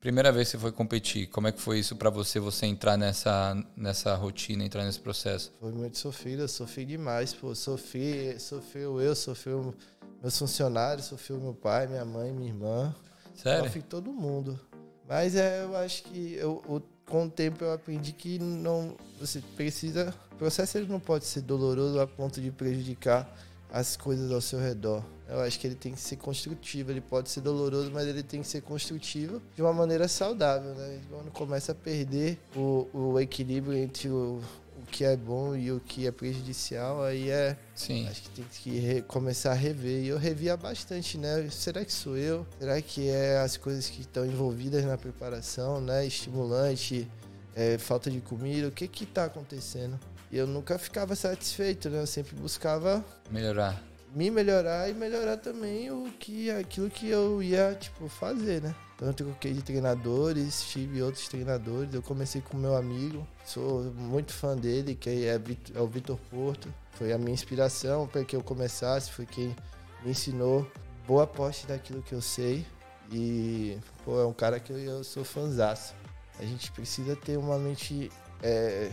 [0.00, 2.96] Primeira vez que você foi competir, como é que foi isso para você, você entrar
[2.96, 5.52] nessa, nessa rotina, entrar nesse processo?
[5.60, 7.54] Foi muito sofrido, eu sofri demais, pô.
[7.54, 9.74] Sofri, sofreu eu, sofreu
[10.22, 12.94] meus funcionários, sofreu meu pai, minha mãe, minha irmã.
[13.34, 13.64] Sério?
[13.64, 14.58] Sofri todo mundo.
[15.06, 19.42] Mas é, eu acho que eu, eu, com o tempo eu aprendi que não você
[19.54, 23.30] precisa, o processo ele não pode ser doloroso a ponto de prejudicar
[23.70, 25.04] as coisas ao seu redor.
[25.30, 26.90] Eu acho que ele tem que ser construtivo.
[26.90, 31.00] Ele pode ser doloroso, mas ele tem que ser construtivo de uma maneira saudável, né?
[31.08, 34.42] Quando começa a perder o, o equilíbrio entre o,
[34.76, 37.56] o que é bom e o que é prejudicial, aí é.
[37.76, 38.08] Sim.
[38.08, 40.02] Acho que tem que começar a rever.
[40.02, 41.48] E eu revia bastante, né?
[41.50, 42.44] Será que sou eu?
[42.58, 46.04] Será que é as coisas que estão envolvidas na preparação, né?
[46.04, 47.08] Estimulante,
[47.54, 49.98] é, falta de comida, o que que tá acontecendo?
[50.32, 52.00] E eu nunca ficava satisfeito, né?
[52.00, 53.89] Eu sempre buscava melhorar.
[54.12, 58.74] Me melhorar e melhorar também o que aquilo que eu ia, tipo, fazer, né?
[58.96, 61.94] Então eu troquei de treinadores, tive outros treinadores.
[61.94, 65.40] Eu comecei com meu amigo, sou muito fã dele, que é,
[65.74, 66.68] é o Vitor Porto.
[66.92, 69.56] Foi a minha inspiração para que eu começasse, foi quem
[70.04, 70.70] me ensinou
[71.06, 72.66] boa parte daquilo que eu sei.
[73.10, 75.94] E, pô, é um cara que eu, sou fãzaço.
[76.38, 78.10] A gente precisa ter uma mente
[78.42, 78.92] é,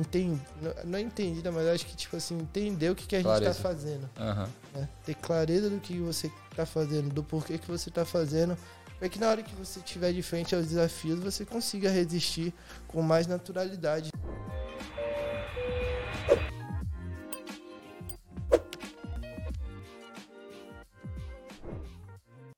[0.00, 0.40] entendi,
[0.84, 3.54] não é entendida, mas acho que, tipo assim, entender o que, que a gente está
[3.54, 4.08] fazendo.
[4.18, 4.46] Uhum.
[4.74, 4.88] Né?
[5.04, 8.56] Ter clareza do que você está fazendo, do porquê que você está fazendo,
[8.98, 12.52] para que na hora que você estiver de frente aos desafios, você consiga resistir
[12.86, 14.10] com mais naturalidade.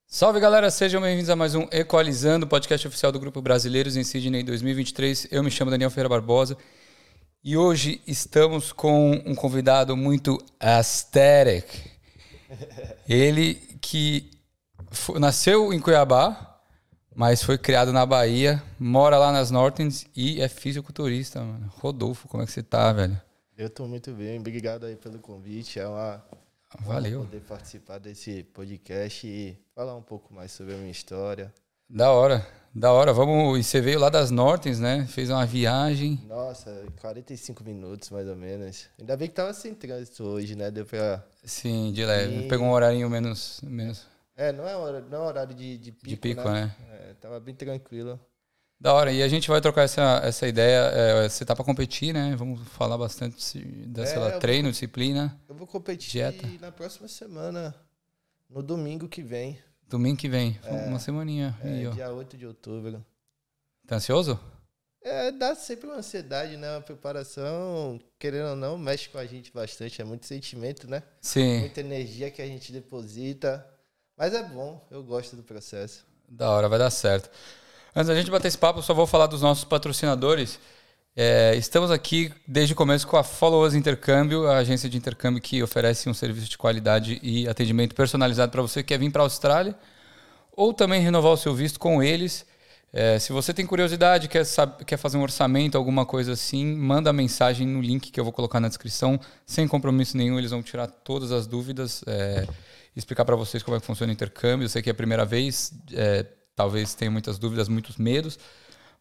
[0.07, 4.43] Salve galera, sejam bem-vindos a mais um Equalizando, podcast oficial do Grupo Brasileiros em Sydney
[4.43, 5.29] 2023.
[5.31, 6.59] Eu me chamo Daniel Ferreira Barbosa
[7.43, 11.67] e hoje estamos com um convidado muito aesthetic.
[13.09, 14.31] Ele que
[14.91, 16.61] foi, nasceu em Cuiabá,
[17.15, 21.73] mas foi criado na Bahia, mora lá nas Nortens e é fisiculturista, mano.
[21.79, 23.21] Rodolfo, como é que você tá, velho?
[23.57, 25.81] Eu tô muito bem, obrigado aí pelo convite.
[25.81, 26.23] É uma
[26.81, 27.21] Valeu.
[27.21, 31.53] poder participar desse podcast e falar um pouco mais sobre a minha história.
[31.89, 32.47] Da hora.
[32.73, 33.59] Da hora, vamos.
[33.59, 35.05] E você veio lá das Nortens, né?
[35.09, 36.23] Fez uma viagem.
[36.29, 38.87] Nossa, 45 minutos mais ou menos.
[38.99, 40.71] Ainda bem que tava sem trânsito hoje, né?
[40.71, 41.25] Deu pra.
[41.45, 42.45] Sim, de leve.
[42.45, 42.49] E...
[42.49, 43.61] Pegou um horário menos.
[43.65, 44.07] menos...
[44.37, 46.09] É, não é horário, não é horário de, de pico.
[46.09, 46.65] De pico, né?
[46.65, 47.11] né?
[47.11, 48.19] É, tava bem tranquilo.
[48.81, 50.79] Da hora, e a gente vai trocar essa, essa ideia.
[50.95, 52.35] É, você tá para competir, né?
[52.37, 55.39] Vamos falar bastante dessa é, treino, vou, disciplina.
[55.49, 56.47] Eu vou competir dieta.
[56.61, 57.75] na próxima semana,
[58.49, 59.59] no domingo que vem.
[59.91, 61.59] Domingo que vem, é, uma semaninha.
[61.65, 63.05] É, aí, dia 8 de outubro.
[63.89, 64.39] Tá ansioso?
[65.03, 66.71] É, dá sempre uma ansiedade, né?
[66.77, 70.01] Uma preparação, querendo ou não, mexe com a gente bastante.
[70.01, 71.03] É muito sentimento, né?
[71.21, 71.59] Sim.
[71.59, 73.67] Muita energia que a gente deposita.
[74.17, 76.07] Mas é bom, eu gosto do processo.
[76.29, 77.29] Da hora, vai dar certo.
[77.93, 80.61] Antes da gente bater esse papo, só vou falar dos nossos patrocinadores.
[81.17, 85.61] É, estamos aqui desde o começo com a Followers Intercâmbio, a agência de intercâmbio que
[85.61, 89.25] oferece um serviço de qualidade e atendimento personalizado para você que quer vir para a
[89.25, 89.77] Austrália
[90.53, 92.47] ou também renovar o seu visto com eles.
[92.93, 97.13] É, se você tem curiosidade, quer, saber, quer fazer um orçamento, alguma coisa assim, manda
[97.13, 100.39] mensagem no link que eu vou colocar na descrição, sem compromisso nenhum.
[100.39, 102.47] Eles vão tirar todas as dúvidas, é,
[102.95, 104.65] explicar para vocês como é que funciona o intercâmbio.
[104.65, 108.39] Eu sei que é a primeira vez, é, talvez tenha muitas dúvidas, muitos medos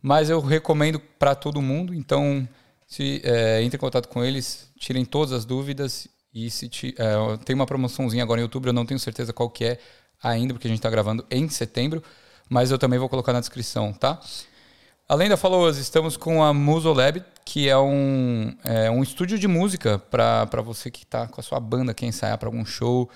[0.02, 1.94] mas eu recomendo para todo mundo.
[1.94, 2.48] Então,
[2.88, 6.08] se é, entre em contato com eles, tirem todas as dúvidas.
[6.34, 9.50] E se te, é, tem uma promoçãozinha agora em outubro, eu não tenho certeza qual
[9.50, 9.80] que é
[10.22, 12.04] ainda, porque a gente está gravando em setembro,
[12.48, 14.20] mas eu também vou colocar na descrição, tá?
[15.08, 19.98] Além da Followers, estamos com a Musolab, que é um, é um estúdio de música
[19.98, 23.10] para você que está com a sua banda, quer ensaiar para algum show,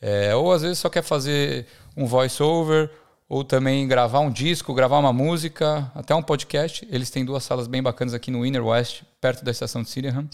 [0.00, 2.88] é, ou às vezes só quer fazer um voice-over
[3.30, 6.86] ou também gravar um disco, gravar uma música, até um podcast.
[6.90, 10.28] Eles têm duas salas bem bacanas aqui no Inner West, perto da estação de Sydenham.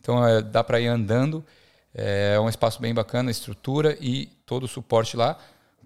[0.00, 1.44] Então é, dá para ir andando.
[1.94, 5.38] É um espaço bem bacana, estrutura e todo o suporte lá.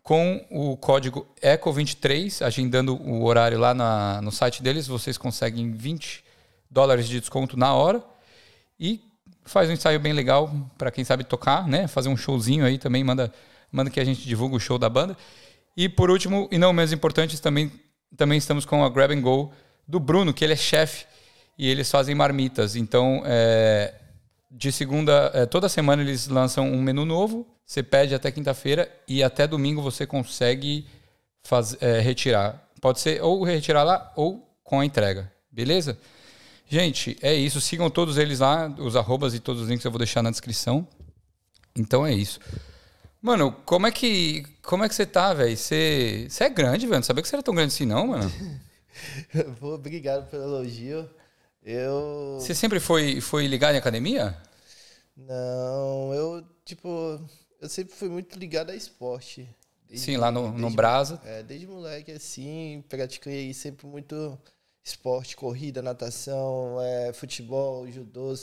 [0.02, 6.25] Com o código ECO23, agendando o horário lá na, no site deles, vocês conseguem 20
[6.70, 8.02] dólares de desconto na hora.
[8.81, 9.02] E
[9.44, 11.87] faz um ensaio bem legal para quem sabe tocar, né?
[11.88, 13.31] Fazer um showzinho aí também, manda,
[13.70, 15.14] manda que a gente divulga o show da banda.
[15.76, 17.71] E por último, e não menos importante, também,
[18.17, 19.53] também estamos com a Grab and Go
[19.87, 21.06] do Bruno, que ele é chefe
[21.59, 22.76] e eles fazem marmitas.
[22.76, 23.94] Então, é,
[24.50, 27.47] de segunda, é, toda semana eles lançam um menu novo.
[27.67, 30.87] Você pede até quinta-feira e até domingo você consegue
[31.43, 32.62] faz, é, retirar.
[32.81, 35.32] Pode ser ou retirar lá ou com a entrega.
[35.50, 35.99] Beleza?
[36.69, 37.61] Gente, é isso.
[37.61, 40.87] Sigam todos eles lá, os arrobas e todos os links eu vou deixar na descrição.
[41.77, 42.38] Então é isso.
[43.25, 44.43] Mano, como é que.
[44.61, 45.56] Como é que você tá, velho?
[45.56, 46.97] Você, você é grande, velho.
[46.99, 48.31] Não sabia que você era tão grande assim, não, mano.
[49.62, 51.09] Obrigado pelo elogio.
[51.62, 52.37] Eu.
[52.38, 54.37] Você sempre foi, foi ligado em academia?
[55.17, 57.19] Não, eu, tipo,
[57.62, 59.49] eu sempre fui muito ligado a esporte.
[59.88, 61.19] Desde- Sim, lá no, no Brasa.
[61.25, 64.38] É, desde moleque, assim, pratiquei sempre muito
[64.85, 68.35] esporte, corrida, natação, é, futebol, judô.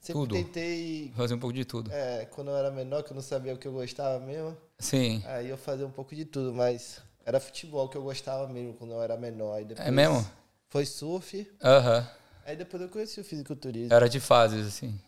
[0.00, 0.34] Sempre Tudo.
[0.34, 1.92] tentei, Fazer um pouco de tudo.
[1.92, 5.22] é, quando eu era menor, que eu não sabia o que eu gostava mesmo, Sim.
[5.26, 8.92] aí eu fazia um pouco de tudo, mas era futebol que eu gostava mesmo quando
[8.94, 9.54] eu era menor.
[9.56, 10.26] Aí depois É mesmo?
[10.70, 12.08] Foi surf, Aham.
[12.46, 13.92] aí depois eu conheci o fisiculturismo.
[13.92, 14.98] Era de fases, assim.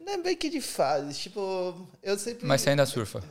[0.00, 2.46] Não é bem que de fases, tipo, eu sempre...
[2.46, 3.22] Mas você ainda surfa.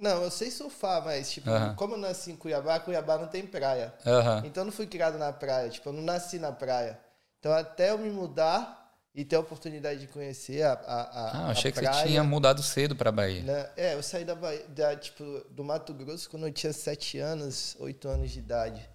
[0.00, 1.74] Não, eu sei surfar, mas, tipo, Aham.
[1.74, 3.92] como eu nasci em Cuiabá, Cuiabá não tem praia.
[4.06, 4.42] Aham.
[4.46, 6.98] Então eu não fui criado na praia, tipo, eu não nasci na praia.
[7.40, 8.77] Então até eu me mudar
[9.20, 12.06] e ter a oportunidade de conhecer a, a, a, Ah, a achei que praia, você
[12.06, 13.42] tinha mudado cedo pra Bahia.
[13.42, 13.70] né?
[13.76, 17.74] É, eu saí da, Bahia- da, tipo, do Mato Grosso quando eu tinha sete anos,
[17.80, 18.88] oito anos de idade.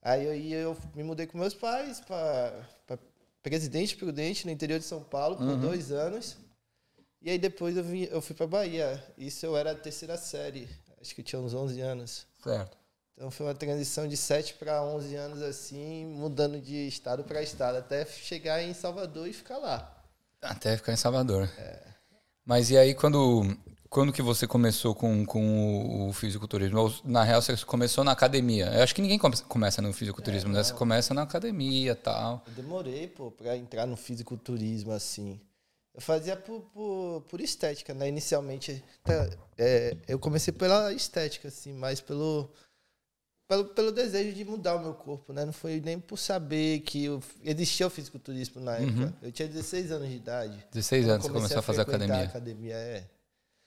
[0.00, 2.64] Aí eu, ia- eu me mudei com meus pais para
[3.42, 5.48] Presidente Prudente, no interior de São Paulo, Uhum.
[5.48, 6.36] por dois anos.
[7.20, 9.04] E aí depois eu, vim, eu fui para Bahia.
[9.18, 10.66] Isso eu era a terceira série,
[11.00, 12.26] acho que eu tinha uns 11 anos.
[12.42, 12.76] Certo.
[13.14, 17.76] Então foi uma transição de 7 para 11 anos assim, mudando de estado para estado,
[17.78, 20.02] até chegar em Salvador e ficar lá.
[20.40, 21.48] Até ficar em Salvador.
[21.58, 21.92] É.
[22.44, 23.56] Mas e aí, quando,
[23.88, 26.80] quando que você começou com, com o, fisiculturismo?
[26.80, 28.66] Ou, na real, você começou na academia.
[28.66, 30.64] Eu acho que ninguém come- começa no fisiculturismo, É, né?
[30.64, 32.42] Você começa na academia e tal.
[32.46, 35.40] Eu demorei, pô, para entrar no fisiculturismo assim.
[35.94, 38.08] Eu fazia por, por, por estética, né?
[38.08, 39.28] Inicialmente, tá,
[39.58, 42.50] é, eu comecei pela estética, assim, mais pelo,
[43.48, 45.44] pelo, pelo desejo de mudar o meu corpo, né?
[45.44, 49.14] Não foi nem por saber que eu, existia o fisiculturismo na época.
[49.22, 50.66] Eu tinha 16 anos de idade.
[50.72, 52.24] 16 Quando anos você começou a fazer frequentar academia.
[52.24, 53.04] a academia, é.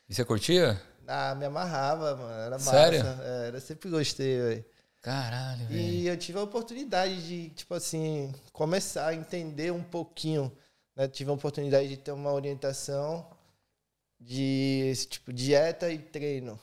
[0.10, 0.81] E você curtia?
[1.07, 2.33] Ah, me amarrava, mano.
[2.33, 2.72] Era massa.
[2.72, 3.01] Sério?
[3.22, 4.66] É, eu sempre gostei, velho.
[5.01, 5.80] Caralho, velho.
[5.80, 10.51] E eu tive a oportunidade de, tipo assim, começar a entender um pouquinho.
[10.95, 11.07] Né?
[11.07, 13.28] Tive a oportunidade de ter uma orientação
[14.19, 16.60] de, tipo, dieta e treino.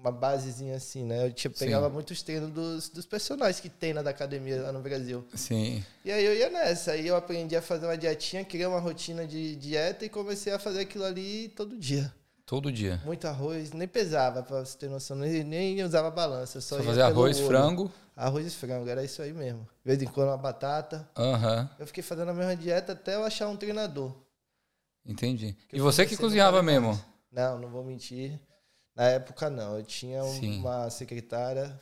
[0.00, 1.26] Uma basezinha assim, né?
[1.26, 1.64] Eu tipo, Sim.
[1.66, 5.24] pegava muitos treinos dos, dos personagens que tem na da academia lá no Brasil.
[5.34, 5.84] Sim.
[6.04, 6.92] E aí eu ia nessa.
[6.92, 10.58] Aí eu aprendi a fazer uma dietinha, criei uma rotina de dieta e comecei a
[10.58, 12.12] fazer aquilo ali todo dia.
[12.46, 12.98] Todo dia.
[13.04, 16.60] Muito arroz, nem pesava, pra você ter noção, nem, nem usava balança.
[16.62, 17.46] Só, Só ia fazer arroz, olho.
[17.46, 17.92] frango.
[18.16, 19.60] Arroz e frango, era isso aí mesmo.
[19.84, 21.06] De vez em quando uma batata.
[21.16, 21.68] Aham.
[21.78, 24.14] Eu fiquei fazendo a mesma dieta até eu achar um treinador.
[25.04, 25.56] Entendi.
[25.72, 26.98] E você que cozinhava mesmo?
[27.30, 28.40] Não, não vou mentir.
[28.98, 29.76] Na época não.
[29.78, 30.58] Eu tinha um- Sim.
[30.58, 31.78] uma secretária,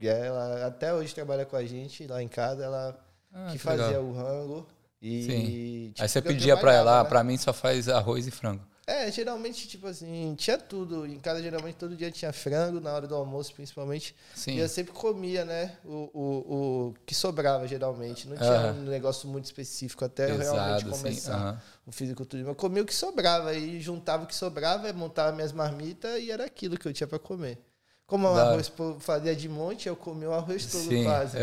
[0.00, 2.96] e ela até hoje trabalha com a gente lá em casa, ela
[3.32, 3.84] Ah, que que legal.
[3.86, 4.66] fazia o rango.
[5.02, 5.86] E, Sim.
[5.88, 7.08] tipo, Aí você pedia pra ela, ah, né?
[7.08, 8.62] pra mim só faz arroz e frango.
[8.88, 11.04] É, geralmente, tipo assim, tinha tudo.
[11.04, 14.14] Em casa, geralmente, todo dia tinha frango, na hora do almoço, principalmente.
[14.32, 14.52] Sim.
[14.52, 15.76] E eu sempre comia, né?
[15.84, 18.28] O, o, o que sobrava, geralmente.
[18.28, 18.72] Não tinha Aham.
[18.74, 21.62] um negócio muito específico até eu realmente começar aham.
[21.84, 22.52] o fisiculturismo.
[22.52, 26.44] Eu comia o que sobrava, e juntava o que sobrava, montava minhas marmitas e era
[26.44, 27.58] aquilo que eu tinha pra comer.
[28.06, 31.02] Como o arroz fazia de monte, eu comia o arroz todo Sim.
[31.10, 31.38] quase.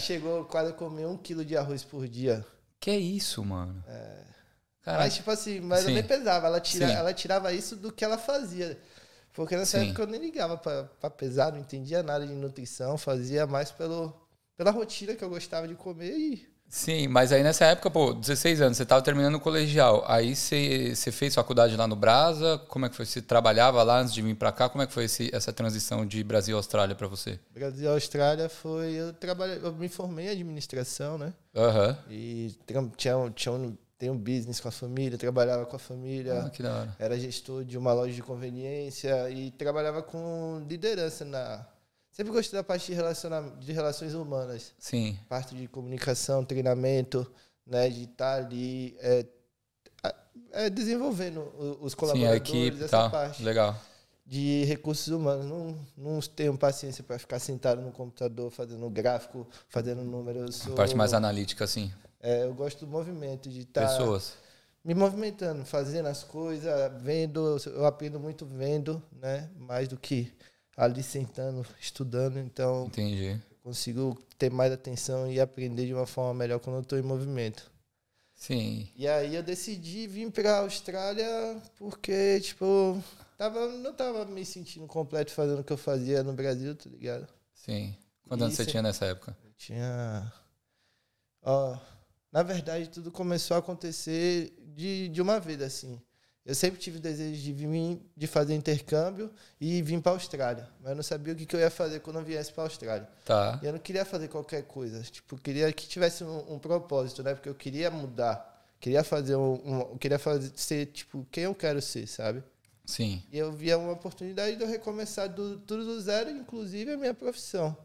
[0.00, 2.44] Chegou quase a comer um quilo de arroz por dia.
[2.80, 3.80] Que é isso, mano?
[4.84, 5.04] Caraca.
[5.04, 5.88] Mas, tipo assim, mas Sim.
[5.88, 6.46] eu nem pesava.
[6.48, 6.94] Ela, tira, Sim.
[6.94, 8.78] ela tirava isso do que ela fazia.
[9.32, 9.86] Porque nessa Sim.
[9.86, 14.12] época eu nem ligava pra, pra pesar, não entendia nada de nutrição, fazia mais pelo,
[14.56, 16.52] pela rotina que eu gostava de comer e.
[16.68, 20.04] Sim, mas aí nessa época, pô, 16 anos, você tava terminando o colegial.
[20.06, 22.56] Aí você, você fez faculdade lá no Brasa?
[22.66, 23.04] Como é que foi?
[23.04, 24.70] Você trabalhava lá antes de vir pra cá?
[24.70, 27.38] Como é que foi esse- essa transição de Brasil Austrália pra você?
[27.50, 28.92] Brasil e Austrália foi.
[28.94, 31.34] Eu, trabalhei, eu me formei em administração, né?
[31.54, 31.98] Aham.
[32.08, 36.42] E tra- tinha, tinha um, tem um business com a família, trabalhava com a família.
[36.42, 36.96] Ah, que da hora.
[36.98, 41.64] Era gestor de uma loja de conveniência e trabalhava com liderança na.
[42.10, 44.74] Sempre gostei da parte de, relaciona, de relações humanas.
[44.76, 47.30] Sim, parte de comunicação, treinamento,
[47.64, 49.24] né, de estar ali é,
[50.50, 51.40] é, desenvolvendo
[51.80, 53.08] os sim, colaboradores, a equipe essa tal.
[53.08, 53.80] parte Legal.
[54.26, 55.46] de recursos humanos.
[55.46, 60.66] Não, não tenho paciência para ficar sentado no computador fazendo gráfico, fazendo números.
[60.66, 61.92] A parte mais analítica, assim.
[62.22, 64.34] É, eu gosto do movimento, de estar Pessoas.
[64.84, 67.58] me movimentando, fazendo as coisas, vendo.
[67.66, 70.32] Eu aprendo muito vendo, né, mais do que
[70.76, 72.38] ali sentando, estudando.
[72.38, 73.40] Então, Entendi.
[73.62, 77.70] consigo ter mais atenção e aprender de uma forma melhor quando eu estou em movimento.
[78.34, 78.88] Sim.
[78.96, 83.02] E aí eu decidi vir para a Austrália porque, tipo,
[83.38, 87.28] tava, não tava me sentindo completo fazendo o que eu fazia no Brasil, tá ligado?
[87.54, 87.96] Sim.
[88.26, 89.36] Quantos anos você tinha nessa época?
[89.44, 90.32] Eu tinha.
[91.42, 91.76] Ó,
[92.32, 96.00] na verdade, tudo começou a acontecer de, de uma vez, assim.
[96.44, 100.68] Eu sempre tive o desejo de vir, de fazer intercâmbio e vir para a Austrália,
[100.80, 102.66] mas eu não sabia o que, que eu ia fazer quando eu viesse para a
[102.66, 103.08] Austrália.
[103.24, 103.60] Tá.
[103.62, 107.22] E eu não queria fazer qualquer coisa, tipo, eu queria que tivesse um, um propósito,
[107.22, 107.34] né?
[107.34, 111.80] Porque eu queria mudar, queria fazer um, um queria fazer ser tipo quem eu quero
[111.80, 112.42] ser, sabe?
[112.84, 113.22] Sim.
[113.30, 117.14] E eu via uma oportunidade de eu recomeçar do, tudo do zero, inclusive a minha
[117.14, 117.76] profissão.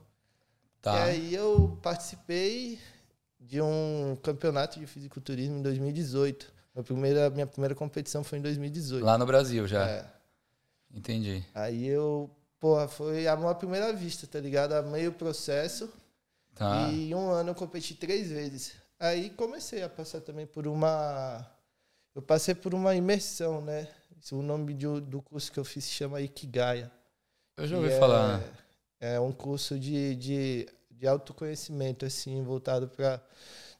[0.82, 0.96] Tá.
[0.96, 2.80] E aí eu participei
[3.48, 6.52] de um campeonato de fisiculturismo em 2018.
[6.76, 9.04] Minha primeira, minha primeira competição foi em 2018.
[9.06, 9.88] Lá no Brasil já.
[9.88, 10.06] É.
[10.94, 11.44] Entendi.
[11.56, 14.74] Aí eu, porra, foi a minha primeira vista, tá ligado?
[14.74, 15.90] Amei o processo.
[16.56, 16.90] Tá.
[16.90, 18.74] E em um ano eu competi três vezes.
[19.00, 21.46] Aí comecei a passar também por uma.
[22.16, 23.88] Eu passei por uma imersão, né?
[24.32, 26.92] O nome de- do curso que eu fiz se chama Ikigaya.
[27.56, 28.42] Eu já ouvi é- falar.
[29.00, 33.22] É um curso de, de, de autoconhecimento, assim, voltado para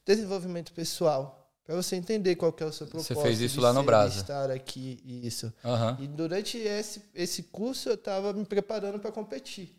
[0.04, 1.34] desenvolvimento pessoal.
[1.64, 3.20] Para você entender qual que é o seu Você propósito.
[3.22, 3.84] fez isso lá no.
[3.84, 5.52] De estar aqui, isso.
[5.62, 5.98] Aham.
[6.00, 9.78] E durante esse, esse curso eu estava me preparando para competir.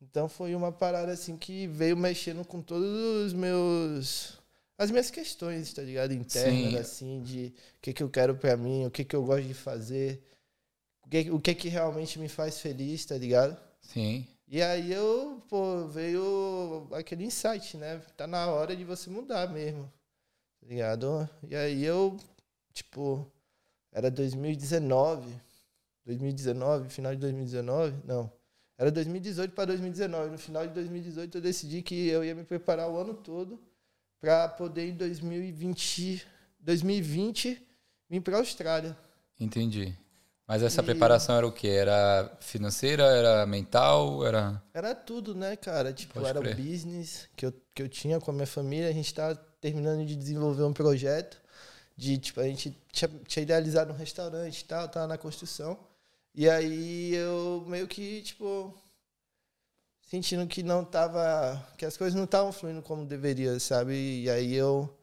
[0.00, 4.38] Então foi uma parada assim que veio mexendo com todos os meus
[4.78, 6.12] as minhas questões, tá ligado?
[6.12, 6.76] Internas Sim.
[6.78, 9.54] assim de o que que eu quero para mim, o que que eu gosto de
[9.54, 10.22] fazer,
[11.04, 13.56] o que o que que realmente me faz feliz, tá ligado?
[13.80, 14.26] Sim.
[14.52, 18.02] E aí eu, pô, veio aquele insight, né?
[18.18, 19.90] Tá na hora de você mudar mesmo.
[20.60, 21.30] Tá ligado?
[21.48, 22.18] E aí eu,
[22.70, 23.26] tipo,
[23.90, 25.34] era 2019.
[26.04, 27.96] 2019, final de 2019?
[28.04, 28.30] Não.
[28.76, 30.32] Era 2018 para 2019.
[30.32, 33.58] No final de 2018 eu decidi que eu ia me preparar o ano todo
[34.20, 36.26] para poder em 2020,
[36.60, 37.66] 2020
[38.06, 38.94] vir para Austrália.
[39.40, 39.96] Entendi.
[40.52, 41.68] Mas essa E- preparação era o quê?
[41.68, 43.04] Era financeira?
[43.04, 44.22] Era mental?
[44.26, 44.62] Era.
[44.74, 45.94] Era tudo, né, cara?
[45.94, 46.52] Tipo, Pode era crer.
[46.54, 48.86] o business que eu, que eu tinha com a minha família.
[48.88, 51.40] A gente tava terminando de desenvolver um projeto.
[51.96, 55.78] De, tipo, a gente tinha, tinha idealizado um restaurante e tal, tava na construção.
[56.34, 58.74] E aí eu meio que, tipo,
[60.10, 61.66] sentindo que não tava.
[61.78, 63.94] que as coisas não estavam fluindo como deveria, sabe?
[64.24, 64.94] E aí eu,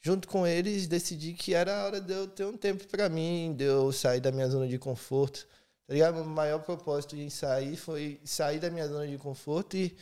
[0.00, 3.54] junto com eles, decidi que era a hora de eu ter um tempo pra mim,
[3.56, 5.46] de eu sair da minha zona de conforto.
[5.86, 6.20] Tá ligado?
[6.20, 9.96] O maior propósito em sair foi sair da minha zona de conforto e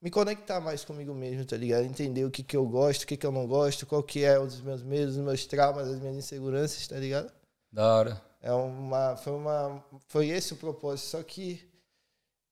[0.00, 1.84] me conectar mais comigo mesmo, tá ligado?
[1.84, 4.38] Entender o que, que eu gosto, o que, que eu não gosto, qual que é
[4.38, 7.32] os meus medos, os meus traumas, as minhas inseguranças, tá ligado?
[7.70, 8.22] Da hora.
[8.40, 11.06] É uma, foi uma, foi esse o propósito.
[11.06, 11.64] Só que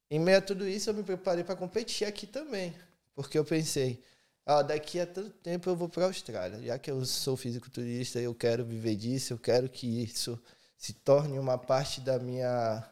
[0.08, 2.74] em meio a tudo isso eu me preparei para competir aqui também,
[3.14, 4.02] porque eu pensei,
[4.46, 8.20] ah, daqui a tanto tempo eu vou para a Austrália, já que eu sou fisiculturista,
[8.20, 10.40] eu quero viver disso, eu quero que isso
[10.76, 12.82] se torne uma parte da minha,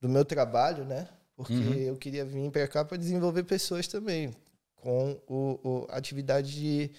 [0.00, 1.08] do meu trabalho, né?
[1.36, 1.74] Porque Uhum.
[1.88, 4.34] eu queria vir para cá para desenvolver pessoas também
[4.76, 6.90] com o, o atividade de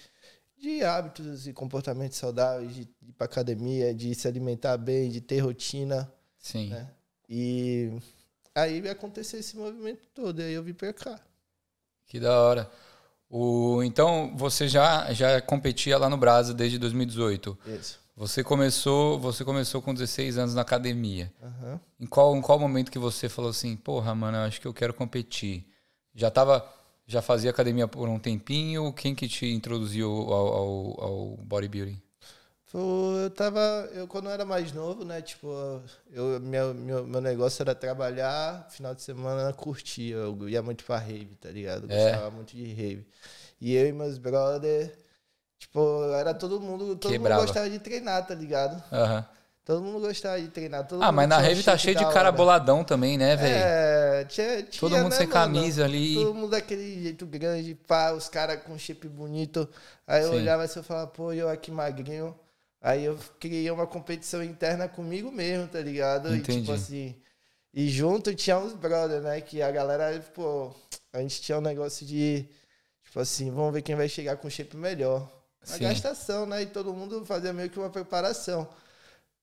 [0.56, 5.20] de hábitos e comportamentos saudáveis, de, de ir pra academia, de se alimentar bem, de
[5.20, 6.70] ter rotina, Sim.
[6.70, 6.90] né?
[7.28, 7.90] E
[8.54, 11.20] aí aconteceu esse movimento todo, aí eu vim pra cá.
[12.06, 12.70] Que da hora.
[13.34, 17.58] O, então, você já, já competia lá no Brasa desde 2018.
[17.66, 17.98] Isso.
[18.14, 21.32] Você começou, você começou com 16 anos na academia.
[21.42, 21.80] Aham.
[21.98, 24.74] Em qual, em qual momento que você falou assim, porra, mano, eu acho que eu
[24.74, 25.66] quero competir?
[26.14, 26.62] Já tava,
[27.06, 28.92] já fazia academia por um tempinho?
[28.92, 32.02] Quem que te introduziu ao, ao, ao bodybuilding?
[32.74, 33.60] Eu tava.
[33.92, 35.20] Eu, quando eu era mais novo, né?
[35.20, 35.48] Tipo,
[36.10, 40.10] eu, meu, meu, meu negócio era trabalhar, final de semana curtir.
[40.12, 41.84] Eu ia muito pra rave, tá ligado?
[41.84, 42.12] Eu É.
[42.12, 43.06] gostava muito de rave.
[43.60, 44.96] E eu e meus brother,
[45.58, 46.96] tipo, era todo mundo.
[46.96, 47.36] Todo Quebrava.
[47.36, 48.82] mundo gostava de treinar, tá ligado?
[48.92, 49.24] Aham.
[49.64, 50.86] Todo mundo gostava de treinar.
[51.00, 52.32] Ah, mas na rave tá cheio de cara hora.
[52.32, 53.64] boladão também, né, velho?
[53.64, 55.32] É, tinha, tinha, Todo mundo né, sem mano?
[55.32, 56.14] camisa ali.
[56.14, 59.68] Todo mundo daquele jeito grande, pá, os caras com shape bonito.
[60.06, 60.36] Aí eu Sim.
[60.36, 62.34] olhava assim e falava, pô, eu aqui magrinho.
[62.82, 66.34] Aí eu criei uma competição interna comigo mesmo, tá ligado?
[66.34, 66.60] E Entendi.
[66.60, 67.14] tipo assim.
[67.72, 69.40] E junto tinha uns brothers, né?
[69.40, 70.74] Que a galera, pô,
[71.12, 72.46] a gente tinha um negócio de,
[73.04, 75.30] tipo assim, vamos ver quem vai chegar com shape melhor.
[75.66, 75.84] Uma Sim.
[75.84, 76.62] gastação, né?
[76.62, 78.68] E todo mundo fazia meio que uma preparação.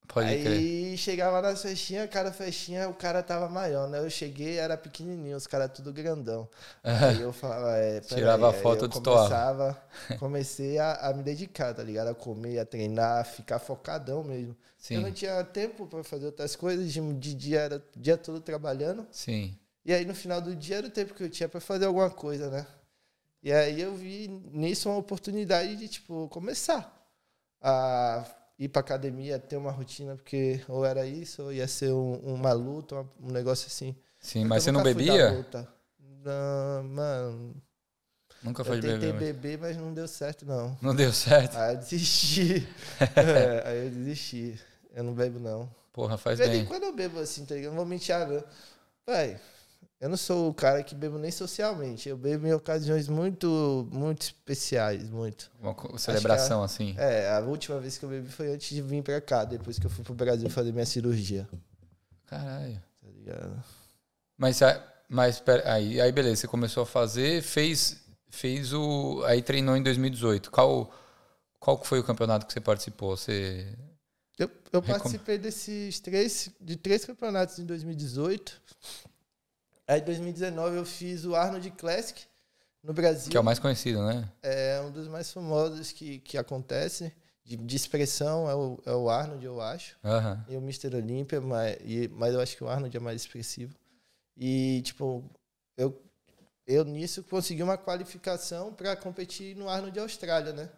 [0.10, 0.98] Pode aí crer.
[0.98, 4.00] chegava nas festinhas, cada festinha o cara tava maior, né?
[4.00, 6.48] Eu cheguei, era pequenininho, os caras tudo grandão.
[6.84, 8.50] Aí eu falava, é, Tirava aí.
[8.50, 9.42] a Aí foto, eu destoava.
[9.42, 9.82] começava,
[10.16, 12.10] comecei a, a me dedicar, tá ligado?
[12.10, 14.56] A comer, a treinar, a ficar focadão mesmo.
[14.92, 18.18] Eu não Sim, tinha tempo pra fazer outras coisas, de, de dia era o dia
[18.18, 19.08] todo trabalhando.
[19.12, 19.60] sim.
[19.86, 22.10] E aí no final do dia era o tempo que eu tinha pra fazer alguma
[22.10, 22.66] coisa, né?
[23.44, 26.94] E aí eu vi nisso uma oportunidade de, tipo, começar
[27.62, 28.26] a
[28.60, 32.52] ir pra academia, ter uma rotina, porque ou era isso, ou ia ser um- uma
[32.54, 33.96] luta, um negócio assim.
[34.20, 35.32] Sim, Eu mas você não bebia?
[35.32, 35.68] luta.
[36.24, 37.56] Não, mano,
[38.44, 39.14] Nunca eu foi de tentei beber.
[39.14, 40.78] mas- beber, mas não deu certo, não.
[40.82, 41.56] Não deu certo.
[41.58, 42.68] Aí eu desisti.
[43.16, 44.60] É, aí eu desisti.
[44.94, 45.70] Eu não bebo, não.
[45.94, 46.66] Porra, faz bem.
[46.66, 47.72] quando eu bebo assim, tá ligado?
[47.72, 48.44] Não vou mentir, ah, não.
[50.00, 52.08] Eu não sou o cara que bebo nem socialmente.
[52.08, 55.52] Eu bebo em ocasiões muito, muito especiais, muito.
[55.62, 56.96] Uma celebração assim.
[56.98, 59.86] É, a última vez que eu bebi foi antes de vir pra cá, depois que
[59.86, 61.48] eu fui pro Brasil fazer minha cirurgia,
[62.28, 62.82] Caralho.
[63.02, 63.64] tá ligado?
[64.38, 67.98] Mas, a- mas pera, aí, aí beleza, você começou a fazer, fez,
[68.30, 69.22] fez o.
[69.26, 70.50] Aí treinou em 2018.
[70.50, 70.94] Qual,
[71.60, 73.18] qual foi o campeonato que você participou?
[73.18, 73.68] Você.
[74.38, 78.62] Eu, eu participei desses três, de três campeonatos em 2018.
[79.90, 82.22] Aí em 2019 eu fiz o Arnold Classic
[82.84, 83.32] no Brasil.
[83.32, 84.32] Que é o mais conhecido, né?
[84.44, 87.12] É um dos mais famosos que, que acontece.
[87.44, 89.98] De, de expressão é o, é o Arnold, eu acho.
[90.04, 90.46] Aham.
[90.48, 90.96] E o Mr.
[90.96, 93.74] Olympia, mas, e, mas eu acho que o Arnold é mais expressivo.
[94.38, 95.24] E, tipo,
[95.76, 96.00] eu,
[96.68, 100.70] eu nisso consegui uma qualificação para competir no Arnold Austrália, né?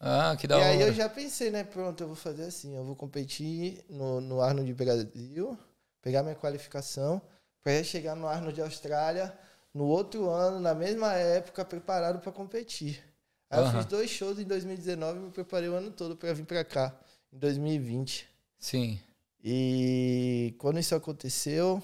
[0.00, 0.70] Ah, que da e hora.
[0.70, 1.62] aí eu já pensei, né?
[1.62, 2.74] Pronto, eu vou fazer assim.
[2.74, 5.56] Eu vou competir no, no Arnold Brasil,
[6.02, 7.22] pegar minha qualificação,
[7.62, 9.36] para chegar no Arnold Austrália
[9.72, 13.02] no outro ano, na mesma época, preparado para competir.
[13.48, 13.78] Aí eu Aham.
[13.78, 16.94] fiz dois shows em 2019 e me preparei o ano todo para vir para cá,
[17.32, 18.28] em 2020.
[18.58, 19.00] Sim.
[19.42, 21.82] E quando isso aconteceu,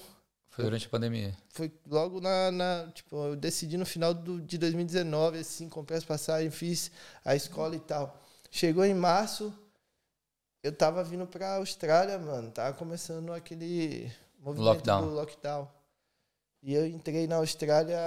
[0.49, 1.35] Foi durante a pandemia.
[1.49, 6.05] foi logo na, na- tipo, eu decidi no final do, de 2019, assim, comprei as
[6.05, 6.91] passagens, fiz
[7.25, 8.21] a escola e tal.
[8.51, 9.53] Chegou em março,
[10.63, 15.01] eu tava vindo pra Austrália, mano, tava começando aquele movimento Lockdown.
[15.01, 15.67] do lockdown.
[16.61, 17.97] E eu entrei na Austrália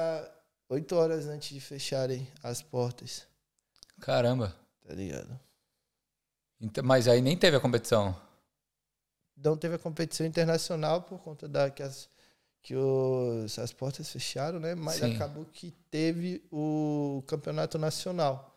[0.69, 3.27] oito horas antes de fecharem as portas,
[4.01, 4.55] Caramba.
[4.87, 5.39] tá ligado?
[6.61, 8.15] Então, mas aí nem teve a competição.
[9.37, 12.09] Não teve a competição internacional por conta da que as,
[12.63, 14.75] que os, as portas fecharam, né?
[14.75, 15.15] Mas Sim.
[15.15, 18.55] acabou que teve o campeonato nacional,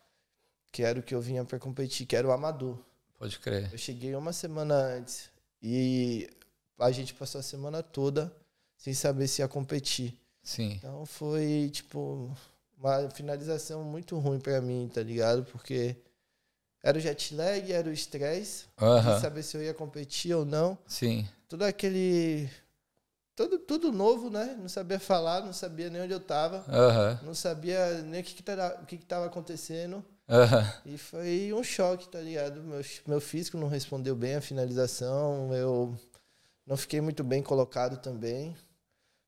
[0.70, 2.78] que era o que eu vinha para competir, que era o amador.
[3.18, 3.72] Pode crer.
[3.72, 5.30] Eu cheguei uma semana antes
[5.62, 6.28] e
[6.78, 8.34] a gente passou a semana toda
[8.76, 10.18] sem saber se ia competir.
[10.42, 10.72] Sim.
[10.72, 12.36] Então foi tipo
[12.78, 15.44] uma finalização muito ruim para mim, tá ligado?
[15.44, 15.96] Porque
[16.82, 20.76] era o jet lag, era o estresse, sem saber se eu ia competir ou não
[20.86, 21.26] Sim.
[21.48, 22.48] todo aquele.
[23.34, 24.54] Tudo, tudo novo, né?
[24.60, 26.64] Não sabia falar, não sabia nem onde eu tava,
[27.22, 30.04] não sabia nem o que, que, tava, o que, que tava acontecendo.
[30.84, 32.62] E foi um choque, tá ligado?
[32.62, 35.98] Meu, meu físico não respondeu bem a finalização, eu
[36.66, 38.56] não fiquei muito bem colocado também.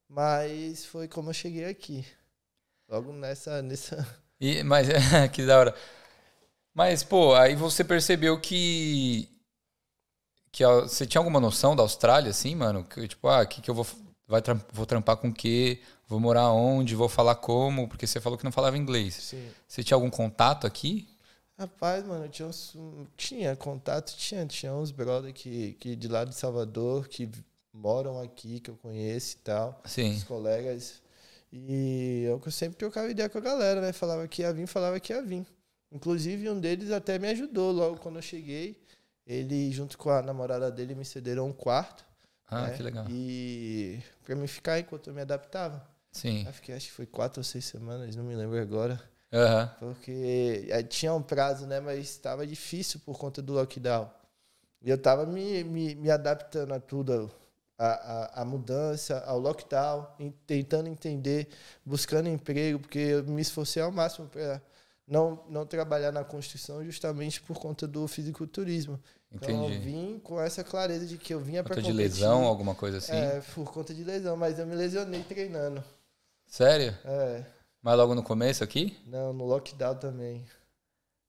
[0.09, 2.07] Mas foi como eu cheguei aqui.
[2.88, 3.61] Logo nessa.
[3.62, 4.07] nessa...
[4.40, 4.87] E, mas
[5.33, 5.75] que da hora.
[6.75, 9.29] Mas, pô, aí você percebeu que.
[10.53, 12.85] que a- você tinha alguma noção da Austrália, assim, mano?
[12.85, 13.87] Que, tipo, ah, que, que eu vou.
[14.29, 15.81] Vai, vou trampar com o quê?
[16.09, 16.94] Vou morar onde?
[16.94, 17.88] Vou falar como?
[17.88, 19.14] Porque você falou que não falava inglês.
[19.14, 19.49] Sim.
[19.66, 21.09] Você tinha algum contato aqui?
[21.59, 22.77] Rapaz, mano, eu tinha, uns,
[23.16, 27.31] tinha contato, tinha, tinha uns brother que, que de lá de Salvador, que
[27.73, 29.81] moram aqui, que eu conheço e tal.
[29.87, 30.12] Sim.
[30.12, 31.03] os colegas.
[31.51, 33.92] E eu sempre trocava ideia com a galera, né?
[33.92, 35.47] Falava que ia vir, falava que ia vir.
[35.90, 38.79] Inclusive, um deles até me ajudou logo quando eu cheguei.
[39.27, 42.05] Ele, junto com a namorada dele, me cederam um quarto.
[42.49, 42.77] Ah, né?
[42.77, 43.07] que legal.
[43.09, 45.87] E pra me ficar enquanto eu me adaptava.
[46.12, 46.45] Sim.
[46.47, 49.03] Eu fiquei, acho que foi quatro ou seis semanas, não me lembro agora.
[49.33, 49.71] Aham.
[49.79, 51.81] Porque eh, tinha um prazo, né?
[51.81, 54.11] Mas estava difícil por conta do lockdown.
[54.83, 57.31] E eu estava me, me, me adaptando a tudo,
[57.79, 57.87] a,
[58.41, 60.07] a, a mudança, ao lockdown,
[60.47, 61.49] tentando entender,
[61.85, 64.62] buscando emprego, porque eu me esforcei ao máximo para
[65.07, 69.01] não, não trabalhar na construção justamente por conta do fisiculturismo.
[69.33, 69.79] Então eu Entendi.
[69.81, 72.23] vim com essa clareza de que eu vinha Por para conta de competir.
[72.23, 73.17] lesão, alguma coisa assim?
[73.17, 75.83] É, por conta de lesão, mas eu me lesionei treinando.
[76.47, 76.97] Sério?
[77.05, 77.45] É,
[77.87, 78.99] Mas logo no começo aqui?
[79.07, 80.44] não, no lockdown também.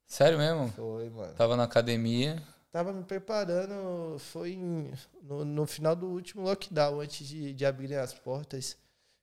[0.07, 0.69] Sério mesmo?
[0.69, 1.31] Foi, mano.
[1.35, 2.41] Tava na academia.
[2.71, 4.91] Tava me preparando, foi em-
[5.21, 8.75] no, no final do último lockdown, antes de, de abrirem as portas,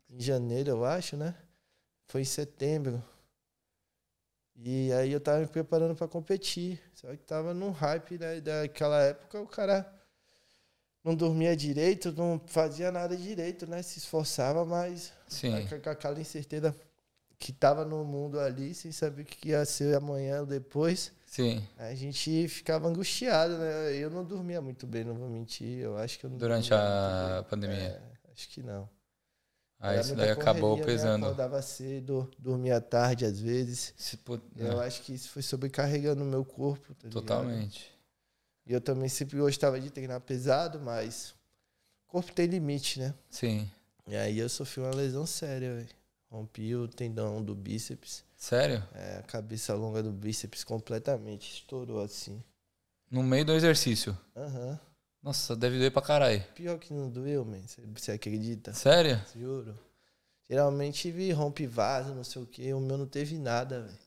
[0.09, 1.35] em janeiro, eu acho, né?
[2.07, 3.03] Foi em setembro.
[4.55, 6.81] E aí eu tava me preparando para competir.
[6.95, 9.93] Só que tava num hype né, daquela época, o cara
[11.03, 13.83] não dormia direito, não fazia nada direito, né?
[13.83, 15.67] Se esforçava, mas Sim.
[15.83, 16.73] com aquela incerteza
[17.39, 21.13] que tava no mundo ali, sem saber o que ia ser amanhã ou depois.
[21.27, 21.67] Sim.
[21.77, 23.97] A gente ficava angustiado, né?
[23.97, 25.81] Eu não dormia muito bem, não vou mentir.
[25.81, 27.77] Eu acho que eu não Durante a pandemia.
[27.77, 28.01] É,
[28.33, 28.89] acho que não.
[29.81, 30.85] Aí Era isso daí acabou né?
[30.85, 31.27] pesando.
[31.27, 33.93] Acordava cedo, dormia tarde às vezes.
[33.97, 36.95] Se pu- Eu é, acho que isso foi sobrecarregando o meu corpo.
[36.95, 37.93] Tá totalmente.
[38.67, 41.35] E eu também sempre gostava de treinar pesado, mas
[42.09, 43.13] o corpo tem limite, né?
[43.29, 43.71] Sim.
[44.07, 45.89] E aí eu sofri uma lesão séria, velho.
[46.35, 48.25] Rompi o tendão do bíceps.
[48.37, 48.83] Sério?
[48.93, 52.43] É, a cabeça longa do bíceps completamente estourou assim.
[53.09, 54.19] No meio do exercício.
[54.35, 54.81] Aham.
[55.23, 56.43] Nossa, deve doer pra caralho.
[56.57, 57.61] Pior que não doeu, man.
[57.95, 58.73] Você- acredita?
[58.75, 59.23] Sério?
[59.37, 59.79] Juro.
[60.51, 62.75] Geralmente vi rompe vaso, não sei o que.
[62.75, 63.99] O meu não teve nada, velho.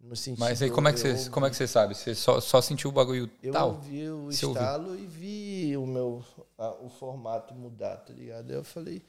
[0.00, 1.94] No sentido, Mas aí como é que eu você, como é que você sabe?
[1.94, 3.68] Você só, só sentiu o bagulho Eu tal?
[3.68, 4.62] ouvi o Você ouviu?
[4.62, 6.24] estalo e vi o meu
[6.58, 8.50] a- o formato mudar, tá ligado?
[8.50, 9.02] Aí eu falei,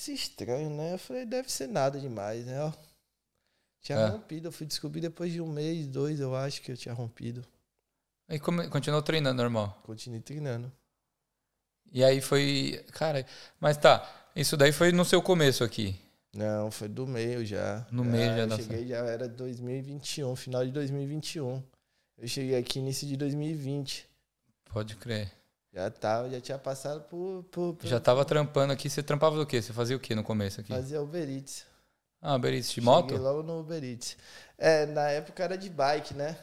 [0.00, 0.94] isso é estranho, né?
[0.94, 2.60] Eu falei, deve ser nada demais, né?
[2.62, 2.72] Ó,
[3.82, 4.06] tinha É.
[4.08, 7.46] rompido, eu fui descobrir depois de um mês, dois, eu acho que eu tinha rompido.
[8.28, 9.80] Aí come- continuou treinando normal.
[9.84, 10.72] Continuei treinando.
[11.92, 12.84] E aí foi.
[12.92, 13.26] Cara,
[13.58, 14.08] mas tá.
[14.36, 16.00] Isso daí foi no seu começo aqui.
[16.32, 17.84] Não, foi do meio já.
[17.90, 21.60] No meio já eu dá cheguei, já era 2021, final de 2021.
[22.16, 24.06] Eu cheguei aqui início de 2020.
[24.66, 25.32] Pode crer.
[25.72, 27.44] Já tava, já tinha passado por.
[27.50, 28.90] por, por Já tava trampando aqui.
[28.90, 29.62] Você trampava do quê?
[29.62, 30.72] Você fazia o quê no começo aqui?
[30.72, 31.64] Fazia Uber Eats.
[32.22, 33.10] Ah, Beritz, de moto?
[33.10, 34.16] Cheguei logo no Uber Eats.
[34.58, 36.36] É, na época era de bike, né?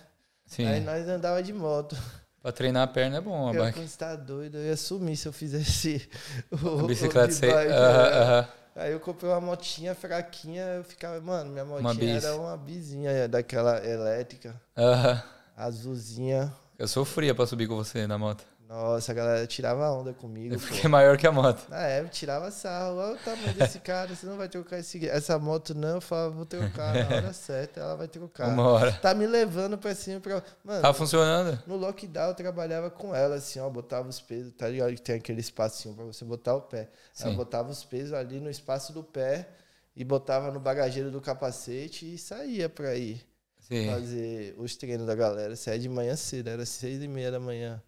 [0.45, 0.65] Sim.
[0.65, 1.95] Aí nós andava de moto.
[2.41, 3.77] Pra treinar a perna é bom, a eu, bike.
[3.77, 6.09] quando você tá doido, eu ia sumir se eu fizesse
[6.63, 7.51] o, o Bicicleta de sei.
[7.51, 8.47] bike, Aham, né?
[8.75, 12.23] Aí eu comprei uma motinha fraquinha, eu ficava, mano, minha Uma motinha bis.
[12.23, 15.21] era uma bizinha daquela elétrica, Aham.
[15.55, 16.53] azulzinha.
[16.77, 18.45] Eu sofria pra subir com você na moto.
[18.67, 20.55] Nossa, a galera tirava onda comigo.
[20.55, 20.65] Eu pô.
[20.65, 21.69] fiquei maior que a moto.
[21.69, 22.97] Na época, tirava sarro.
[22.97, 25.95] Olha o tamanho desse cara, você não vai trocar esse, essa moto, não.
[25.95, 28.49] Eu falava, vou trocar na hora certa, ela vai trocar.
[28.49, 28.91] Uma hora.
[28.91, 30.43] Tá me levando pra cima pra.
[30.65, 31.57] Mano, Tava funcionando?
[31.65, 34.93] no lockdown eu trabalhava com ela, assim, ó, botava os pesos, tá ligado?
[34.93, 36.89] Que tem aquele espacinho pra você botar o pé.
[37.19, 37.35] Ela Sim.
[37.37, 39.47] botava os pesos ali no espaço do pé
[39.95, 43.25] e botava no bagageiro do capacete e saía pra ir
[43.61, 43.89] Sim.
[43.89, 45.55] fazer os treinos da galera.
[45.55, 47.81] Saía de manhã cedo, era seis e meia da manhã.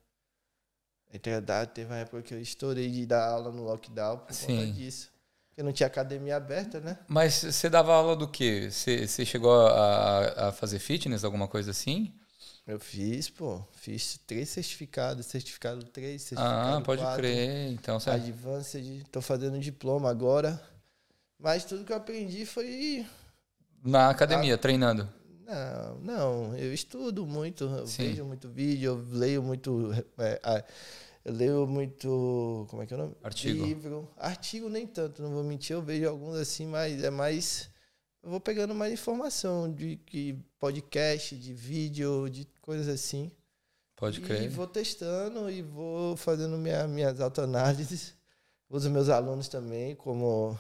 [1.14, 4.58] Então, dá- teve uma época que eu estourei de dar aula no lockdown por Sim.
[4.58, 5.10] conta disso.
[5.50, 7.00] Porque não tinha academia aberta, né?
[7.08, 8.70] Mas você dava aula do quê?
[8.72, 12.14] Você, você chegou a, a fazer fitness, alguma coisa assim?
[12.68, 13.62] Eu fiz, pô.
[13.74, 15.26] Fiz três certificados.
[15.26, 17.72] Certificado 3, Ah, certificado pode 4, crer.
[17.72, 18.12] Então, você...
[18.12, 19.04] Advanced.
[19.12, 20.62] Tô fazendo diploma agora.
[21.40, 23.06] Mas tudo que eu aprendi foi...
[23.84, 24.58] na academia, Ah.
[24.58, 25.10] treinando.
[25.50, 26.58] Não, não.
[26.58, 27.64] Eu estudo muito.
[27.64, 28.92] Eu vejo muito vídeo.
[28.92, 29.90] Eu leio muito...
[30.20, 30.64] é,
[31.26, 32.68] eu leio muito...
[32.70, 33.16] Como é que é o nome?
[33.24, 33.66] Artigo.
[33.66, 34.10] Livro.
[34.16, 35.76] Artigo nem tanto, não vou mentir.
[35.76, 37.70] Eu vejo alguns assim, mas é mais...
[38.22, 43.32] Eu vou pegando mais informação de que podcast, de vídeo, de coisas assim.
[43.96, 44.50] Pode e crer.
[44.50, 48.14] vou testando e vou fazendo minha, minhas autoanálises.
[48.70, 50.60] Uso meus alunos também como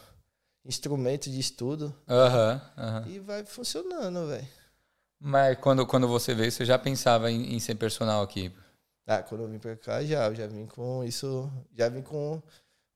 [0.65, 1.93] instrumento de estudo.
[2.07, 3.07] Aham, aham.
[3.07, 4.58] E vai funcionando, velho.
[5.19, 8.51] Mas quando, quando você veio, você já pensava em, em ser personal aqui?
[9.05, 12.41] Ah, quando eu vim pra cá, já, eu já vim com isso, já vim com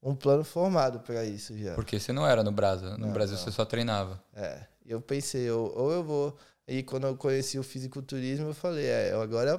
[0.02, 1.74] um plano formado pra isso já.
[1.76, 2.92] Porque você não era no Brasil.
[2.92, 3.44] No Não, Brasil não.
[3.44, 4.24] você só treinava.
[4.34, 6.38] É, eu pensei, ou, ou eu vou.
[6.68, 9.58] E quando eu conheci o fisiculturismo, eu falei, é, eu agora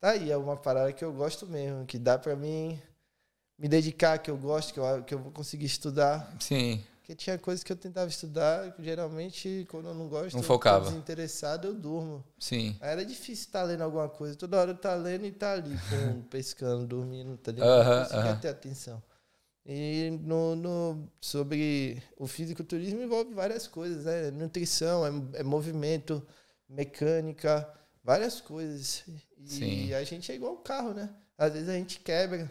[0.00, 2.80] tá aí, é uma parada que eu gosto mesmo, que dá pra mim
[3.58, 6.34] me dedicar, que eu gosto, que eu, que eu vou conseguir estudar.
[6.40, 10.40] Sim, Porque tinha coisas que eu tentava estudar, que geralmente, quando eu não gosto, Não
[10.40, 10.84] eu focava.
[10.88, 12.24] desinteressado, eu durmo.
[12.38, 12.76] sim.
[12.80, 14.36] Aí era difícil estar lendo alguma coisa.
[14.36, 17.68] Toda hora eu tá lendo e tá ali, com, pescando, dormindo, tá ligado?
[17.70, 18.40] Aham, não conseguia aham.
[18.40, 19.02] ter atenção.
[19.66, 24.30] E no, no, sobre o fisiculturismo envolve várias coisas, né?
[24.30, 26.24] Nutrição, é, é movimento,
[26.68, 27.68] mecânica,
[28.04, 29.02] várias coisas.
[29.38, 29.92] E Sim.
[29.94, 31.10] a gente é igual o carro, né?
[31.36, 32.48] Às vezes a gente quebra,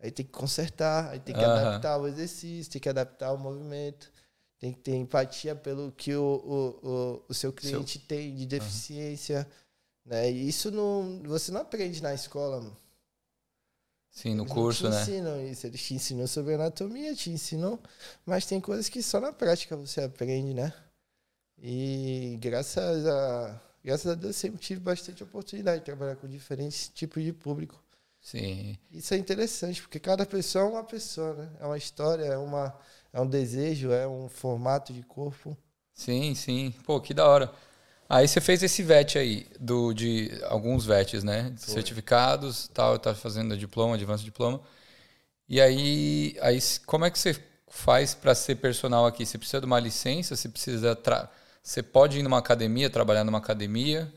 [0.00, 1.56] aí tem que consertar, aí tem que Aham.
[1.56, 4.10] adaptar o exercício, tem que adaptar o movimento,
[4.58, 9.46] tem que ter empatia pelo que o, o, o, o seu cliente tem de deficiência.
[10.04, 10.30] Né?
[10.30, 12.60] E isso não, você não aprende na escola.
[12.60, 12.76] Mano.
[14.10, 15.02] Sim, no Eles curso, não te né?
[15.02, 15.66] ensinam isso.
[15.66, 17.78] Eles te ensinam sobre anatomia, te ensinam,
[18.26, 20.72] mas tem coisas que só na prática você aprende, né?
[21.62, 27.22] E graças a, graças a Deus sempre tive bastante oportunidade de trabalhar com diferentes tipos
[27.22, 27.82] de público.
[28.20, 28.78] Sim.
[28.92, 31.50] Isso é interessante, porque cada pessoa é uma pessoa, né?
[31.60, 32.76] É uma história, é, uma,
[33.12, 35.56] é um desejo, é um formato de corpo.
[35.94, 36.74] Sim, sim.
[36.84, 37.52] Pô, que da hora.
[38.08, 41.54] Aí você fez esse VET aí, do, de alguns VETs, né?
[41.56, 41.74] Foi.
[41.74, 44.60] Certificados, tal, tá fazendo diploma, advance diploma.
[45.48, 47.36] E aí, aí como é que você
[47.68, 49.24] faz para ser personal aqui?
[49.24, 50.36] Você precisa de uma licença?
[50.36, 50.98] Você precisa.
[51.62, 54.12] Você pode ir numa academia, trabalhar numa academia?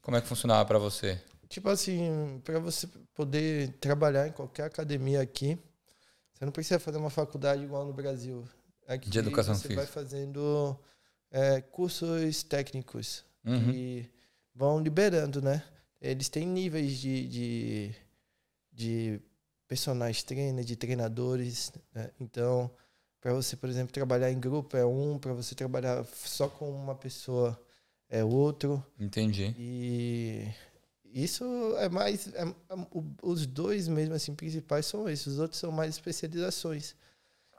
[0.00, 1.20] Como é que funcionava para você?
[1.52, 5.58] Tipo assim, para você poder trabalhar em qualquer academia aqui,
[6.32, 8.42] você não precisa fazer uma faculdade igual no Brasil.
[8.88, 9.82] Aqui De educação você física.
[9.82, 10.74] vai fazendo
[11.30, 13.70] é, cursos técnicos Uhum.
[13.72, 14.08] que
[14.54, 15.62] vão liberando, né?
[16.00, 17.94] Eles têm níveis de, de,
[18.72, 19.20] de
[19.68, 21.70] personagens trainer, de treinadores.
[21.92, 22.10] Né?
[22.18, 22.70] Então,
[23.20, 26.94] para você, por exemplo, trabalhar em grupo é um, para você trabalhar só com uma
[26.94, 27.60] pessoa
[28.08, 28.82] é outro.
[28.98, 29.54] Entendi.
[29.58, 30.48] E,
[31.12, 31.44] isso
[31.78, 32.32] é mais.
[32.34, 32.54] É, é,
[33.22, 35.26] os dois mesmo assim principais são esses.
[35.26, 36.94] Os outros são mais especializações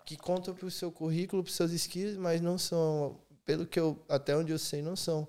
[0.05, 3.79] que contam para o seu currículo, para os seus skills, mas não são, pelo que
[3.79, 5.27] eu até onde eu sei, não são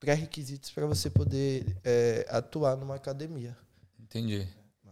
[0.00, 3.56] pré-requisitos para você poder é, atuar numa academia.
[4.00, 4.46] Entendi.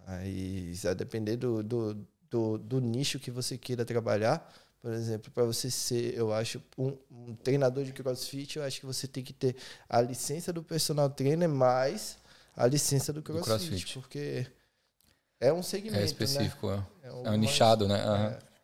[0.07, 5.45] Mas a depender do, do, do, do nicho que você queira trabalhar, por exemplo, para
[5.45, 9.33] você ser, eu acho, um, um, treinador de crossfit, eu acho que você tem que
[9.33, 9.57] ter
[9.89, 12.19] a licença do personal trainer mais
[12.57, 13.45] a licença do crossfit.
[13.45, 13.99] Do crossfit.
[13.99, 14.47] Porque
[15.41, 16.03] é um segmento.
[16.03, 16.85] É específico, né?
[17.03, 17.09] é.
[17.09, 18.05] É, um, é um nichado, né?
[18.05, 18.55] Uhum.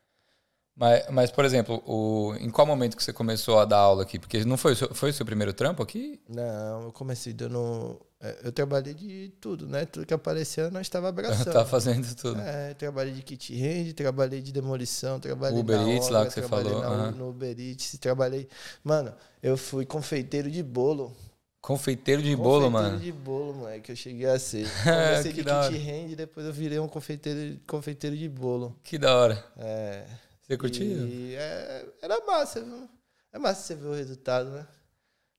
[0.80, 4.18] Mas, mas, por exemplo, o, em qual momento que você começou a dar aula aqui?
[4.18, 6.18] Porque não foi, foi o seu primeiro trampo aqui?
[6.26, 8.00] Não, eu comecei dando.
[8.18, 9.84] É, eu trabalhei de tudo, né?
[9.84, 11.52] Tudo que aparecia, nós estava abraçando.
[11.52, 12.40] tá fazendo tudo.
[12.40, 16.80] É, trabalhei de kit range, trabalhei de demolição, trabalhei Uber Eats lá que você falou.
[16.80, 17.10] Na, uhum.
[17.10, 18.48] No Uber Eats, trabalhei.
[18.82, 21.14] Mano, eu fui confeiteiro de bolo.
[21.60, 22.90] Confeiteiro de bolo, mano.
[22.90, 24.66] Confeiteiro de bolo, moleque, eu cheguei a ser.
[24.82, 28.78] Comecei de kit range, depois eu virei um confeiteiro, confeiteiro de bolo.
[28.82, 29.44] Que da hora.
[29.58, 30.06] É.
[30.40, 31.06] Você curtiu?
[31.06, 32.88] E é, era massa, viu?
[33.32, 34.66] É massa você ver o resultado, né?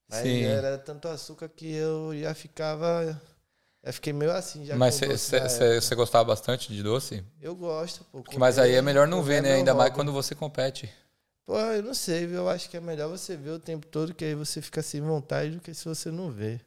[0.09, 0.43] Mas Sim.
[0.43, 3.19] era tanto açúcar que eu já ficava.
[3.83, 4.75] Eu fiquei meio assim já.
[4.75, 7.25] Mas você gostava bastante de doce?
[7.41, 8.23] Eu gosto, pô.
[8.37, 9.55] Mas aí é melhor não ver, né?
[9.55, 10.89] Ainda mais quando você compete.
[11.51, 12.33] Pô, eu não sei?
[12.33, 15.01] Eu acho que é melhor você ver o tempo todo, que aí você fica sem
[15.01, 16.61] vontade do que se você não vê.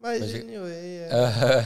[0.00, 1.10] Mas, Mas anyway, é,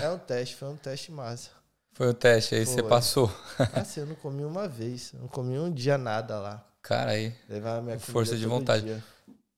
[0.05, 1.49] é um teste, foi um teste massa.
[1.94, 2.75] Foi o teste, aí Foi.
[2.75, 3.35] você passou.
[3.73, 6.62] Assim, eu não comi uma vez, não comi um dia nada lá.
[6.83, 7.35] Cara, aí.
[7.49, 9.03] Levava minha Força de vontade.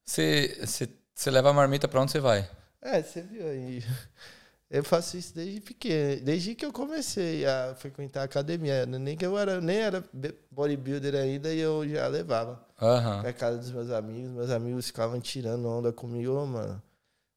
[0.05, 2.49] Você, você, você leva a marmita pra onde você vai?
[2.81, 3.85] É, você viu aí.
[4.73, 8.87] Eu faço isso desde pequeno, desde que eu comecei a frequentar a academia.
[8.87, 10.03] Nem que eu era, nem era
[10.51, 12.59] bodybuilder ainda e eu já levava.
[12.81, 13.21] Uhum.
[13.21, 14.31] Pra casa dos meus amigos.
[14.31, 16.83] Meus amigos ficavam tirando onda comigo, oh, mano.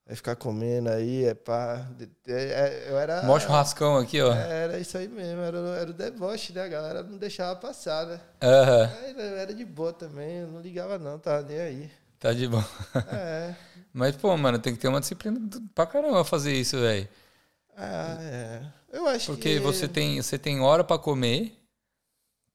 [0.07, 1.85] Vai ficar comendo aí, é pá.
[2.25, 3.23] É, é, eu era.
[3.23, 4.31] Mó churrascão aqui, ó.
[4.31, 6.61] Era isso aí mesmo, era, era o deboche, né?
[6.63, 8.19] A galera não deixava passar, né?
[8.41, 9.09] Uhum.
[9.09, 11.91] Era, era de boa também, eu não ligava não, tava nem aí.
[12.17, 12.65] Tá de boa.
[13.11, 13.53] É.
[13.91, 15.37] Mas, pô, mano, tem que ter uma disciplina
[15.73, 17.09] pra caramba fazer isso, velho.
[17.75, 18.71] Ah, é.
[18.91, 19.59] Eu acho Porque que.
[19.59, 21.53] Porque você tem, você tem hora pra comer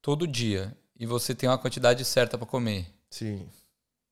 [0.00, 0.76] todo dia.
[0.98, 2.86] E você tem uma quantidade certa pra comer.
[3.10, 3.48] Sim.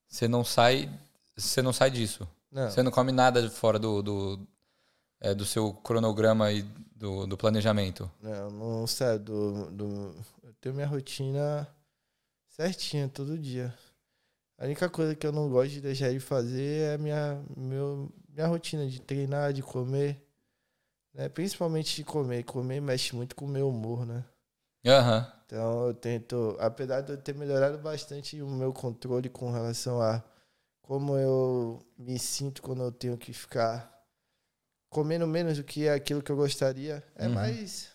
[0.09, 0.91] Você não sai.
[1.37, 2.27] Você não sai disso.
[2.51, 2.71] Não.
[2.71, 4.49] Você não come nada fora do, do,
[5.21, 6.63] é, do seu cronograma e
[6.95, 8.11] do, do planejamento?
[8.21, 10.15] Não, não sai do, do.
[10.43, 11.69] Eu tenho minha rotina
[12.49, 13.75] certinha todo dia.
[14.59, 18.47] A única coisa que eu não gosto de deixar de fazer é minha, meu, minha
[18.49, 20.21] rotina de treinar, de comer.
[21.19, 21.29] Né?
[21.29, 22.45] Principalmente de comer.
[22.45, 24.25] Comer mexe muito com o meu humor, né?
[24.87, 25.33] Uhum.
[25.45, 30.23] Então eu tento, apesar de eu ter melhorado bastante o meu controle com relação a
[30.81, 33.93] como eu me sinto quando eu tenho que ficar
[34.89, 37.03] comendo menos do que aquilo que eu gostaria.
[37.17, 37.35] É uhum.
[37.35, 37.91] mais.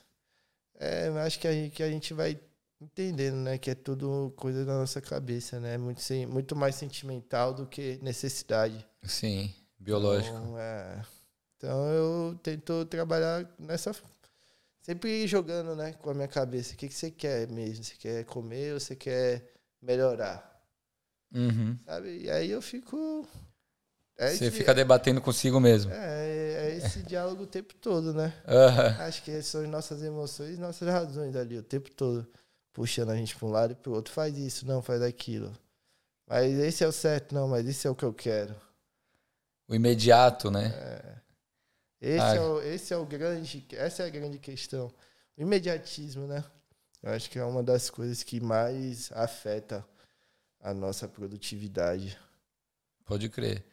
[0.75, 2.37] É, acho que a, gente, que a gente vai
[2.81, 3.57] entendendo, né?
[3.57, 5.77] Que é tudo coisa da nossa cabeça, né?
[5.77, 8.85] Muito, muito mais sentimental do que necessidade.
[9.03, 10.35] Sim, biológico.
[10.35, 11.01] Então, é,
[11.63, 13.95] então eu tento trabalhar nessa.
[14.81, 15.93] Sempre jogando, né?
[15.93, 16.73] Com a minha cabeça.
[16.73, 17.85] O que, que você quer mesmo?
[17.85, 19.49] Você quer comer ou você quer
[19.81, 20.61] melhorar?
[21.33, 21.79] Uhum.
[21.85, 22.23] Sabe?
[22.23, 23.25] E aí eu fico.
[24.17, 25.93] É Você esse, fica debatendo consigo mesmo.
[25.93, 28.33] É, é esse diálogo o tempo todo, né?
[28.45, 29.05] Uhum.
[29.05, 32.27] Acho que são nossas emoções nossas razões ali, o tempo todo.
[32.73, 34.13] Puxando a gente para um lado e para o outro.
[34.13, 35.53] Faz isso, não, faz aquilo.
[36.27, 38.53] Mas esse é o certo, não, mas esse é o que eu quero.
[39.65, 40.73] O imediato, né?
[40.75, 41.22] É.
[42.03, 43.65] Esse, é o, esse é o grande.
[43.71, 44.93] Essa é a grande questão.
[45.37, 46.43] O imediatismo, né?
[47.01, 49.85] Eu acho que é uma das coisas que mais afeta
[50.59, 52.17] a nossa produtividade.
[53.05, 53.63] Pode crer.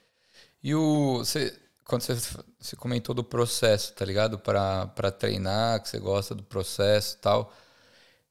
[0.62, 2.14] E o você quando você,
[2.60, 4.38] você comentou do processo, tá ligado?
[4.38, 7.52] Para treinar, que você gosta do processo e tal.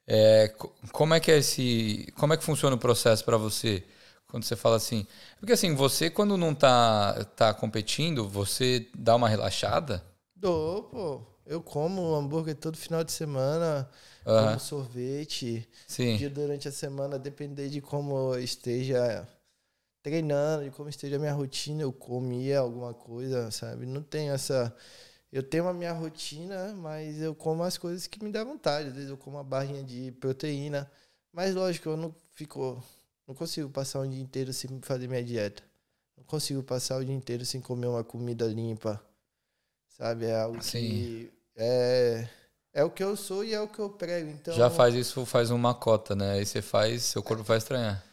[0.07, 0.55] É,
[0.93, 3.83] como é que é esse, como é que funciona o processo para você?
[4.29, 5.07] Quando você fala assim,
[5.39, 10.03] porque assim, você quando não tá tá competindo, você dá uma relaxada?
[10.35, 11.21] Dou, pô.
[11.45, 13.89] Eu como hambúrguer todo final de semana,
[14.23, 14.45] uhum.
[14.45, 15.67] como sorvete.
[15.87, 16.15] Sim.
[16.15, 19.27] Dia durante a semana, depender de como eu esteja
[20.03, 23.87] treinando, de como esteja a minha rotina, eu comia alguma coisa, sabe?
[23.87, 24.75] Não tenho essa.
[25.31, 28.89] Eu tenho a minha rotina, mas eu como as coisas que me dá vontade.
[28.89, 30.89] Às vezes eu como uma barrinha de proteína.
[31.33, 32.83] Mas lógico, eu não fico.
[33.29, 35.61] Não consigo passar o dia inteiro sem fazer minha dieta.
[36.17, 38.99] Não consigo passar o dia inteiro sem comer uma comida limpa.
[39.87, 40.25] Sabe?
[40.25, 40.79] É algo Sim.
[40.79, 42.27] que é,
[42.73, 44.31] é o que eu sou e é o que eu prego.
[44.31, 46.39] Então, Já faz isso, faz uma cota, né?
[46.39, 48.03] Aí você faz, seu corpo vai estranhar.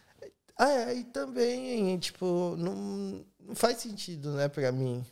[0.55, 5.02] Ah, é, e também, tipo, não, não faz sentido, né, pra mim.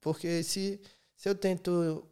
[0.00, 0.80] Porque se,
[1.14, 2.02] se eu tento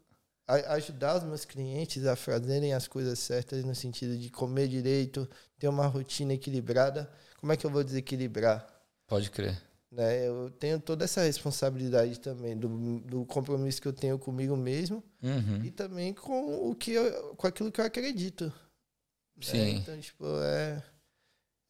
[0.55, 5.29] a, ajudar os meus clientes a fazerem as coisas certas no sentido de comer direito,
[5.59, 8.67] ter uma rotina equilibrada, como é que eu vou desequilibrar?
[9.07, 9.61] Pode crer.
[9.91, 10.29] Né?
[10.29, 15.65] Eu tenho toda essa responsabilidade também do, do compromisso que eu tenho comigo mesmo Uhum.
[15.65, 18.45] e também com o que eu, com aquilo que eu acredito.
[18.47, 18.53] né?
[19.43, 19.77] Sim.
[19.77, 20.83] Então, tipo, é,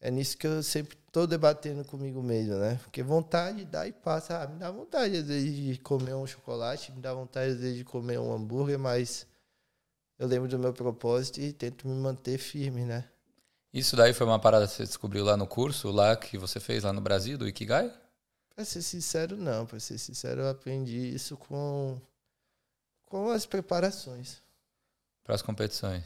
[0.01, 2.79] é nisso que eu sempre tô debatendo comigo mesmo, né?
[2.83, 4.41] Porque vontade dá e passa.
[4.41, 7.77] Ah, me dá vontade às vezes de comer um chocolate, me dá vontade às vezes
[7.77, 9.27] de comer um hambúrguer, mas
[10.17, 13.09] eu lembro do meu propósito e tento me manter firme, né?
[13.73, 16.83] Isso daí foi uma parada que você descobriu lá no curso, lá que você fez
[16.83, 17.91] lá no Brasil, do Ikigai?
[18.53, 19.65] Pra ser sincero, não.
[19.65, 21.99] Pra ser sincero, eu aprendi isso com,
[23.05, 24.41] com as preparações.
[25.23, 26.03] Para as competições.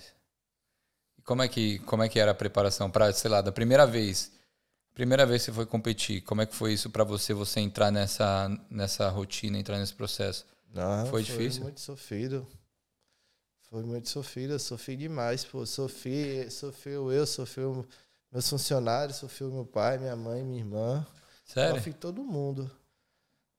[1.17, 3.87] E como é que como é que era a preparação para, sei lá, da primeira
[3.87, 4.34] vez?
[4.95, 7.91] Primeira vez que você foi competir, como é que foi isso para você você entrar
[7.91, 10.45] nessa nessa rotina, entrar nesse processo?
[10.73, 11.63] Não, Foi difícil?
[11.63, 12.47] muito sofrido.
[13.69, 15.65] Foi muito sofrido, eu sofri demais, pô.
[15.65, 17.86] Sofri, sofreu eu, sofreu
[18.31, 21.05] meus funcionários, sofreu meu pai, minha mãe, minha irmã.
[21.45, 21.75] Sério?
[21.77, 22.71] Sofri todo mundo.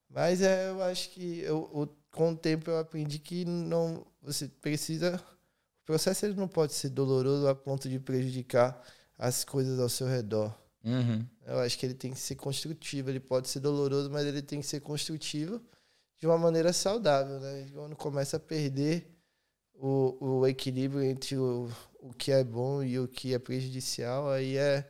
[0.09, 4.49] Mas é, eu acho que eu, o- com o tempo eu aprendi que não você
[4.49, 5.17] precisa
[5.83, 8.83] o processo ele não pode ser doloroso a ponto de prejudicar
[9.19, 10.55] as coisas ao seu redor.
[10.87, 11.27] Uhum.
[11.45, 13.11] Eu acho que ele tem que ser construtivo.
[13.11, 15.61] Ele pode ser doloroso, mas ele tem que ser construtivo
[16.17, 17.67] de uma maneira saudável, né?
[17.75, 19.13] Quando começa a perder
[19.75, 21.69] o, o equilíbrio entre o,
[22.01, 24.89] o que é bom e o que é prejudicial, aí é.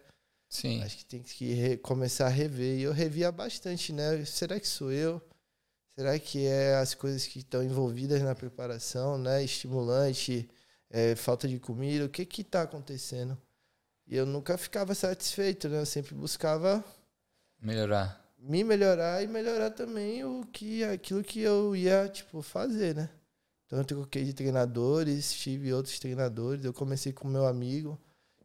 [0.48, 0.80] Sim.
[0.82, 2.78] Acho que tem que começar a rever.
[2.78, 4.24] E eu revia bastante, né?
[4.24, 5.20] Será que sou eu?
[5.96, 9.42] Será que é as coisas que estão envolvidas na preparação, né?
[9.42, 10.48] Estimulante,
[10.90, 13.36] é, falta de comida, o que que tá acontecendo?
[14.06, 15.80] E eu nunca ficava satisfeito, né?
[15.80, 16.84] Eu sempre buscava
[17.60, 18.24] Melhorar.
[18.38, 23.10] me melhorar e melhorar também o que aquilo que eu ia tipo fazer, né?
[23.66, 26.64] Então eu troquei de treinadores, tive outros treinadores.
[26.64, 27.98] Eu comecei com meu amigo,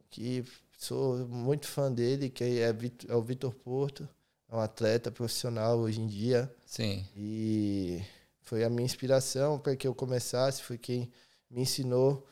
[0.10, 0.44] que
[0.78, 2.76] sou muito fã dele, que é,
[3.08, 4.10] é o Vitor Porto,
[4.50, 7.06] é um atleta profissional hoje em dia Sim.
[7.16, 8.02] e
[8.42, 11.12] foi a minha inspiração para que eu começasse, foi quem
[11.52, 12.28] me ensinou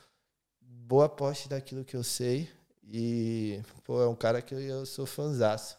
[0.60, 2.50] boa parte daquilo que eu sei
[2.92, 5.78] e pô, é um cara que eu, sou fanzaço.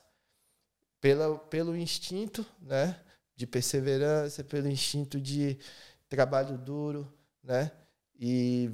[1.00, 3.00] Pela, pelo instinto, né,
[3.34, 5.58] de perseverança, pelo instinto de
[6.08, 7.10] trabalho duro,
[7.42, 7.72] né,
[8.18, 8.70] e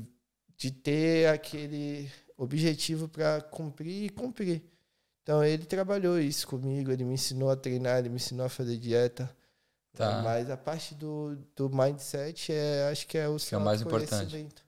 [0.56, 4.62] de ter aquele objetivo para cumprir e cumprir.
[5.22, 8.76] Então ele trabalhou isso comigo, ele me ensinou a treinar, ele me ensinou a fazer
[8.76, 9.34] dieta.
[9.94, 10.20] Tá.
[10.22, 13.80] Mas a parte do, do mindset é, acho que é o Que é o mais
[13.80, 14.12] importante.
[14.12, 14.62] autoconhecimento.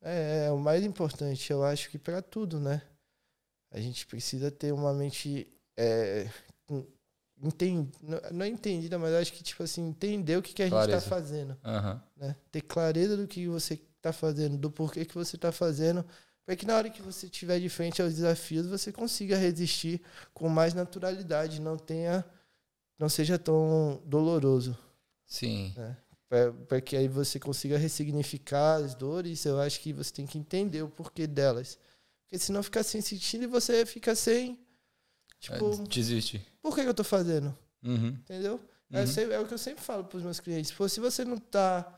[0.00, 2.80] É, é o mais importante, eu acho que para tudo, né?
[3.70, 6.28] A gente precisa ter uma mente é,
[8.30, 10.98] não- é entendida, mas acho que tipo assim, entender o que, que a gente Clareza.
[10.98, 12.02] está fazendo, Aham.
[12.16, 12.36] né?
[12.50, 16.04] Ter clareza do que você está fazendo, do porquê que você está fazendo,
[16.44, 20.00] para que na hora que você estiver de frente aos desafios, você consiga resistir
[20.34, 22.24] com mais naturalidade, não tenha
[22.98, 24.76] não seja tão doloroso
[25.26, 25.74] Sim.
[26.68, 30.82] para que aí você consiga ressignificar as dores, eu acho que você tem que entender
[30.82, 31.78] o porquê delas.
[32.30, 34.56] Porque senão fica sem sentido e você fica sem.
[35.40, 36.40] Tipo, É, Desiste.
[36.62, 37.56] por que, que eu tô fazendo?
[37.82, 38.10] Uhum.
[38.10, 38.60] Entendeu?
[38.92, 39.06] É, Uhum.
[39.08, 40.70] sempre- é o que eu sempre falo pros meus clientes.
[40.70, 41.92] Pô, se você não tá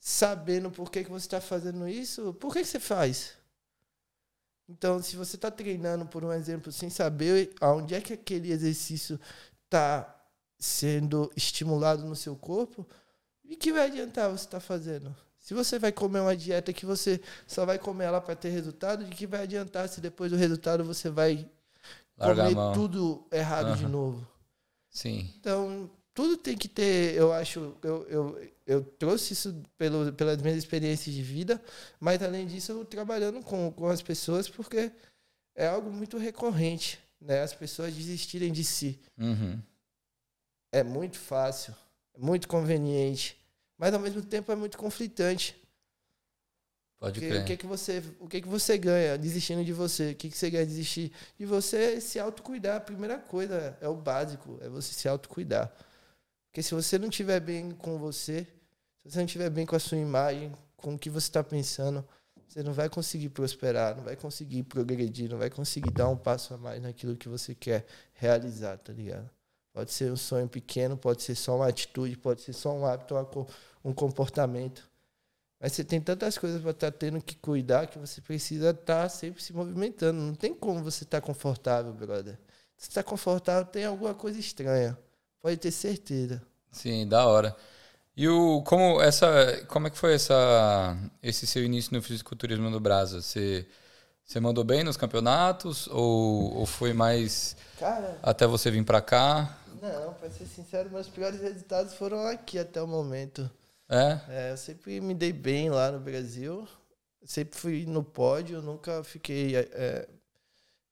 [0.00, 3.34] sabendo por que, que você tá fazendo isso, por que, que você faz?
[4.66, 9.20] Então, se você tá treinando, por um exemplo, sem saber aonde é que aquele exercício
[9.68, 10.14] tá
[10.58, 12.86] sendo estimulado no seu corpo,
[13.44, 15.14] e que vai adiantar você estar fazendo?
[15.48, 19.02] Se você vai comer uma dieta que você só vai comer ela para ter resultado,
[19.02, 21.48] de que vai adiantar se depois do resultado você vai
[22.18, 23.88] Largar comer tudo errado de Aham.
[23.88, 24.28] novo?
[24.90, 25.32] Sim.
[25.40, 30.58] Então, tudo tem que ter, eu acho, eu, eu, eu trouxe isso pelo, pelas minhas
[30.58, 31.58] experiências de vida,
[31.98, 34.92] mas além disso, eu trabalhando com, com as pessoas, porque
[35.54, 37.40] é algo muito recorrente, né?
[37.40, 39.00] As pessoas desistirem de si.
[39.16, 39.58] Uhum.
[40.70, 41.74] É muito fácil,
[42.12, 43.37] é muito conveniente,
[43.78, 45.56] mas ao mesmo tempo é muito conflitante.
[46.98, 47.42] Pode Porque crer.
[47.42, 50.10] o que, que você, o que, que você ganha desistindo de você?
[50.10, 52.00] O que, que você ganha desistir de você?
[52.00, 52.76] Se autocuidar.
[52.76, 55.72] A primeira coisa é o básico, é você se autocuidar.
[56.48, 58.44] Porque se você não estiver bem com você,
[58.96, 62.04] se você não estiver bem com a sua imagem, com o que você está pensando,
[62.48, 66.54] você não vai conseguir prosperar, não vai conseguir progredir, não vai conseguir dar um passo
[66.54, 69.30] a mais naquilo que você quer realizar, tá ligado?
[69.72, 73.14] Pode ser um sonho pequeno, pode ser só uma atitude, pode ser só um hábito,
[73.14, 73.24] uma
[73.84, 74.88] um comportamento.
[75.60, 79.42] Mas você tem tantas coisas para estar tendo que cuidar que você precisa estar sempre
[79.42, 80.20] se movimentando.
[80.20, 82.38] Não tem como você estar confortável, brother.
[82.76, 84.96] Se você está confortável, tem alguma coisa estranha.
[85.40, 86.40] Pode ter certeza.
[86.70, 87.56] Sim, da hora.
[88.16, 92.80] E o como essa como é que foi essa esse seu início no fisiculturismo no
[92.80, 93.22] Brasa?
[93.22, 93.66] Você
[94.24, 99.56] você mandou bem nos campeonatos ou, ou foi mais Cara, até você vir pra cá?
[99.80, 103.50] não, pra ser sincero, meus piores resultados foram aqui até o momento.
[103.88, 104.20] É?
[104.28, 106.66] É, eu sempre me dei bem lá no Brasil.
[107.24, 109.56] Sempre fui no pódio, nunca fiquei.
[109.56, 110.08] é, é,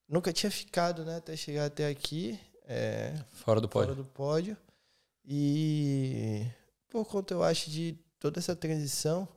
[0.07, 1.17] nunca tinha ficado, né?
[1.17, 2.39] Até chegar até aqui.
[2.65, 4.03] É, Fora do fora pódio.
[4.03, 4.57] do pódio.
[5.25, 6.45] E
[6.89, 9.27] por conta, eu acho, de toda essa transição,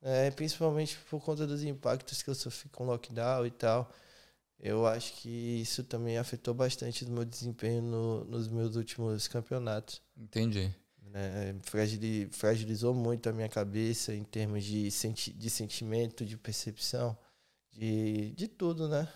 [0.00, 3.90] é, principalmente por conta dos impactos que eu sofri com o lockdown e tal,
[4.60, 5.28] eu acho que
[5.60, 10.00] isso também afetou bastante o meu desempenho no- nos meus últimos campeonatos.
[10.16, 10.72] Entendi.
[11.12, 11.54] Né?
[11.64, 17.16] Fragili- fragilizou muito a minha cabeça em termos de, senti de sentimento, de percepção,
[17.72, 19.08] de, de tudo, né?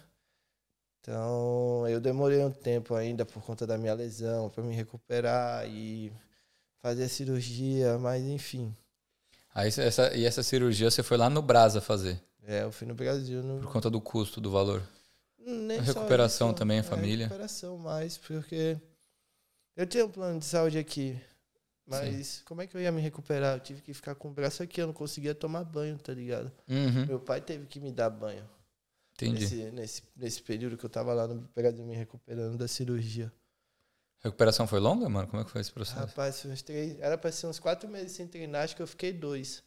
[1.01, 6.12] Então, eu demorei um tempo ainda por conta da minha lesão para me recuperar e
[6.82, 8.76] fazer a cirurgia, mas enfim.
[9.55, 12.94] Aí essa e essa cirurgia você foi lá no Brasa fazer É, eu fui no
[12.94, 13.42] Brasil.
[13.42, 14.82] No, por conta do custo do valor.
[15.38, 17.26] nem A recuperação isso, também, a é, família.
[17.26, 18.80] recuperação mais, porque
[19.76, 21.20] eu tinha um plano de saúde aqui,
[21.87, 23.57] mas como é que eu ia me recuperar?
[23.57, 26.51] Eu tive que ficar com o braço aqui, eu não conseguia tomar banho, tá ligado?
[26.68, 27.07] Uhum.
[27.07, 28.49] Meu pai teve que me dar banho
[29.14, 29.43] Entendi.
[29.43, 33.32] nesse, nesse, nesse período que eu tava lá no Brasil me recuperando da cirurgia.
[34.20, 35.28] Recuperação foi longa, mano?
[35.28, 36.01] Como é que foi esse processo?
[36.01, 39.12] Rapaz, uns três, era pra ser uns quatro meses sem treinar, acho que eu fiquei
[39.12, 39.62] dois.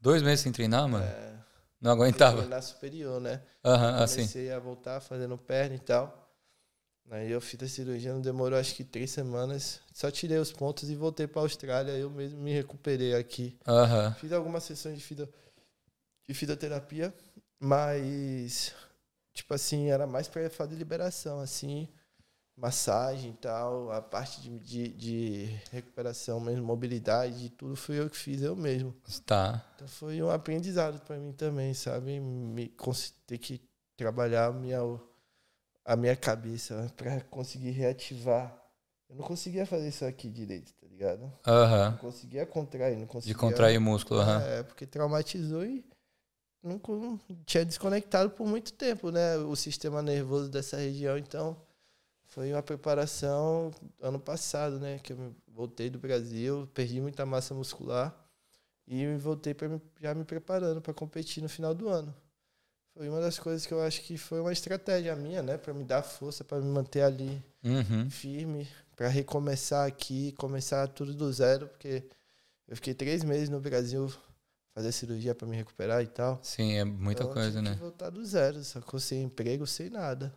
[0.00, 1.04] Dois meses sem treinar, mano?
[1.04, 1.34] É,
[1.80, 2.38] Não aguentava.
[2.38, 3.42] treinar superior, né?
[3.64, 4.16] Aham, assim.
[4.16, 6.25] Comecei a voltar fazendo perna e tal.
[7.10, 9.80] Aí eu fiz a cirurgia, não demorou acho que três semanas.
[9.92, 11.92] Só tirei os pontos e voltei pra Austrália.
[11.92, 13.56] Eu mesmo me recuperei aqui.
[13.66, 14.14] Aham.
[14.14, 15.28] Fiz algumas sessões de, fido,
[16.28, 17.14] de fisioterapia,
[17.60, 18.74] mas,
[19.32, 21.88] tipo assim, era mais pra fazer liberação, assim,
[22.56, 23.92] massagem e tal.
[23.92, 28.92] A parte de, de, de recuperação mesmo, mobilidade, tudo fui eu que fiz, eu mesmo.
[29.24, 29.64] Tá.
[29.76, 32.18] Então foi um aprendizado para mim também, sabe?
[32.18, 32.74] Me,
[33.26, 33.60] ter que
[33.96, 34.80] trabalhar a minha,
[35.86, 38.62] a minha cabeça para conseguir reativar.
[39.08, 41.20] Eu não conseguia fazer isso aqui direito, tá ligado?
[41.22, 41.96] Não Aham.
[41.98, 43.34] conseguia contrair, não conseguia.
[43.34, 44.42] De contrair o músculo, aham.
[44.42, 45.84] É, porque traumatizou e
[46.62, 49.36] não co- tinha desconectado por muito tempo, né?
[49.36, 51.56] O sistema nervoso dessa região, então
[52.26, 53.70] foi uma preparação
[54.00, 54.98] ano passado, né?
[54.98, 58.14] Que eu voltei do Brasil, perdi muita massa muscular
[58.86, 62.14] e voltei para já me preparando para competir no final do ano.
[62.96, 65.58] Foi uma das coisas que eu acho que foi uma estratégia minha, né?
[65.58, 68.08] Para me dar força, para me manter ali Uhum.
[68.10, 72.04] firme para recomeçar aqui, começar tudo do zero, porque
[72.68, 74.10] eu fiquei três meses no Brasil
[74.74, 76.40] fazer cirurgia para me recuperar e tal.
[76.42, 77.74] Sim, é muita Então, coisa, né?
[77.74, 79.00] Que voltar do zero, sacou?
[79.00, 80.32] Sem emprego, sem nada.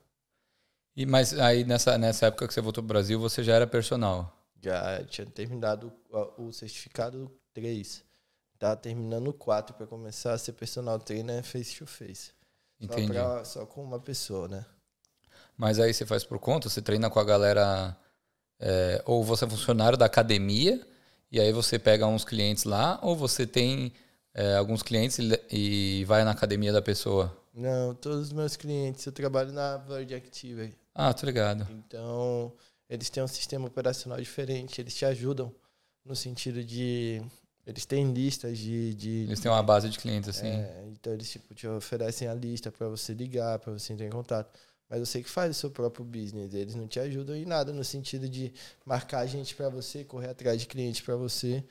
[0.95, 4.35] E, mas aí nessa, nessa época que você voltou pro Brasil, você já era personal.
[4.61, 8.03] Já tinha terminado o, o certificado 3.
[8.57, 12.31] Tava terminando o 4 para começar a ser personal trainer face to face.
[12.79, 13.13] Entendi.
[13.13, 14.65] Só, pra- só com uma pessoa, né?
[15.57, 17.95] Mas aí você faz por conta, você treina com a galera.
[18.59, 20.85] é, ou você é funcionário da academia,
[21.31, 23.93] e aí você pega uns clientes lá, ou você tem
[24.33, 27.35] é, alguns clientes e, e vai na academia da pessoa.
[27.53, 30.75] Não, todos os meus clientes, eu trabalho na Virgin Active.
[30.93, 31.67] Ah, tô ligado.
[31.71, 32.53] Então,
[32.89, 35.53] eles têm um sistema operacional diferente, eles te ajudam
[36.05, 37.21] no sentido de.
[37.69, 38.95] Eles têm listas de.
[38.95, 40.47] de Eles têm uma base de clientes assim.
[40.47, 44.09] é, então, eles tipo, te oferecem a lista para você ligar, para você entrar em
[44.09, 44.59] contato.
[44.89, 47.83] Mas você que faz o seu próprio business, eles não te ajudam em nada no
[47.83, 48.51] sentido de
[48.83, 51.63] marcar gente para você, correr atrás de cliente para você.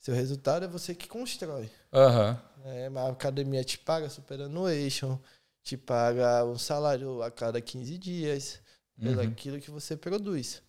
[0.00, 1.70] Seu resultado é você que constrói.
[1.92, 2.42] Aham.
[2.64, 5.18] É, a academia te paga superannuation,
[5.62, 8.60] te paga um salário a cada 15 dias,
[9.00, 9.28] pelo Uhum.
[9.28, 10.60] aquilo que você produz.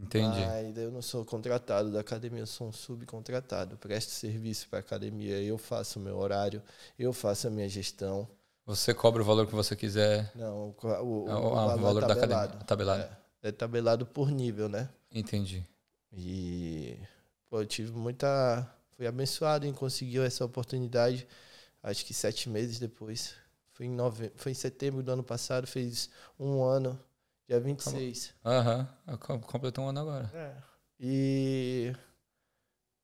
[0.00, 0.40] Entendi.
[0.40, 3.76] Mas eu não sou contratado da academia, eu sou um subcontratado.
[3.78, 6.62] Presto serviço para a academia, eu faço o meu horário,
[6.98, 8.28] eu faço a minha gestão.
[8.64, 10.30] Você cobra o valor que você quiser.
[10.34, 12.44] Não, o, o, o Ah, o valor, valor é da tabelado.
[12.44, 12.66] academia.
[12.66, 13.02] Tabelado.
[13.42, 14.88] É, é tabelado por nível, né?
[15.10, 15.66] Entendi.
[16.12, 16.96] E
[17.48, 18.66] pô, eu tive muita.
[18.96, 21.26] Fui abençoado em conseguir essa oportunidade.
[21.82, 23.34] Acho que sete meses depois.
[23.72, 24.32] Foi em, nove...
[24.36, 26.98] Foi em setembro do ano passado, fez um ano,
[27.48, 28.34] dia 26.
[28.44, 28.88] Aham.
[29.20, 30.30] Com- Completou um ano agora.
[30.34, 30.52] É.
[31.00, 31.92] E.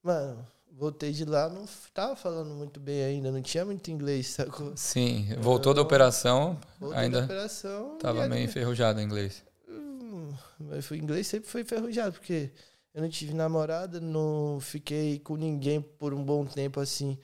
[0.03, 1.65] Mano, voltei de lá, não
[1.95, 4.77] tava falando muito bem ainda, não tinha muito inglês, sacou?
[4.77, 5.29] Sim.
[5.41, 7.97] Voltou da Eu- operação, Voltei ainda da operação.
[7.99, 9.43] tava meio enferrujado em inglês.
[9.69, 12.51] Hum, Mas o inglês sempre foi enferrujado, porque
[12.93, 17.19] eu não tive namorada, não fiquei com ninguém por um bom tempo assim,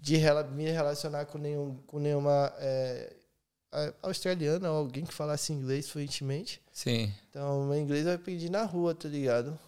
[0.00, 0.16] de
[0.52, 3.16] me relacionar com, nenhum, com nenhuma é,
[3.72, 6.60] a- australiana ou alguém que falasse inglês fluentemente.
[6.72, 7.12] Sim.
[7.30, 9.58] Então, meu inglês eu aprendi na rua, tá ligado?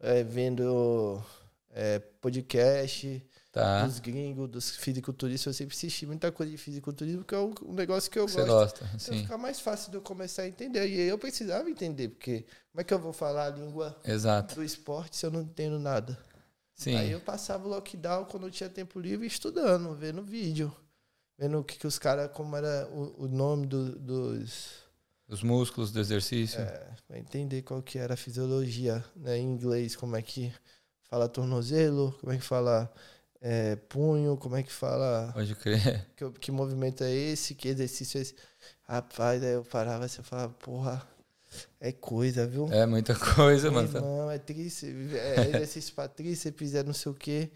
[0.00, 1.22] É, vendo
[1.70, 3.84] é, podcast, Tá.
[3.86, 5.46] dos gringos, dos fisiculturistas.
[5.46, 8.44] Eu sempre assisti muita coisa de fisiculturismo, que é um um negócio que eu Você
[8.44, 8.80] gosto.
[8.80, 9.22] gosta, Então sim.
[9.22, 10.80] fica mais fácil de eu começar a entender.
[10.86, 14.54] E aí eu precisava entender, porque como é que eu vou falar a língua Exato.
[14.54, 16.16] do esporte se eu não entendo nada?
[16.74, 16.94] Sim.
[16.94, 20.72] Aí eu passava o lockdown quando eu tinha tempo livre estudando, vendo vídeo,
[21.38, 24.86] vendo o que, que os caras, como era o, o nome do- dos.
[25.28, 26.60] Os músculos do exercício.
[26.60, 30.52] É, pra entender qual que era a fisiologia né, em inglês, como é que
[31.08, 32.90] fala tornozelo, como é que fala
[33.40, 35.30] é, punho, como é que fala.
[35.32, 36.06] Pode crer.
[36.16, 38.34] Que, que movimento é esse, que exercício é esse.
[38.82, 41.06] Rapaz, aí eu parava assim, eu falava, porra,
[41.80, 42.66] é coisa, viu?
[42.72, 43.88] É muita coisa, mano.
[44.00, 47.50] Não, é tríceps, é exercício pra tríceps, é não sei o quê.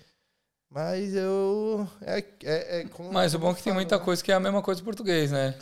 [0.73, 1.87] Mas eu.
[2.01, 4.41] É, é, é Mas o bom é que tem muita falo, coisa que é a
[4.41, 5.55] mesma coisa em português, né?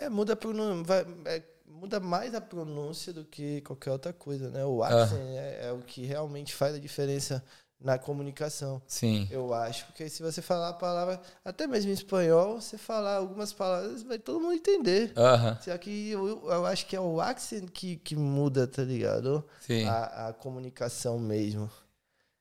[0.00, 4.64] É, muda, a vai, é, muda mais a pronúncia do que qualquer outra coisa, né?
[4.64, 7.44] O accent é, é o que realmente faz a diferença
[7.78, 8.80] na comunicação.
[8.86, 9.28] Sim.
[9.30, 13.52] Eu acho, porque se você falar a palavra, até mesmo em espanhol, você falar algumas
[13.52, 15.12] palavras, vai todo mundo entender.
[15.14, 15.58] Aham.
[15.60, 19.44] Só que eu, eu acho que é o accent que, que muda, tá ligado?
[19.60, 19.84] Sim.
[19.86, 21.70] a, a comunicação mesmo.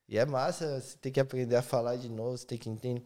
[0.08, 3.04] E é massa, você tem que aprender a falar de novo, você tem que entender,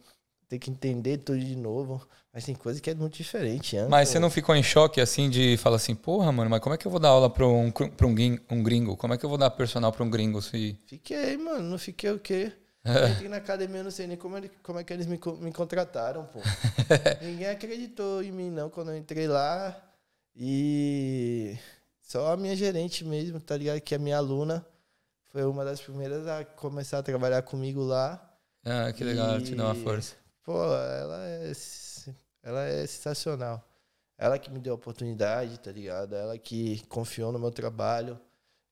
[0.48, 2.06] tem que entender tudo de novo.
[2.32, 3.74] Mas tem coisa que é muito diferente.
[3.76, 3.86] né?
[3.88, 6.78] Mas você não ficou em choque assim de falar assim, porra, mano, mas como é
[6.78, 8.96] que eu vou dar aula pra um, pra um, gringo?
[8.96, 10.78] Como é que eu vou dar personal pra um gringo se.
[10.86, 12.52] Fiquei, mano, não fiquei o quê?
[12.84, 15.20] Eu Entrei na academia, eu não sei nem como, ele- como é que eles me,
[15.40, 16.38] me contrataram, pô.
[17.20, 19.76] Ninguém acreditou em mim, não, quando eu entrei lá.
[20.34, 21.58] E
[22.00, 23.80] só a minha gerente mesmo, tá ligado?
[23.82, 24.64] Que é minha aluna.
[25.30, 28.20] Foi uma das primeiras a começar a trabalhar comigo lá.
[28.64, 30.14] Ah, que legal, E- te dá uma força.
[30.42, 31.52] Pô, ela é,
[32.42, 33.64] ela é sensacional.
[34.18, 36.14] Ela que me deu a oportunidade, tá ligado?
[36.14, 38.18] Ela que confiou no meu trabalho.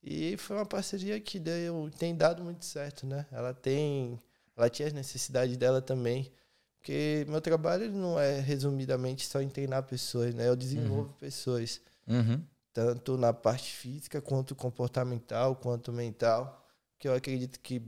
[0.03, 3.27] E foi uma parceria que deu, tem dado muito certo, né?
[3.33, 4.21] Ela tem.
[4.57, 6.31] Ela tinha as necessidades dela também.
[6.79, 10.49] Porque meu trabalho não é resumidamente só em treinar pessoas, né?
[10.49, 12.43] Eu desenvolvo pessoas Uhum.
[12.73, 16.67] Tanto na parte física quanto comportamental, quanto mental,
[16.99, 17.83] que eu acredito que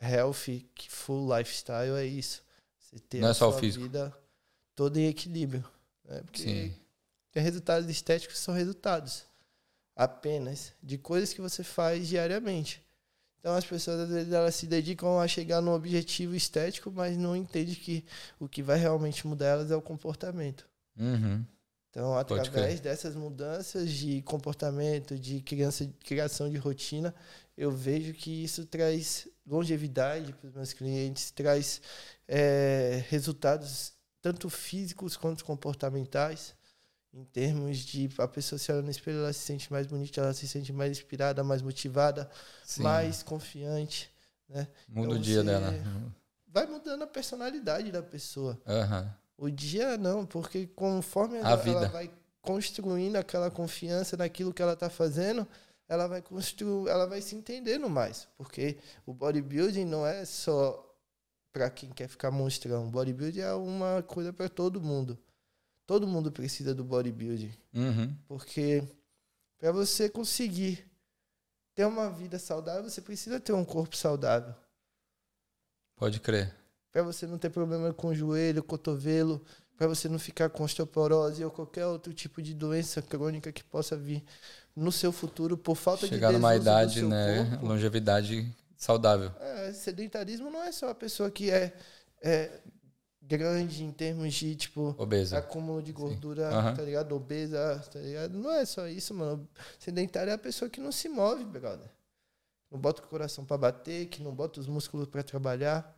[0.00, 2.42] health, que full lifestyle é isso.
[2.78, 4.16] Você ter Não é a o sua vida
[4.74, 5.64] toda em equilíbrio,
[6.04, 6.22] né?
[6.22, 6.74] Porque Sim.
[7.32, 9.24] tem resultados estéticos que são resultados
[9.94, 12.82] apenas de coisas que você faz diariamente.
[13.40, 17.36] Então as pessoas às vezes elas se dedicam a chegar no objetivo estético, mas não
[17.36, 18.04] entendem que
[18.38, 20.68] o que vai realmente mudar elas é o comportamento.
[20.96, 21.44] Uhum.
[21.90, 27.14] Então, através dessas mudanças de comportamento, de criança, criação de rotina,
[27.56, 31.80] eu vejo que isso traz longevidade para os meus clientes, traz
[32.28, 36.54] eh, resultados tanto físicos quanto comportamentais,
[37.12, 40.34] em termos de a pessoa se olha no espelho, ela se sente mais bonita, ela
[40.34, 42.30] se sente mais inspirada, mais motivada,
[42.64, 42.82] Sim.
[42.82, 44.12] mais confiante.
[44.48, 44.68] Né?
[44.88, 45.74] Muda o então dia você- dela.
[46.46, 48.58] Vai mudando a personalidade da pessoa.
[48.66, 49.14] Aham.
[49.38, 51.76] O dia não, porque conforme A ela, vida.
[51.78, 52.10] ela vai
[52.42, 55.46] construindo aquela confiança naquilo que ela está fazendo,
[55.88, 58.28] ela vai construir, ela vai se entendendo mais.
[58.36, 60.84] Porque o bodybuilding não é só
[61.52, 62.88] para quem quer ficar monstrão.
[62.88, 65.16] O bodybuilding é uma coisa para todo mundo.
[65.86, 67.52] Todo mundo precisa do bodybuilding.
[67.72, 68.16] Uhum.
[68.26, 68.82] Porque
[69.56, 70.84] para você conseguir
[71.74, 74.54] ter uma vida saudável, você precisa ter um corpo saudável.
[75.96, 76.57] Pode crer.
[76.92, 79.42] Para você não ter problema com o joelho, cotovelo,
[79.76, 83.96] para você não ficar com osteoporose ou qualquer outro tipo de doença crônica que possa
[83.96, 84.24] vir
[84.74, 87.48] no seu futuro por falta Chegar de numa desuso do idade, né?
[87.50, 87.66] corpo.
[87.66, 89.30] Longevidade saudável.
[89.40, 91.76] É, sedentarismo não é só a pessoa que é,
[92.22, 92.60] é
[93.22, 95.38] grande em termos de tipo Obesa.
[95.38, 96.74] acúmulo de gordura, Aham.
[96.74, 97.14] tá ligado?
[97.14, 98.38] Obesa, tá ligado?
[98.38, 99.46] Não é só isso, mano.
[99.78, 101.88] Sedentário é a pessoa que não se move, brother.
[102.70, 105.94] Não bota o coração pra bater, que não bota os músculos pra trabalhar.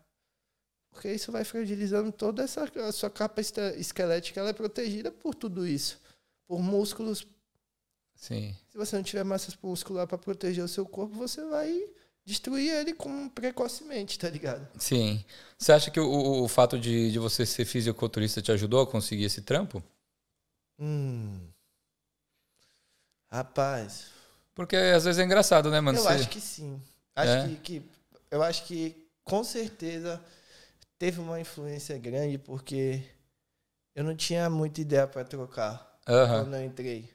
[0.90, 5.66] Porque isso vai fragilizando toda essa a sua capa esquelética, ela é protegida por tudo
[5.66, 6.00] isso.
[6.46, 7.26] Por músculos.
[8.16, 8.54] Sim.
[8.68, 11.88] Se você não tiver massa muscular pra proteger o seu corpo, você vai
[12.24, 14.68] destruir ele com precocemente, tá ligado?
[14.78, 15.24] Sim.
[15.56, 19.24] Você acha que o, o fato de, de você ser fisiculturista te ajudou a conseguir
[19.24, 19.82] esse trampo?
[20.78, 21.40] Hum.
[23.30, 24.06] Rapaz,
[24.54, 25.98] Porque às vezes é engraçado, né, mano?
[25.98, 26.82] eu Você- acho que sim.
[27.14, 27.48] Acho É?
[27.48, 27.82] que, que-
[28.30, 30.22] eu acho que com certeza
[31.00, 33.02] teve uma influência grande porque
[33.96, 36.44] eu não tinha muita ideia pra trocar Aham.
[36.44, 37.10] quando eu entrei.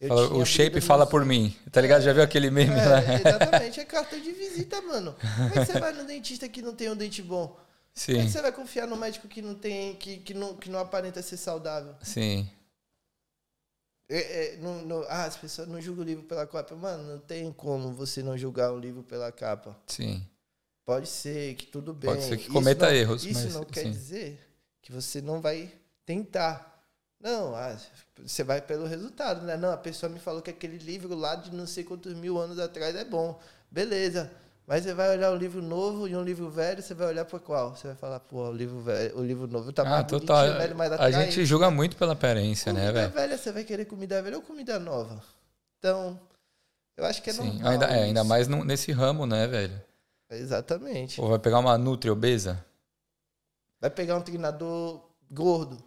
[0.00, 1.54] Eu Fala, o shape fala por mim.
[1.70, 2.02] Tá ligado?
[2.02, 3.00] Já viu aquele meme lá?
[3.02, 5.14] É, exatamente, é cartão de visita, mano.
[5.14, 7.48] Como é que você vai no dentista que não tem um dente bom?
[7.48, 7.60] Como
[8.18, 10.68] é Sim, que você vai confiar no médico que não tem, que, que, não, que
[10.70, 11.94] não aparenta ser saudável?
[12.02, 12.50] sim.
[14.08, 16.74] É, é, não- não- ah, as pessoas não julgam o livro pela capa.
[16.74, 19.76] Mano, não tem como você não julgar um livro pela capa.
[19.86, 20.26] Sim.
[20.90, 22.10] Pode ser que tudo bem.
[22.10, 23.24] Pode ser que cometa não, erros.
[23.24, 23.92] Isso mas, não quer sim.
[23.92, 24.40] dizer
[24.82, 25.70] que você não vai
[26.04, 26.82] tentar.
[27.20, 27.76] Não, ah,
[28.18, 29.56] você vai pelo resultado, né?
[29.56, 32.58] Não, a pessoa me falou que aquele livro lá de não sei quantos mil anos
[32.58, 33.38] atrás é bom.
[33.70, 34.32] Beleza.
[34.66, 37.38] Mas você vai olhar um livro novo e um livro velho, você vai olhar para
[37.38, 37.76] qual?
[37.76, 40.44] Você vai falar, pô, o livro velho, o livro novo tá Ah, mais total.
[40.58, 41.32] velho, mais A atraente.
[41.36, 43.12] gente julga muito pela aparência, né, Comida velho?
[43.12, 45.22] velha, você vai querer comida velha ou comida nova?
[45.78, 46.18] Então,
[46.96, 47.72] eu acho que é Sim, normal.
[47.72, 48.28] ainda, é, ainda isso.
[48.28, 49.80] mais no- nesse ramo, né, velho?
[50.30, 51.20] Exatamente.
[51.20, 52.64] Ou vai pegar uma nutri obesa?
[53.80, 55.82] Vai pegar um treinador gordo.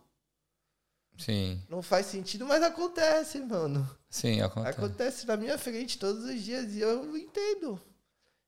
[1.18, 3.88] Sim, Não faz sentido, mas acontece, mano.
[4.10, 4.78] sim, acontece.
[4.78, 7.80] Acontece na minha frente todos os dias e eu entendo.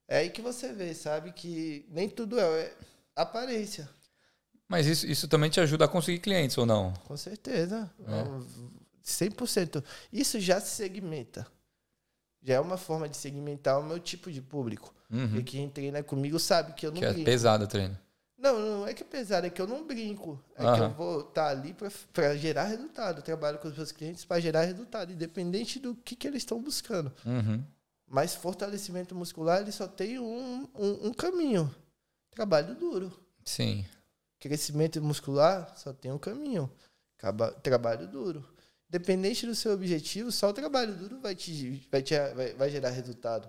[0.07, 1.31] É aí que você vê, sabe?
[1.31, 2.75] Que nem tudo é, é
[3.15, 3.87] aparência.
[4.67, 6.91] Mas isso, isso também te ajuda a conseguir clientes ou não?
[7.05, 7.89] Com certeza.
[8.07, 8.23] É.
[9.03, 9.83] 100%.
[10.11, 11.45] Isso já se segmenta.
[12.45, 14.93] Já é uma forma de segmentar o meu tipo de público.
[15.09, 15.37] Uhum.
[15.37, 17.25] E quem treina comigo sabe que eu não Que é brinco.
[17.25, 17.97] pesado o treino.
[18.37, 20.39] Não, não é que é pesado, é que eu não brinco.
[20.55, 20.83] É que Aham.
[20.89, 21.75] eu vou estar ali
[22.13, 23.17] para gerar resultado.
[23.17, 26.61] Eu trabalho com os meus clientes para gerar resultado, independente do que, que eles estão
[26.61, 27.11] buscando.
[27.25, 27.63] Uhum.
[28.07, 31.73] Mas fortalecimento muscular, ele só tem um, um, um caminho.
[32.29, 33.11] Trabalho duro.
[33.43, 33.83] Sim,
[34.39, 36.69] Crescimento muscular só tem um caminho.
[37.17, 38.45] Traba- trabalho duro.
[38.95, 42.91] Independente do seu objetivo, só o trabalho duro vai, te, vai, te, vai, vai gerar
[42.91, 43.45] resultado.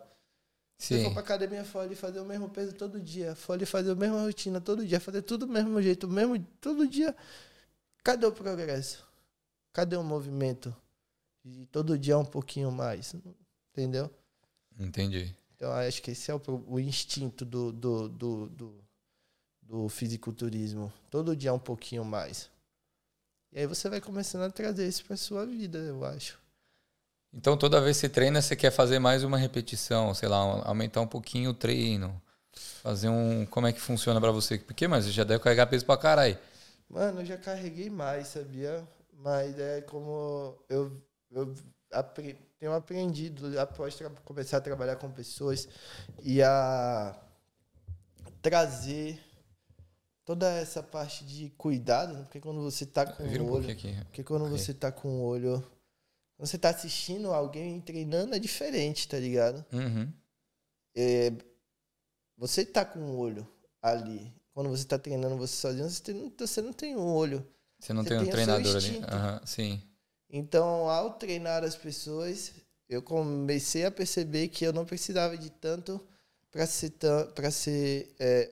[0.77, 1.05] Se você sim.
[1.05, 3.95] for pra academia, for ali fazer o mesmo peso todo dia, for ali fazer a
[3.95, 7.15] mesma rotina todo dia, fazer tudo do mesmo jeito, mesmo todo dia,
[8.03, 9.07] cadê o progresso?
[9.73, 10.75] Cadê o movimento?
[11.45, 13.15] E todo dia é um pouquinho mais,
[13.71, 14.11] entendeu?
[14.77, 15.33] Entendi.
[15.55, 18.85] Então acho que esse é o, o instinto do, do, do, do,
[19.63, 20.93] do fisiculturismo.
[21.09, 22.51] Todo dia é um pouquinho mais.
[23.57, 26.39] E aí você vai começando a trazer isso pra sua vida, eu acho.
[27.33, 30.61] Então toda vez que você treina, você quer fazer mais uma repetição, sei lá, um-
[30.69, 32.21] aumentar um pouquinho o treino.
[32.83, 33.47] Fazer um.
[33.47, 34.59] Como é que funciona pra você?
[34.59, 36.39] Porque, mas você já deve carregar peso pra caralho.
[36.87, 38.87] Mano, eu já carreguei mais, sabia?
[39.15, 41.55] Mas é como eu, eu
[41.91, 45.67] apre- tenho aprendido após começar a trabalhar com pessoas
[46.23, 47.19] e a
[48.43, 49.19] trazer
[50.27, 52.23] toda essa parte de cuidado, né?
[52.25, 53.95] porque quando você tá com Vira um o olho, aqui.
[54.07, 54.59] porque quando Ok.
[54.59, 55.61] você tá com o olho,
[56.37, 59.65] quando você tá assistindo alguém treinando é diferente, tá ligado?
[59.73, 60.13] Uhum.
[60.95, 61.33] É,
[62.37, 63.47] você tá com o olho
[63.81, 64.33] ali.
[64.53, 67.47] Quando você tá treinando você sozinho, você, tem- você não tem um olho.
[67.79, 68.99] Você não Você tem um tem seu treinador ali.
[69.05, 69.83] Aham, sim.
[70.31, 72.53] Então, ao treinar as pessoas,
[72.89, 76.01] eu comecei a perceber que eu não precisava de tanto
[76.51, 76.93] para ser
[77.35, 78.51] para ser é,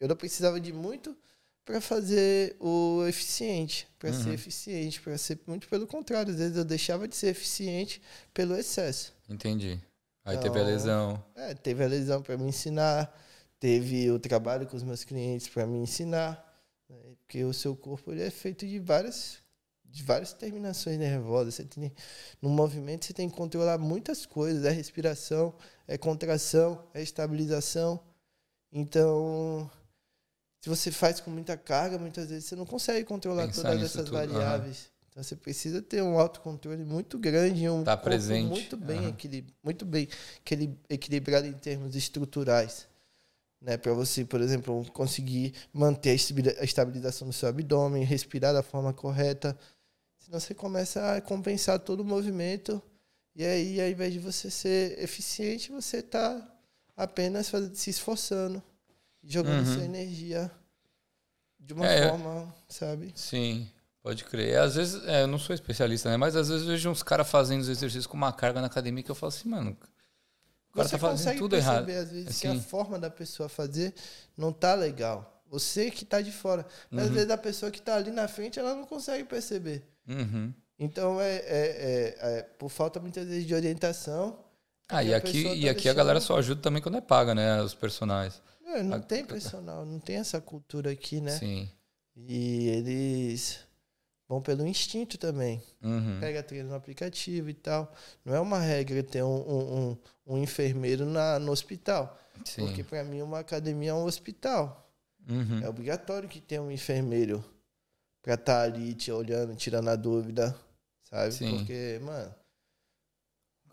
[0.00, 1.16] eu não precisava de muito
[1.64, 4.12] para fazer o eficiente, para Uhum.
[4.12, 8.00] ser eficiente, para ser muito pelo contrário, às vezes eu deixava de ser eficiente
[8.34, 9.14] pelo excesso.
[9.28, 9.80] Entendi.
[10.24, 11.22] Aí teve a Então, lesão.
[11.34, 13.12] É, teve a lesão para me ensinar,
[13.60, 16.42] teve o trabalho com os meus clientes para me ensinar,
[16.88, 16.96] né?
[17.20, 19.38] porque o seu corpo ele é feito de várias
[19.84, 21.54] de várias terminações nervosas.
[21.54, 21.92] Você tem,
[22.42, 25.54] no movimento você tem que controlar muitas coisas, é respiração,
[25.88, 28.02] é contração, é estabilização.
[28.72, 29.70] Então,
[30.66, 34.04] se você faz com muita carga, muitas vezes você não consegue controlar Pensar todas essas
[34.04, 34.90] tudo, variáveis.
[35.08, 39.46] Então você precisa ter um autocontrole muito grande, e um Tá presente, muito bem, equili-
[39.62, 40.08] muito bem
[40.44, 42.88] equili- equilibrado em termos estruturais.
[43.60, 48.52] Né, para você, por exemplo, conseguir manter a estabi- a estabilização do seu abdômen, respirar
[48.52, 49.56] da forma correta.
[50.18, 52.82] Senão você começa a compensar todo o movimento.
[53.34, 56.46] E aí, ao invés de você ser eficiente, você está
[56.96, 58.62] apenas se esforçando,
[59.26, 59.74] jogando Uhum.
[59.74, 60.50] sua energia
[61.58, 63.12] de uma É, forma, sabe?
[63.14, 63.68] Sim,
[64.02, 64.58] pode crer.
[64.58, 66.16] Às vezes, é, eu não sou especialista, né?
[66.16, 69.02] Mas às vezes eu vejo uns caras fazendo os exercícios com uma carga na academia
[69.02, 69.76] que eu falo assim, mano,
[70.70, 72.04] o cara Você tá fazendo consegue tudo perceber, errado.
[72.04, 72.40] às vezes, Assim.
[72.52, 73.94] que a forma da pessoa fazer
[74.36, 75.32] não tá legal.
[75.48, 76.66] Você que tá de fora.
[76.90, 77.14] Mas às Uhum.
[77.14, 79.82] vezes a pessoa que tá ali na frente, ela não consegue perceber.
[80.08, 80.52] Uhum.
[80.78, 84.38] Então, é, é, é- é por falta muitas vezes de orientação.
[84.88, 87.60] Ah, E aqui, e tá aqui a galera só ajuda também quando é paga, né?
[87.62, 88.40] Os personagens.
[88.66, 91.32] É, não A- tem personal, não tem essa cultura aqui, né?
[91.38, 91.70] Sim.
[92.16, 93.60] E eles
[94.28, 95.62] vão pelo instinto também.
[95.82, 96.18] Uhum.
[96.20, 97.92] Pega treino no aplicativo e tal.
[98.24, 102.18] Não é uma regra ter um, um, um- um enfermeiro na, no hospital.
[102.44, 102.66] Sim.
[102.66, 104.90] Porque para mim uma academia é um hospital.
[105.28, 105.60] Uhum.
[105.62, 107.44] É obrigatório que tenha um enfermeiro
[108.22, 110.56] pra estar ali te olhando, tirando a dúvida,
[111.04, 111.32] sabe?
[111.32, 111.58] Sim.
[111.58, 112.34] Porque, mano,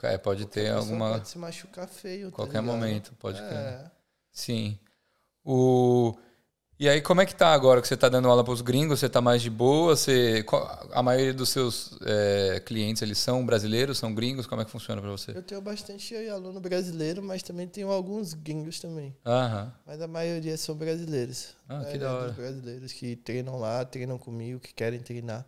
[0.04, 1.14] É, pode ter alguma.
[1.14, 2.30] pode se machucar feio.
[2.30, 2.76] tá Qualquer ligado?
[2.76, 3.40] momento, pode.
[3.40, 3.90] É.
[4.34, 4.78] Sim.
[5.46, 6.18] O...
[6.80, 9.00] E aí, como é que tá agora que você tá dando aula pros gringos?
[9.00, 9.96] Você tá mais de boa?
[9.96, 10.44] Você,
[10.92, 14.48] a maioria dos seus é, clientes, eles são brasileiros, são gringos?
[14.48, 15.32] Como é que funciona para você?
[15.32, 19.16] Eu tenho bastante aluno brasileiro, mas também tenho alguns gringos também.
[19.24, 19.72] Aham.
[19.86, 21.56] Mas a maioria são brasileiros.
[21.70, 22.28] Ah, A que da hora.
[22.28, 25.46] dos brasileiros que treinam lá, treinam comigo, que querem treinar.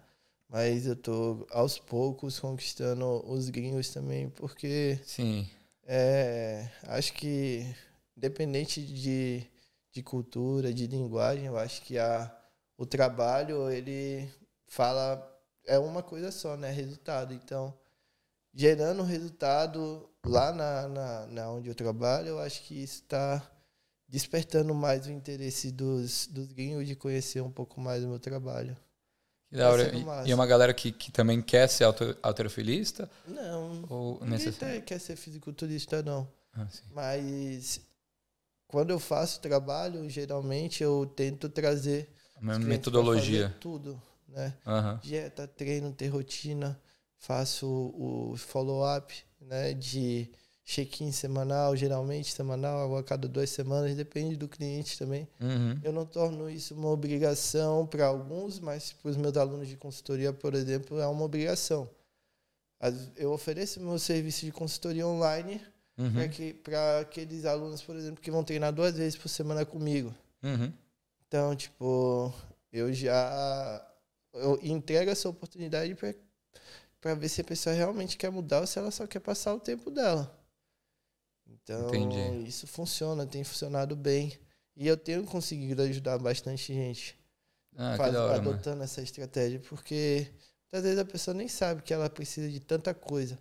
[0.48, 5.50] Mas eu tô aos poucos conquistando os gringos também, porque Sim.
[5.86, 7.66] é, acho que
[8.16, 9.46] independente de,
[9.92, 12.34] de cultura, de linguagem, eu acho que a,
[12.78, 14.30] o trabalho ele
[14.68, 15.32] fala
[15.66, 16.70] é uma coisa só, né?
[16.70, 17.34] Resultado.
[17.34, 17.74] Então,
[18.54, 23.42] gerando resultado lá na, na, na onde eu trabalho, eu acho que isso está
[24.08, 28.78] despertando mais o interesse dos, dos gringos de conhecer um pouco mais o meu trabalho.
[29.50, 29.86] Que da hora.
[29.86, 30.28] sendo E-.
[30.28, 31.86] E é uma galera que, que também quer ser
[32.22, 33.10] alterofilista?
[33.28, 34.80] Não, Ou ninguém necessário?
[34.80, 36.28] tá- quer ser fisiculturista, não.
[36.54, 36.68] Ah.
[36.92, 37.82] Mas
[38.68, 43.56] quando eu faço trabalho, geralmente eu tento trazer A os mesma clientes pra metodologia.
[43.60, 44.54] tudo, né?
[44.66, 45.00] Aham.
[45.04, 46.80] Dieta, treino, ter rotina,
[47.18, 49.74] faço o follow-up, né?
[49.74, 50.30] De
[50.64, 55.28] check-in semanal, geralmente semanal, ou a cada duas semanas, depende do cliente também.
[55.40, 55.80] Uhum.
[55.84, 60.34] Eu não torno isso uma obrigação para alguns, mas para os meus alunos de consultoria,
[60.34, 61.88] por exemplo, é uma obrigação.
[63.16, 65.62] Eu ofereço meu serviço de consultoria online
[65.98, 66.12] Uhum.
[66.14, 66.60] para que
[67.02, 70.14] aqueles alunos, por exemplo, que vão treinar duas vezes por semana comigo.
[70.44, 70.72] Uhum.
[71.28, 72.34] Então, tipo,
[72.72, 73.92] eu já
[74.34, 75.96] eu entrego essa oportunidade
[77.00, 79.60] para ver se a pessoa realmente quer mudar ou se ela só quer passar o
[79.60, 80.38] tempo dela.
[81.48, 82.48] Então, Entendi.
[82.48, 84.38] isso funciona, tem funcionado bem.
[84.76, 87.18] E eu tenho conseguido ajudar bastante gente
[87.78, 88.50] Ah, faz- hora, mano.
[88.52, 90.28] adotando essa estratégia, porque
[90.66, 93.40] muitas vezes a pessoa nem sabe que ela precisa de tanta coisa.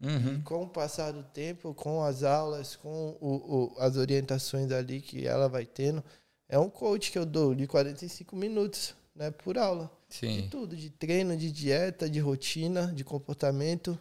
[0.00, 0.42] Uhum.
[0.42, 5.26] Com o passar do tempo, com as aulas, com o, o- as orientações ali que
[5.26, 6.04] ela vai tendo,
[6.48, 9.90] é um coach que eu dou de 45 minutos né, por aula.
[10.08, 10.48] De Sim.
[10.50, 13.98] tudo, de treino, de dieta, de rotina, de comportamento.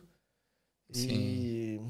[0.92, 1.08] Sim.
[1.10, 1.82] E,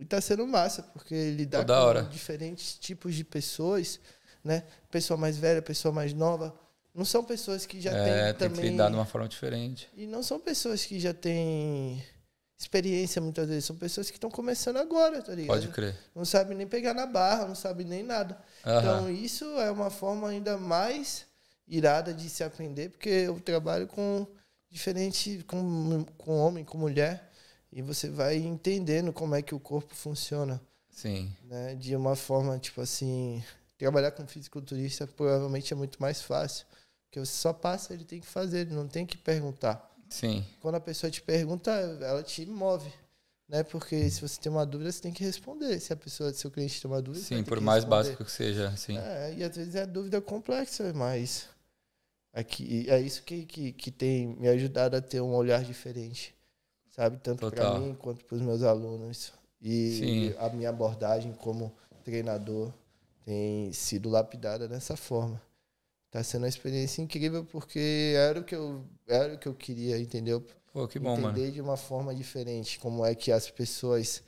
[0.00, 2.02] e tá sendo massa, porque lidar Toda com hora.
[2.02, 4.00] diferentes tipos de pessoas,
[4.44, 4.64] né?
[4.90, 6.54] Pessoa mais velha, pessoa mais nova.
[6.94, 8.64] Não são pessoas que já é, têm tem também.
[8.64, 9.88] que lidar de uma forma diferente.
[9.96, 12.04] E não são pessoas que já têm
[12.62, 15.56] experiência muitas vezes, são pessoas que estão começando agora, tá ligado?
[15.56, 15.96] Pode crer.
[16.14, 18.38] Não sabem nem pegar na barra, não sabem nem nada.
[18.64, 18.78] Aham.
[18.78, 21.26] Então isso é uma forma ainda mais
[21.66, 24.26] irada de se aprender, porque eu trabalho com
[24.70, 27.30] diferente, com, com homem, com mulher,
[27.70, 30.60] e você vai entendendo como é que o corpo funciona,
[30.90, 31.34] Sim.
[31.44, 31.74] né?
[31.74, 33.42] De uma forma, tipo assim,
[33.76, 36.66] trabalhar com fisiculturista provavelmente é muito mais fácil,
[37.04, 40.44] porque você só passa, ele tem que fazer, ele não tem que perguntar Sim.
[40.60, 42.92] quando a pessoa te pergunta, ela te move.
[43.48, 43.62] Né?
[43.62, 45.78] Porque se você tem uma dúvida, você tem que responder.
[45.80, 48.04] Se a pessoa, se o cliente tem uma dúvida, Sim, por mais responder.
[48.04, 48.96] básico que seja, sim.
[48.96, 51.48] É, e às vezes é dúvida complexa, mas
[52.32, 56.34] aqui, é isso que, que, que tem me ajudado a ter um olhar diferente.
[56.90, 57.18] Sabe?
[57.18, 59.32] Tanto para mim quanto para os meus alunos.
[59.60, 60.34] E Sim.
[60.38, 61.72] a minha abordagem como
[62.04, 62.72] treinador
[63.24, 65.40] tem sido lapidada dessa forma.
[66.12, 69.98] Tá sendo uma experiência incrível porque era o que eu, era o que eu queria,
[69.98, 70.46] entendeu?
[70.70, 71.52] Pô, que bom, entender mano.
[71.52, 74.22] de uma forma diferente como é que as pessoas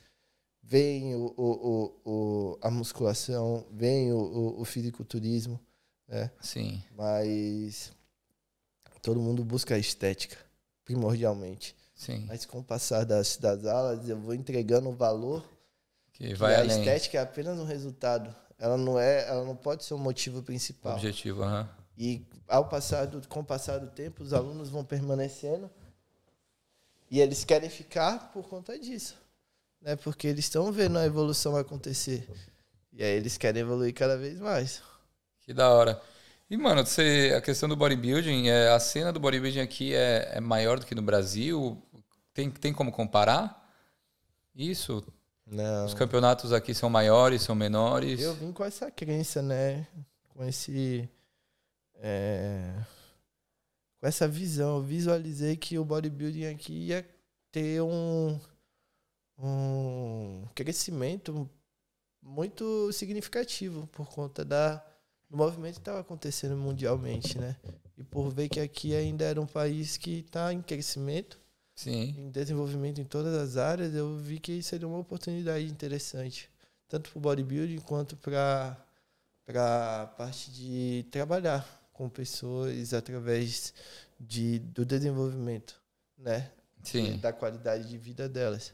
[0.63, 5.59] veem o, o, o, a musculação, veem o, o, o fisiculturismo,
[6.07, 6.31] né?
[6.41, 6.83] Sim.
[6.97, 7.93] Mas
[8.99, 10.37] todo mundo busca a estética,
[10.83, 11.75] primordialmente.
[11.93, 12.25] Sim.
[12.27, 15.47] Mas com o passar das, das aulas, eu vou entregando o valor
[16.13, 16.79] Que que vai a além.
[16.79, 18.35] estética é apenas um resultado.
[18.57, 20.93] Ela não é, ela não pode ser o motivo principal.
[20.93, 21.69] Objetivo, aham.
[21.97, 25.69] E ao passar do, com o passar do tempo, os alunos vão permanecendo
[27.09, 29.15] e eles querem ficar por conta disso,
[29.81, 29.95] né?
[29.95, 32.27] Porque eles estão vendo a evolução acontecer
[32.91, 34.81] e aí eles querem evoluir cada vez mais.
[35.41, 36.01] Que da hora.
[36.49, 40.39] E, mano, você, a questão do bodybuilding, é, a cena do bodybuilding aqui é, é
[40.39, 41.81] maior do que no Brasil?
[42.33, 43.65] Tem, tem como comparar?
[44.55, 45.03] Isso?
[45.45, 45.85] Não.
[45.85, 48.19] Os campeonatos aqui são maiores, são menores?
[48.21, 49.87] Eu vim com essa crença, né?
[50.29, 51.07] Com esse.
[51.95, 52.73] é,
[53.99, 54.77] com essa visão.
[54.77, 57.07] Eu visualizei que o bodybuilding aqui ia
[57.51, 58.39] ter um,
[59.37, 61.49] um crescimento
[62.21, 64.83] muito significativo por conta da,
[65.29, 67.55] do movimento que estava acontecendo mundialmente, né?
[67.97, 71.39] E por ver que aqui ainda era um país que está em crescimento
[71.75, 72.15] Sim.
[72.17, 76.49] em desenvolvimento em todas as áreas, eu vi que seria uma oportunidade interessante,
[76.87, 78.77] tanto para o bodybuilding quanto para
[79.47, 83.73] a parte de trabalhar com pessoas através
[84.19, 85.81] de, do desenvolvimento,
[86.17, 86.51] né?
[86.81, 87.17] Sim.
[87.17, 88.73] Da qualidade de vida delas.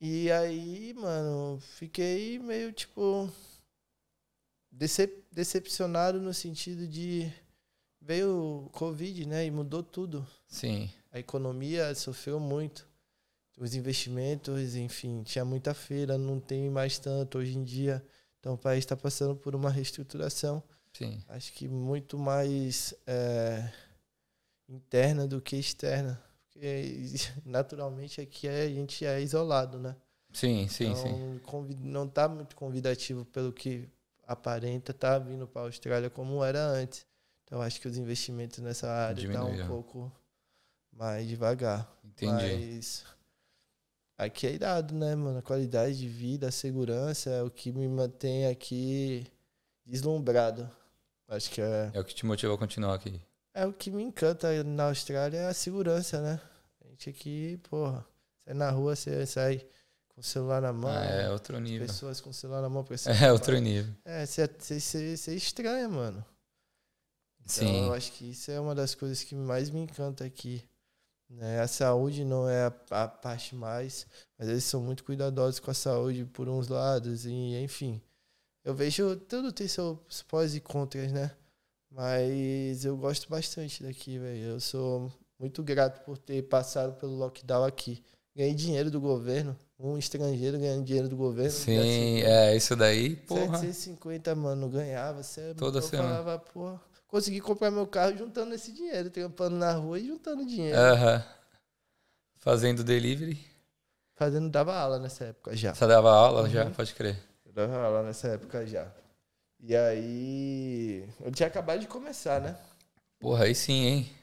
[0.00, 3.30] E aí, mano, fiquei meio tipo
[4.70, 7.30] decep decepcionado no sentido de
[8.00, 9.44] veio o Covid, né?
[9.44, 10.26] E mudou tudo.
[10.48, 10.90] Sim.
[11.12, 12.88] A economia sofreu muito.
[13.56, 18.02] Os investimentos, enfim, tinha muita feira, não tem mais tanto hoje em dia.
[18.38, 20.62] Então o país está passando por uma reestruturação.
[20.92, 21.22] Sim.
[21.28, 23.70] Acho que muito mais é,
[24.68, 26.20] interna do que externa.
[26.48, 27.04] Porque
[27.44, 29.94] naturalmente aqui a gente é isolado, né?
[30.32, 31.76] Sim, sim, então, sim.
[31.80, 33.88] Não está muito convidativo pelo que
[34.24, 37.04] aparenta tá vindo para a Austrália como era antes.
[37.44, 39.68] Então acho que os investimentos nessa área estão um Diminuíram.
[39.68, 40.12] pouco
[41.00, 41.90] mais devagar.
[42.04, 42.32] Entendi.
[42.76, 43.04] Mas
[44.18, 45.38] aqui é irado, né, mano?
[45.38, 49.26] A qualidade de vida, a segurança é o que me mantém aqui
[49.86, 50.70] deslumbrado.
[51.26, 53.18] Acho que é, É o que te motiva a continuar aqui.
[53.54, 56.40] é o que me encanta na Austrália, é a segurança, né?
[56.84, 58.04] A gente aqui, porra,
[58.44, 59.66] sai na rua, você sai
[60.08, 61.86] com o celular na mão, Ah, é outro nível.
[61.86, 63.10] pessoas com o celular na mão pra você.
[63.10, 63.94] É outro nível.
[64.04, 66.22] É, você, você, você, você estranha, mano.
[67.42, 67.86] Então, Sim.
[67.86, 70.62] eu acho que isso é uma das coisas que mais me encanta aqui.
[71.30, 71.60] Né?
[71.60, 74.06] A saúde não é a, a parte mais,
[74.36, 78.00] mas eles são muito cuidadosos com a saúde por uns lados, e enfim.
[78.64, 79.96] Eu vejo tudo tem seus
[80.28, 81.30] pós e contras, né?
[81.90, 84.42] Mas eu gosto bastante daqui, velho.
[84.42, 88.02] Eu sou muito grato por ter passado pelo lockdown aqui.
[88.36, 91.50] Ganhei dinheiro do governo, um estrangeiro ganhando dinheiro do governo.
[91.50, 93.58] Sim, é isso daí, porra.
[93.58, 95.22] 750, mano, ganhava.
[95.22, 96.08] Você, Toda eu semana.
[96.10, 96.78] falava, pô,
[97.10, 100.78] consegui comprar meu carro juntando esse dinheiro, trampando na rua e juntando dinheiro.
[100.78, 101.24] Aham.
[102.38, 103.44] Fazendo delivery.
[104.14, 105.74] Fazendo, dava aula nessa época já.
[105.74, 106.72] Você dava aula já, Uhum.
[106.72, 107.18] pode crer.
[107.44, 108.90] Eu dava aula nessa época já.
[109.58, 112.56] E aí, eu tinha acabado de começar, né?
[113.18, 114.16] Porra, aí sim, hein?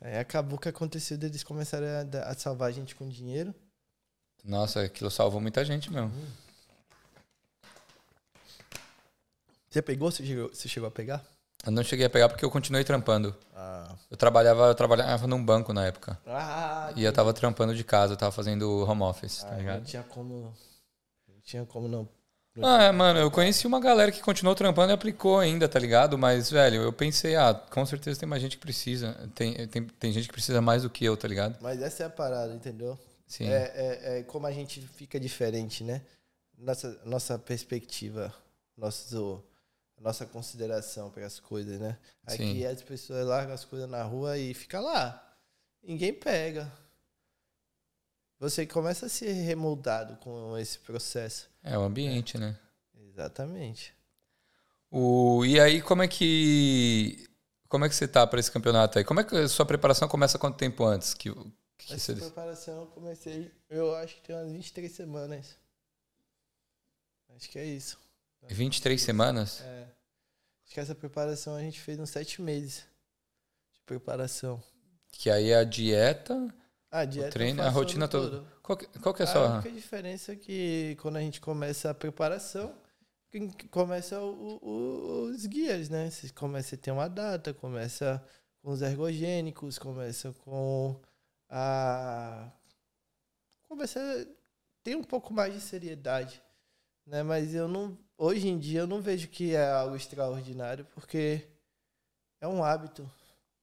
[0.00, 3.54] Aí acabou que aconteceu deles começarem a, a salvar a gente com dinheiro.
[4.42, 6.10] Nossa, aquilo salvou muita gente mesmo.
[9.68, 10.10] Você pegou?
[10.10, 11.24] Você chegou, você chegou a pegar?
[11.64, 13.34] Eu não cheguei a pegar porque eu continuei trampando.
[13.54, 13.94] Ah.
[14.10, 16.18] Eu trabalhava, eu trabalhava num banco na época.
[16.26, 19.58] Ah, E eu tava trampando de casa, eu tava fazendo home office, tá ah, não
[19.58, 19.84] ligado?
[19.84, 20.54] tinha como.
[21.28, 22.08] Não tinha como não.
[22.62, 26.16] Ah, é, mano, eu conheci uma galera que continuou trampando e aplicou ainda, tá ligado?
[26.16, 29.12] Mas, velho, eu pensei, ah, com certeza tem mais gente que precisa.
[29.34, 31.56] Tem, tem, tem gente que precisa mais do que eu, tá ligado?
[31.60, 32.96] Mas essa é a parada, entendeu?
[33.26, 33.48] Sim.
[33.48, 36.02] É, é, é como a gente fica diferente, né?
[36.56, 38.32] Nossa, nossa perspectiva,
[38.76, 39.42] nosso,
[40.04, 41.98] nossa consideração para as coisas, né?
[42.26, 42.66] Aqui Sim.
[42.66, 45.34] as pessoas largam as coisas na rua e fica lá.
[45.82, 46.70] Ninguém pega.
[48.38, 51.48] Você começa a ser remoldado com esse processo.
[51.62, 52.58] É o ambiente, né?
[52.94, 53.94] Exatamente.
[54.90, 57.26] O, e aí, como é que.
[57.66, 59.04] Como é que você tá pra esse campeonato aí?
[59.04, 61.14] Como é que a sua preparação começa quanto tempo antes?
[61.14, 61.32] Que,
[61.78, 62.20] que Essa você...
[62.20, 65.56] preparação eu comecei, eu acho que tem umas 23 semanas.
[67.34, 67.98] Acho que é isso.
[68.48, 69.60] 23 semanas?
[69.62, 69.88] É.
[70.64, 72.84] Acho que essa preparação a gente fez uns sete meses
[73.74, 74.62] de preparação.
[75.12, 76.52] Que aí é a dieta.
[76.90, 78.38] A dieta treino, eu a rotina toda.
[78.38, 78.52] todo.
[78.62, 79.54] Qual que, qual que é a A sua.
[79.56, 82.74] única diferença é que quando a gente começa a preparação,
[83.70, 86.08] começa o- o- os guias, né?
[86.10, 88.24] Você começa a ter uma data, começa
[88.62, 91.00] com os ergogênicos, começa com
[91.48, 92.50] a.
[93.68, 94.24] Começa a
[94.84, 96.40] ter um pouco mais de seriedade,
[97.06, 97.22] né?
[97.22, 97.98] Mas eu não.
[98.16, 101.42] Hoje em dia eu não vejo que é algo extraordinário, porque
[102.40, 103.10] é um hábito,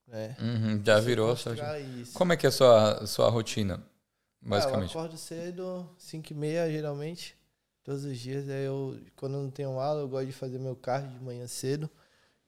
[0.07, 0.35] né?
[0.39, 1.33] Uhum, já Você virou.
[1.33, 2.13] isso.
[2.13, 3.75] Como é que é a sua, sua rotina?
[3.75, 4.91] Ah, eu Basicamente.
[4.91, 7.35] acordo cedo, 5 e meia geralmente,
[7.83, 8.49] todos os dias.
[8.49, 11.47] Aí eu, quando eu não tenho aula, eu gosto de fazer meu cardio de manhã
[11.47, 11.89] cedo.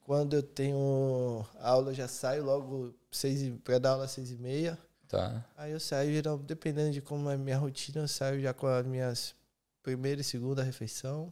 [0.02, 2.94] Quando eu tenho aula, eu já saio logo
[3.64, 4.78] pra dar aula às seis e meia.
[5.08, 5.46] Tá.
[5.56, 8.68] Aí eu saio, geral- dependendo de como é a minha rotina, eu saio já com
[8.68, 9.36] as minhas
[9.82, 11.32] primeira e segunda refeição.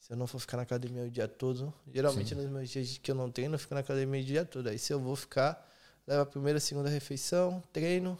[0.00, 2.34] Se eu não for ficar na academia o dia todo, geralmente Sim.
[2.36, 4.68] nos meus dias que eu não treino, eu fico na academia o dia todo.
[4.68, 5.70] Aí se eu vou ficar,
[6.06, 8.18] levo a primeira segunda refeição, treino,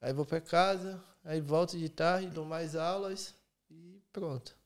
[0.00, 3.34] aí vou pra casa, aí volto de tarde, dou mais aulas
[3.68, 4.56] e pronto.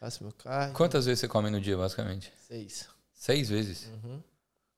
[0.00, 0.74] Faço meu cardio.
[0.74, 2.32] Quantas vezes você come no dia, basicamente?
[2.36, 2.88] Seis.
[3.14, 3.86] Seis vezes?
[3.86, 4.20] Uhum.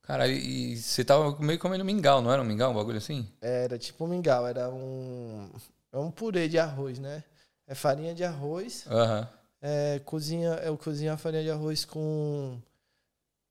[0.02, 3.26] Caralho, e você tava meio comendo mingau, não era um mingau, um bagulho assim?
[3.40, 5.50] Era tipo um mingau, era um,
[5.90, 7.24] é um purê de arroz, né?
[7.66, 9.26] É farinha de arroz, Aham.
[9.66, 12.60] É, cozinha, eu cozinho a farinha de arroz com,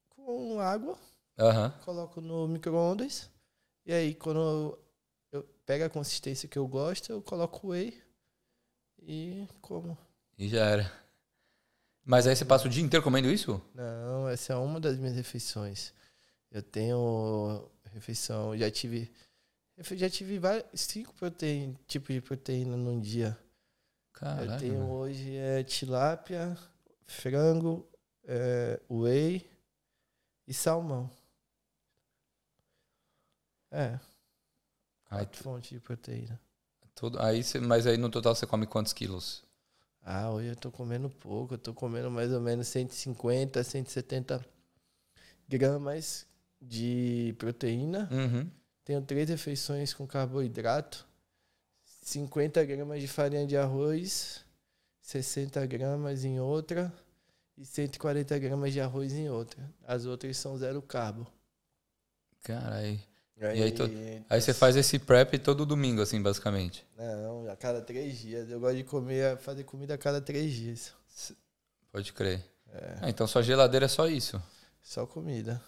[0.10, 0.96] com água,
[1.40, 1.74] Aham.
[1.84, 3.32] coloco no micro-ondas,
[3.84, 4.80] e aí quando eu,
[5.32, 8.00] eu pego a consistência que eu gosto, eu coloco whey
[9.02, 9.98] e como.
[10.38, 10.94] E já era.
[12.06, 13.60] Mas aí você passa o dia inteiro comendo isso?
[13.74, 15.94] Não, essa é uma das minhas refeições.
[16.52, 19.12] Eu tenho refeição, já tive.
[19.76, 23.36] Eu já tive vários, cinco proteína, tipos de proteína num dia.
[24.24, 24.94] Eu tenho mano.
[24.94, 26.58] hoje é tilápia,
[27.06, 27.88] frango,
[28.26, 29.46] é, whey
[30.48, 31.10] e salmão.
[33.72, 34.00] É,
[35.10, 36.40] Aí, fontes de proteína.
[36.96, 39.44] tudo, aí você, mas aí no total você come quantos quilos?
[40.02, 44.46] Ah, hoje eu tô comendo pouco, eu tô comendo mais ou menos 150, 170
[45.48, 46.26] gramas
[46.62, 48.10] de proteína.
[48.12, 48.50] Uhum.
[48.84, 51.08] Tenho três refeições com carboidrato,
[52.04, 54.44] 50 gramas de farinha de arroz,
[55.02, 56.94] 60 gramas em outra
[57.58, 59.64] e 140 gramas de arroz em outra.
[59.88, 61.26] As outras são zero carbo.
[62.44, 63.00] Caralho.
[63.38, 63.90] E aí tu-
[64.30, 66.86] Aí você faz esse prep todo domingo, assim, basicamente.
[66.98, 68.50] Não, a cada três dias.
[68.50, 70.94] Eu gosto de comer, fazer comida a cada três dias.
[71.92, 72.44] Pode crer.
[72.72, 74.42] É, Ah, então sua geladeira é só isso.
[74.82, 75.62] só comida.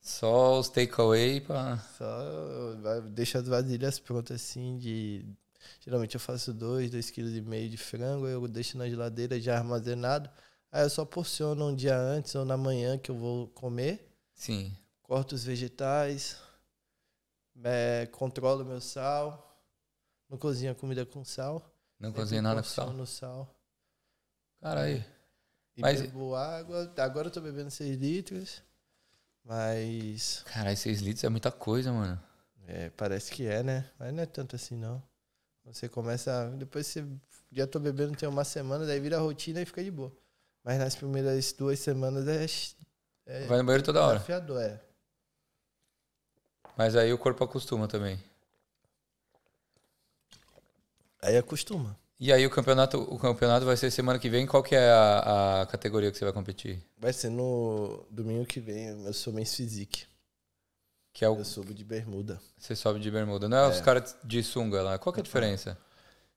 [0.00, 1.78] Só os takeaway pra.
[1.98, 2.74] Só
[3.10, 5.24] deixo as vasilhas prontas assim de.
[5.80, 9.56] Geralmente eu faço dois, dois quilos e meio de frango, eu deixo na geladeira já
[9.58, 10.28] armazenado.
[10.72, 14.76] Aí eu só porciono um dia antes ou na manhã que eu vou comer, Sim.
[15.02, 16.36] corto os vegetais,
[17.64, 19.62] é, controlo meu sal,
[20.28, 21.72] não cozinho a comida com sal.
[21.98, 22.84] Não cozinha nada com sal.
[22.86, 23.54] porciono sal.
[24.60, 25.02] Caralho.
[25.76, 26.92] E Mas- bebo água.
[26.98, 28.62] Agora eu tô bebendo 6 litros,
[29.44, 32.20] mas Caralho, 6 litros é muita coisa, mano.
[32.66, 33.88] É, parece que é, né?
[33.98, 35.02] Mas não é tanto assim, não.
[35.66, 36.50] Você começa.
[36.56, 37.04] Depois você.
[37.52, 40.12] Já tô bebendo tem uma semana, daí vira rotina e fica de boa.
[40.64, 42.46] Mas nas primeiras duas semanas é.
[43.26, 44.14] é Vai no banheiro toda hora.
[44.14, 44.80] desafiador, é.
[46.76, 48.22] Mas aí o corpo acostuma também.
[51.22, 51.98] Aí acostuma.
[52.18, 54.46] E aí o campeonato, o campeonato vai ser semana que vem.
[54.46, 56.82] Qual que é a, a categoria que você vai competir?
[56.98, 59.04] Vai ser no domingo que vem.
[59.04, 60.06] Eu sou Men's Physique.
[61.16, 62.38] Que é o Eu subo de bermuda.
[62.58, 63.48] você sobe de bermuda.
[63.48, 63.82] Não é, os É.
[63.82, 64.98] caras de sunga lá.
[64.98, 65.78] Qual que é a diferença?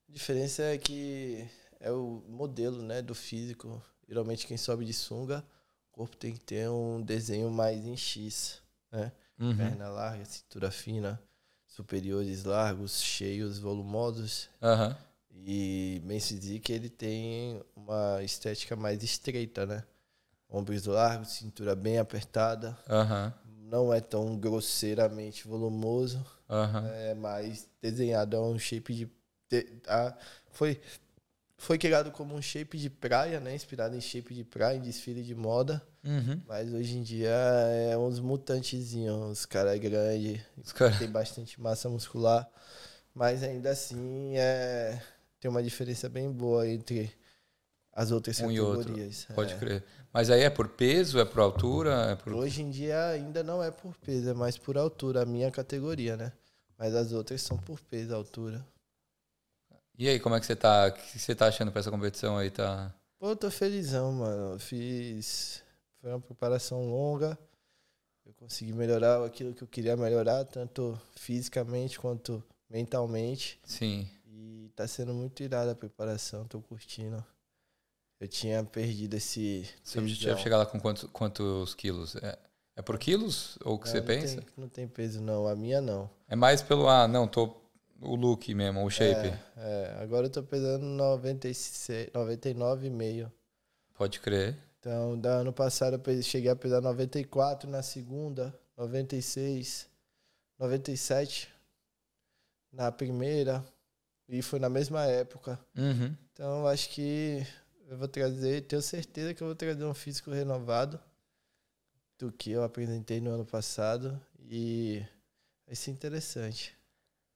[0.08, 1.46] A diferença é que
[1.82, 3.84] é o modelo, né, do físico.
[4.08, 5.44] Geralmente quem sobe de sunga,
[5.90, 9.12] o corpo tem que ter um desenho mais em X, né?
[9.38, 9.58] Uhum.
[9.58, 11.22] Perna larga, cintura fina,
[11.68, 14.50] superiores largos, cheios, volumosos.
[14.64, 14.96] Aham.
[15.30, 19.84] E Men's Physique, ele tem uma estética mais estreita, né?
[20.50, 22.78] Ombros largos, cintura bem apertada.
[22.90, 23.34] Aham.
[23.70, 26.26] Não é tão grosseiramente volumoso.
[26.50, 26.88] Aham.
[26.88, 29.10] É mais desenhado, é um shape de...
[29.50, 30.16] de- a-
[30.52, 30.80] foi,
[31.58, 33.54] foi criado como um shape de praia, né?
[33.54, 35.82] Inspirado em shape de praia, em desfile de moda.
[36.04, 36.42] Uhum.
[36.48, 37.30] Mas hoje em dia
[37.92, 40.98] é uns mutantezinhos, uns caras grandes, Os caras.
[40.98, 42.50] tem bastante massa muscular,
[43.14, 45.02] mas ainda assim é
[45.40, 47.12] tem uma diferença bem boa entre
[48.02, 48.84] as outras Um e outro.
[48.86, 49.26] categorias.
[49.36, 49.58] Pode É.
[49.58, 49.84] crer.
[50.14, 52.34] Mas aí é por peso, é por altura, é por.
[52.34, 56.16] Hoje em dia ainda não é por peso, é mais por altura, a minha categoria,
[56.16, 56.32] né?
[56.78, 58.66] Mas as outras são por peso, altura.
[59.98, 60.88] E aí, como é que você tá?
[60.88, 62.50] O que você tá achando pra essa competição aí?
[62.50, 62.94] Tá.
[63.20, 64.54] Pô, eu tô felizão, mano.
[64.54, 65.62] Eu fiz.
[66.00, 67.38] Foi uma preparação longa.
[68.26, 73.60] Eu consegui melhorar aquilo que eu queria melhorar, tanto fisicamente quanto mentalmente.
[73.66, 74.08] Sim.
[74.26, 77.22] E tá sendo muito irada a preparação, tô curtindo.
[78.20, 79.68] Eu tinha perdido esse.
[79.84, 82.16] Seu objetivo é chegar lá com quantos, quantos quilos?
[82.18, 82.38] É,
[82.76, 83.58] é por quilos?
[83.64, 84.42] Ou o que Não, você não pensa?
[84.42, 85.48] Tem, não tem peso, não.
[85.48, 86.10] A minha não.
[86.28, 86.90] É mais pelo.
[86.90, 87.56] Ah, não, tô.
[88.02, 89.28] O look mesmo, o shape.
[89.28, 93.30] É, é, agora eu tô pesando 96, 99,5.
[93.94, 94.56] Pode crer.
[94.80, 99.90] Então, da ano passado eu cheguei a pesar 94 na segunda, 96,
[100.58, 101.50] 97
[102.72, 103.66] na primeira.
[104.30, 105.60] E foi na mesma época.
[105.76, 106.16] Uhum.
[106.32, 107.46] Então, acho que
[107.90, 111.00] eu vou trazer, tenho certeza que eu vou trazer um físico renovado
[112.18, 114.20] do que eu apresentei no ano passado.
[114.52, 115.04] E
[115.66, 116.76] vai ser interessante.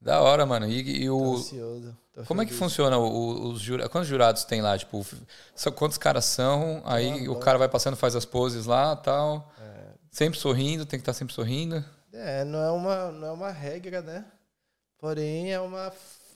[0.02, 0.68] Da hora, mano.
[0.68, 1.36] E, e Tô o.
[1.38, 1.98] ansioso.
[2.12, 2.60] tô Como é que feliz.
[2.64, 3.92] funciona o- os jurados?
[3.92, 4.78] Quantos jurados tem lá?
[4.78, 5.06] Tipo,
[5.56, 6.82] são- quantos caras são?
[6.86, 9.52] Aí Ah, o cara vai passando, faz as poses lá tal.
[9.60, 11.84] É, Sempre sorrindo, tem que estar sempre sorrindo.
[12.12, 14.26] É, não é uma, não é uma regra, né?
[15.00, 15.92] Porém, é uma,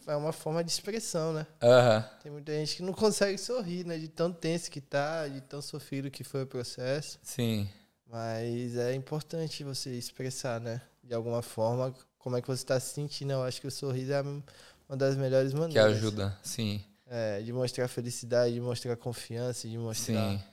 [0.08, 1.45] é uma forma de expressão, né?
[1.62, 2.10] Aham.
[2.24, 3.97] Tem muita gente que não consegue sorrir, né?
[3.97, 7.20] De tão tenso que tá, de tão sofrido que foi o processo.
[7.22, 7.70] Sim.
[8.10, 10.82] Mas é importante você expressar, né?
[11.03, 13.34] De alguma forma, como é que você tá se sentindo.
[13.34, 15.91] Eu acho que o sorriso é uma das melhores maneiras.
[15.91, 16.38] Que ajuda.
[16.41, 16.84] Sim.
[17.05, 20.32] É, de mostrar felicidade, de mostrar confiança, de mostrar...
[20.32, 20.43] Sim.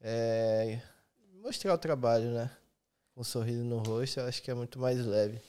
[0.00, 0.80] É,
[1.42, 2.50] mostrar o trabalho, né?
[3.14, 5.40] Com um sorriso no rosto, eu acho que é muito mais leve.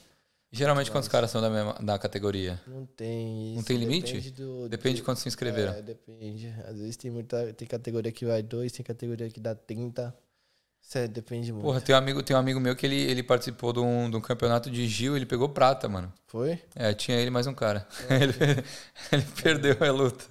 [0.56, 2.58] Geralmente quantos caras são da, mesma, da categoria?
[2.66, 3.56] Não tem isso.
[3.56, 4.14] Não tem limite?
[4.14, 5.74] Depende, do, Depende de quantos se inscreveram.
[5.74, 6.48] É, depende.
[6.66, 7.52] Às vezes tem muita.
[7.52, 10.16] Tem categoria que vai 2, tem categoria que dá 30.
[10.80, 11.64] Sério, depende muito.
[11.64, 14.16] Porra, tem um amigo, tem um amigo meu que ele, ele participou de um, de
[14.16, 16.12] um campeonato de Gil, ele pegou prata, mano.
[16.28, 16.60] Foi?
[16.76, 17.86] É, tinha ele mais um cara.
[18.08, 18.64] Ele,
[19.10, 20.24] ele perdeu a luta.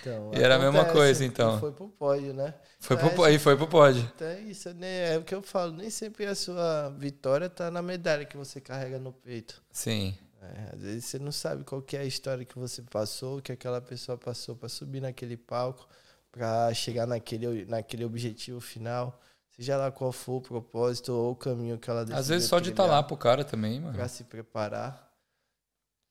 [0.00, 1.60] Então, E era a mesma coisa, então.
[1.60, 2.52] Foi pro pódio, né?
[2.82, 4.02] Foi Mas, pro, aí foi pro pódio.
[4.16, 5.14] Então é isso, né?
[5.14, 5.72] É o que eu falo.
[5.72, 9.62] Nem sempre a sua vitória tá na medalha que você carrega no peito.
[9.70, 13.40] Sim, É, às vezes você não sabe qual que é a história que você passou,
[13.40, 15.86] que aquela pessoa passou para subir naquele palco,
[16.32, 19.20] para chegar naquele, naquele objetivo final.
[19.56, 22.70] Seja lá qual for o propósito ou o caminho que ela Às vezes só de
[22.70, 23.94] estar lá pro cara também, mano.
[23.94, 25.08] para se preparar.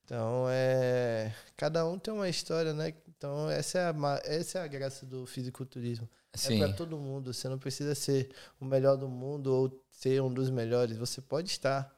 [0.05, 1.33] Então é.
[1.57, 2.93] Cada um tem uma história, né?
[3.21, 6.09] Então essa é a, essa é a graça do fisiculturismo.
[6.33, 7.31] É Sim, para todo mundo.
[7.31, 10.97] Você não precisa ser o melhor do mundo ou ser um dos melhores.
[10.97, 11.95] Você pode estar,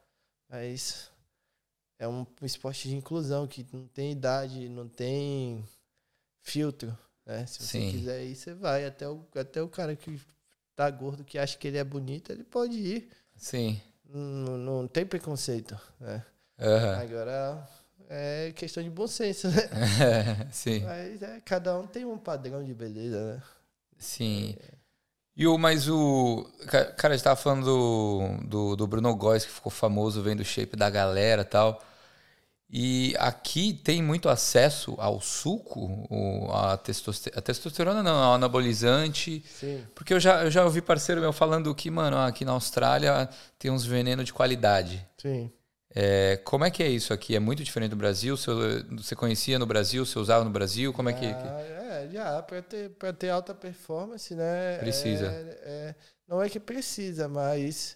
[0.50, 1.10] mas
[1.98, 5.64] é um esporte de inclusão que não tem idade, não tem
[6.42, 6.98] filtro.
[7.26, 7.46] Né?
[7.46, 7.92] Se você Sim.
[7.92, 8.86] quiser ir, você vai.
[8.86, 10.20] Até o, até o cara que
[10.76, 13.10] tá gordo, que acha que ele é bonito, ele pode ir.
[13.38, 13.82] sim.
[14.04, 15.80] Não, não tem preconceito.
[16.02, 16.22] Né?
[16.60, 16.98] Aham.
[16.98, 17.70] Agora
[18.10, 19.70] é questão de bom senso, né?
[20.52, 23.44] sim, Mas é, cada um tem um padrão de beleza, né?
[23.98, 24.56] sim.
[25.36, 26.46] E o, mas o.
[26.68, 30.42] ca- Cara, a gente tava falando do, do, do Bruno Góes, que ficou famoso vendo
[30.42, 31.82] o shape da galera e tal.
[32.70, 36.08] E aqui tem muito acesso ao suco,
[36.54, 39.44] a, testoste- a testosterona não, ao anabolizante.
[39.46, 39.88] Sim.
[39.96, 43.30] Porque eu já, eu já ouvi parceiro meu falando que, mano, aqui na Austrália
[43.60, 45.08] tem uns venenos de qualidade.
[45.18, 45.52] Sim.
[45.96, 47.36] É, como é que é isso aqui?
[47.36, 48.36] É muito diferente do Brasil?
[48.36, 48.52] Você,
[48.92, 50.06] você conhecia no Brasil?
[50.06, 50.92] Você usava no Brasil?
[50.92, 51.26] Como é que.
[51.26, 54.78] Ah, é, já, para ter, pra ter alta performance, né?
[54.80, 55.28] Precisa.
[55.28, 55.96] é- é-
[56.28, 57.96] não é que precisa, mas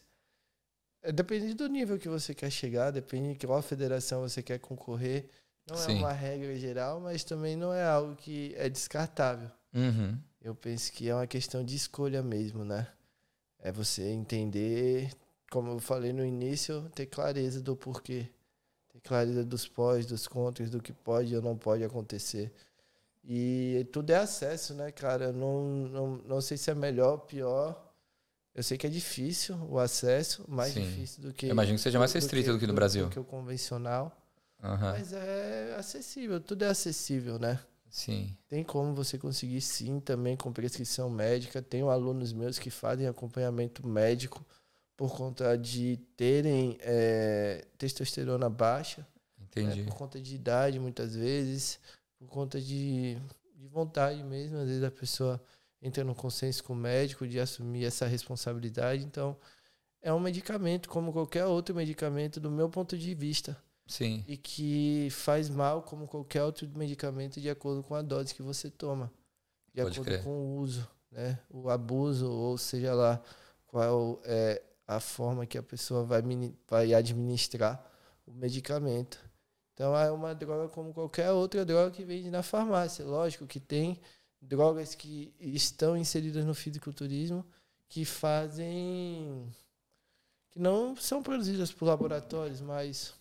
[1.02, 5.30] é, depende do nível que você quer chegar, depende de qual federação você quer concorrer.
[5.68, 5.95] Não Sim.
[5.95, 9.50] é uma regra geral, mas também não é algo que é descartável.
[9.74, 10.18] Uhum.
[10.41, 12.88] Eu penso que é uma questão de escolha mesmo, né?
[13.60, 15.10] É você entender,
[15.50, 18.28] como eu falei no início, ter clareza do porquê.
[18.89, 22.52] Ter clareza dos pós, dos contras, do que pode ou não pode acontecer.
[23.24, 25.32] E tudo é acesso, né, cara?
[25.32, 27.84] Não, não, não sei se é melhor ou pior.
[28.56, 30.82] Eu sei que é difícil o acesso, mais Sim.
[30.82, 31.45] difícil do que.
[31.45, 33.06] Eu imagino que seja mais restrito do que no Brasil.
[33.06, 34.16] Do que o convencional.
[34.64, 34.93] Aham.
[34.93, 37.60] Mas é acessível, tudo é acessível, né?
[37.89, 38.36] Sim.
[38.50, 41.62] Tem como você conseguir sim também com prescrição médica.
[41.62, 44.43] Tenho alunos meus que fazem acompanhamento médico
[44.98, 49.02] por conta de terem eh, testosterona baixa,
[49.38, 49.84] né, Entendi.
[49.84, 51.80] por conta de idade muitas vezes,
[52.18, 53.16] por conta de,
[53.56, 54.58] de vontade mesmo.
[54.58, 55.39] Às vezes a pessoa
[55.80, 59.04] entra no consenso com o médico de assumir essa responsabilidade.
[59.04, 59.38] Então
[60.02, 64.26] é um medicamento como qualquer outro medicamento do meu ponto de vista Sim.
[64.28, 68.68] e que faz mal como qualquer outro medicamento de acordo com a dose que você
[68.68, 69.12] toma,
[69.72, 70.24] de Pode acordo crer.
[70.24, 71.38] com o uso, né?
[71.52, 73.22] O abuso ou seja lá
[73.68, 76.22] qual é a forma que a pessoa vai,
[76.68, 77.84] vai administrar
[78.26, 79.20] o medicamento.
[79.74, 83.06] Então é uma droga como qualquer outra droga que vende na farmácia.
[83.06, 84.00] Lógico que tem
[84.42, 87.46] drogas que estão inseridas no fisiculturismo
[87.90, 89.54] que fazem
[90.50, 93.14] que não são produzidas por laboratórios, mas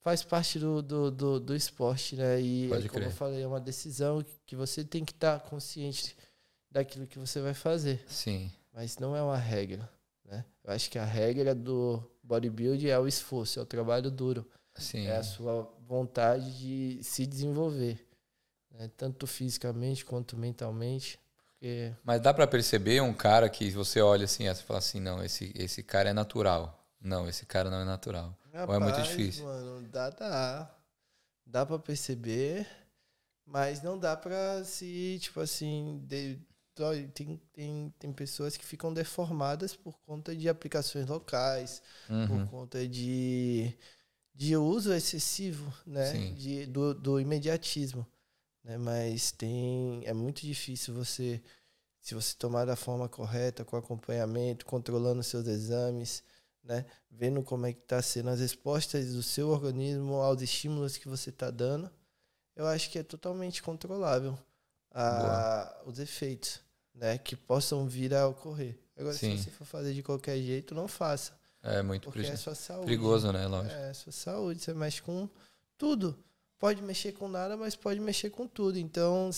[0.00, 2.40] faz parte do, do, do, do esporte, né?
[2.40, 3.08] E Pode como crer.
[3.10, 6.16] eu falei, é uma decisão que você tem que estar consciente
[6.70, 8.50] daquilo que você vai fazer, Sim.
[8.72, 9.88] mas não é uma regra,
[10.30, 10.44] né?
[10.64, 15.06] Eu acho que a regra do bodybuilding é o esforço, é o trabalho duro, Sim.
[15.06, 18.06] é a sua vontade de se desenvolver,
[18.70, 18.90] né?
[18.96, 24.46] tanto fisicamente quanto mentalmente, porque Mas dá pra perceber um cara que você olha assim,
[24.48, 26.78] você fala assim, não, esse, esse cara é natural.
[27.00, 28.36] Não, esse cara não é natural.
[28.66, 29.44] Ou é muito Rapaz, difícil?
[29.44, 30.70] Mano, dá, dá.
[31.46, 32.66] Dá pra perceber,
[33.46, 36.38] mas não dá pra se, tipo assim, de-
[37.14, 42.26] tem, tem, tem pessoas que ficam deformadas por conta de aplicações locais, Uhum.
[42.26, 43.74] por conta de,
[44.34, 46.12] de uso excessivo, né?
[46.12, 46.34] Sim.
[46.34, 48.06] De, do, do imediatismo.
[48.64, 48.76] Né?
[48.78, 50.02] Mas tem.
[50.06, 51.42] É muito difícil você,
[52.00, 56.22] se você tomar da forma correta, com acompanhamento, controlando seus exames,
[56.62, 56.84] né?
[57.10, 61.30] Vendo como é que tá sendo as respostas do seu organismo aos estímulos que você
[61.30, 61.90] está dando,
[62.56, 64.38] eu acho que é totalmente controlável
[64.92, 66.60] a, os efeitos,
[66.94, 67.18] né?
[67.18, 68.78] Que possam vir a ocorrer.
[68.96, 69.36] Agora, Sim.
[69.36, 71.32] se você for fazer de qualquer jeito, não faça.
[71.62, 72.86] É muito Porque perigo- é sua saúde.
[72.86, 73.46] perigoso, né?
[73.46, 73.74] Lógico.
[73.74, 74.60] É, sua saúde.
[74.62, 75.28] Você mexe com
[75.76, 76.18] tudo.
[76.58, 78.78] Pode mexer com nada, mas pode mexer com tudo.
[78.78, 79.30] Então,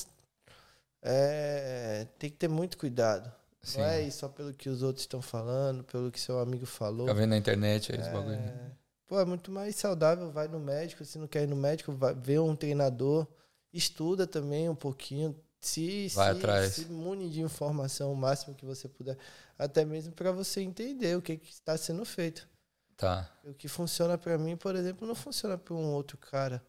[1.02, 3.32] é, tem que ter muito cuidado.
[3.62, 3.78] Sim.
[3.78, 7.06] Não é só pelo que os outros estão falando, pelo que seu amigo falou.
[7.06, 8.36] Fica vendo na internet aí os bagulho.
[8.36, 8.68] né?
[8.70, 8.70] É,
[9.06, 10.30] pô, é muito mais saudável.
[10.32, 11.04] Vai no médico.
[11.04, 13.26] Se não quer ir no médico, vai ver um treinador.
[13.72, 15.36] Estuda também um pouquinho.
[15.62, 16.72] Se, Vai se, atrás.
[16.74, 19.16] se mune de informação o máximo que você puder,
[19.59, 22.48] até mesmo para você entender o que que está sendo feito.
[22.97, 23.30] Tá.
[23.44, 26.62] O que funciona para mim, por exemplo, não funciona para um outro cara.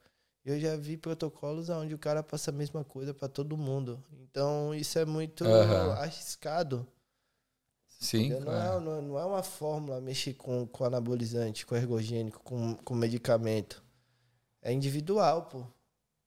[0.46, 4.04] Eu já vi protocolos onde o cara passa a mesma coisa para todo mundo.
[4.22, 5.94] Então isso é muito Aham.
[5.94, 6.88] arriscado.
[7.88, 8.30] Sim.
[8.30, 8.76] Não, é.
[8.76, 13.82] é, não, não é uma fórmula mexer com, com anabolizante, com ergogênico, com, com medicamento.
[14.62, 15.66] É individual, pô.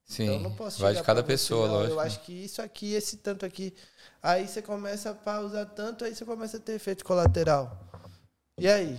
[0.06, 0.24] Sim.
[0.24, 1.94] Então não posso Vai de cada pessoa, você, "Ó, lógico.
[1.94, 3.74] Eu acho que isso aqui, esse tanto aqui.
[4.22, 7.76] Aí você começa a usar tanto, aí você começa a ter efeito colateral.
[8.58, 8.98] E aí?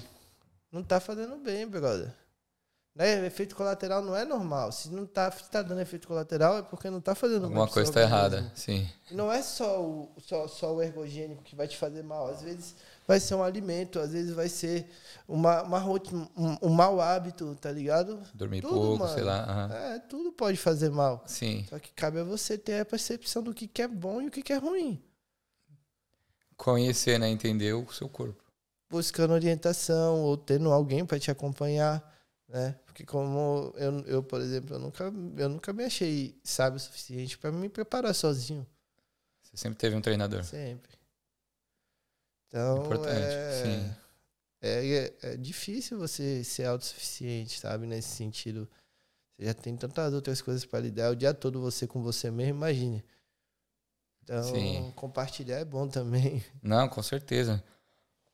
[0.71, 2.13] Não tá fazendo bem, brother.
[2.98, 3.28] Né?
[3.28, 4.72] Efeito colateral não é normal.
[4.72, 7.91] Se não tá, se tá dando efeito colateral, é porque não tá fazendo Alguma coisa
[7.91, 8.52] está errada.
[8.56, 8.90] Sim.
[9.11, 12.26] E não é só o, só, só o ergogênico que vai te fazer mal.
[12.28, 12.76] Às vezes
[13.07, 14.90] vai ser um alimento, às vezes vai ser
[15.28, 18.19] uma, uma rotina, um, um mau hábito, tá ligado?
[18.34, 19.14] Dormir Tudo, pouco, mano.
[19.14, 19.44] sei lá.
[19.44, 19.76] aham.
[19.76, 21.24] É, tudo pode fazer mal.
[21.28, 21.68] Sim.
[21.69, 24.32] Só que cabe a você ter a percepção do que, que é bom e o
[24.32, 24.99] que, que é ruim.
[26.56, 27.30] Conhecer, né?
[27.30, 28.44] Entender o seu corpo.
[28.90, 32.03] Buscando orientação ou tendo alguém para te acompanhar,
[32.49, 32.76] né?
[32.98, 35.03] Porque como eu, eu, por exemplo, eu nunca,
[35.38, 38.65] eu nunca me achei sábio o suficiente para me preparar sozinho.
[39.44, 40.44] Você sempre teve um treinador.
[40.44, 40.98] Sempre.
[42.48, 43.36] Então, Importante.
[43.36, 43.95] é,
[44.61, 47.86] é, é, é difícil você ser autossuficiente, sabe?
[47.86, 48.68] Nesse sentido.
[49.36, 51.11] Você já tem tantas outras coisas para lidar.
[51.11, 53.06] O dia todo você com você mesmo, imagine.
[54.24, 54.91] Então, Sim.
[54.95, 56.44] compartilhar é bom também.
[56.64, 57.64] Não, com certeza.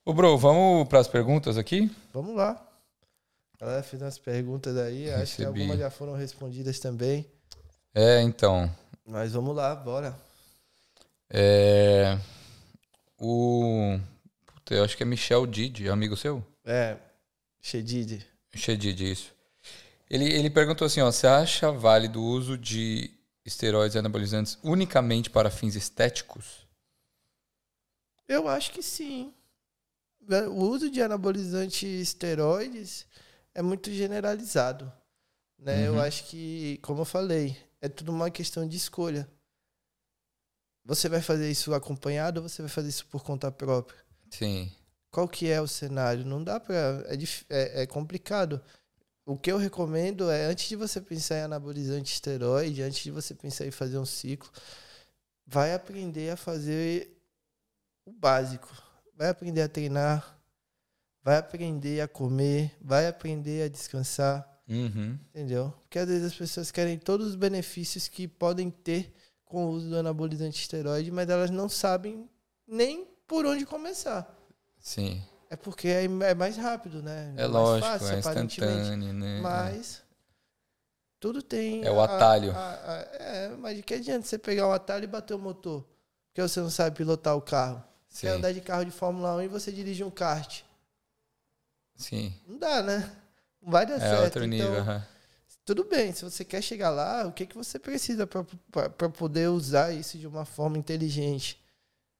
[0.06, 1.94] Ô, bro, vamos para as perguntas aqui?
[2.14, 2.73] Vamos lá.
[3.64, 5.10] A galera fez umas perguntas aí.
[5.10, 7.26] Acho que algumas já foram respondidas também.
[7.96, 8.70] É, então.
[9.06, 10.14] Mas vamos lá, bora.
[11.30, 12.20] É.
[13.18, 13.98] O.
[14.46, 16.46] Puta, eu acho que é Michel Didi, amigo seu?
[16.66, 16.98] É,
[17.62, 18.28] Shedid.
[18.54, 19.32] Shedid, isso.
[20.10, 23.12] Ele, ele perguntou assim: ó, você acha válido o uso de
[23.46, 26.68] esteroides e anabolizantes unicamente para fins estéticos?
[28.28, 29.34] Eu acho que sim.
[30.52, 33.06] O uso de anabolizante e esteroides
[33.56, 34.92] é muito generalizado.
[35.58, 35.88] Né?
[35.88, 36.02] Eu Uhum.
[36.02, 39.30] acho que, como eu falei, é tudo uma questão de escolha.
[40.86, 43.98] Você vai fazer isso acompanhado ou você vai fazer isso por conta própria?
[44.30, 44.72] Sim.
[45.12, 46.26] Qual que é o cenário?
[46.26, 46.76] Não dá pra.
[47.08, 47.16] É,
[47.50, 48.62] é, é complicado.
[49.26, 53.34] O que eu recomendo é, antes de você pensar em anabolizante esteroide, antes de você
[53.34, 54.52] pensar em fazer um ciclo,
[55.46, 57.16] vai aprender a fazer
[58.06, 58.68] o básico.
[59.16, 60.38] Vai aprender a treinar,
[61.24, 65.18] vai aprender a comer, vai aprender a descansar, Uhum.
[65.30, 65.74] entendeu?
[65.84, 69.14] Porque às vezes as pessoas querem todos os benefícios que podem ter
[69.46, 72.28] com o uso do anabolizante esteroide, mas elas não sabem
[72.68, 74.36] nem por onde começar.
[74.80, 75.22] Sim.
[75.50, 77.32] É porque é é mais rápido, né?
[77.38, 79.40] É mais lógico, fácil, é instantâneo, né?
[79.42, 80.02] Mas
[81.20, 81.84] tudo tem.
[81.86, 82.52] É o a- atalho.
[82.52, 85.86] a- a- é, mas de que adianta você pegar um atalho e bater o motor?
[86.30, 87.84] Porque você não sabe pilotar o carro.
[88.10, 88.34] Você Sim.
[88.38, 90.62] andar de carro de Fórmula 1 e você dirige um kart.
[92.04, 92.34] Sim.
[92.48, 93.12] Não dá, né?
[93.62, 94.24] Não vai dar É certo.
[94.26, 94.82] outro nível.
[94.82, 95.02] Então,
[95.66, 99.94] tudo bem, se você quer chegar lá, o que, que você precisa para poder usar
[99.94, 101.58] isso de uma forma inteligente?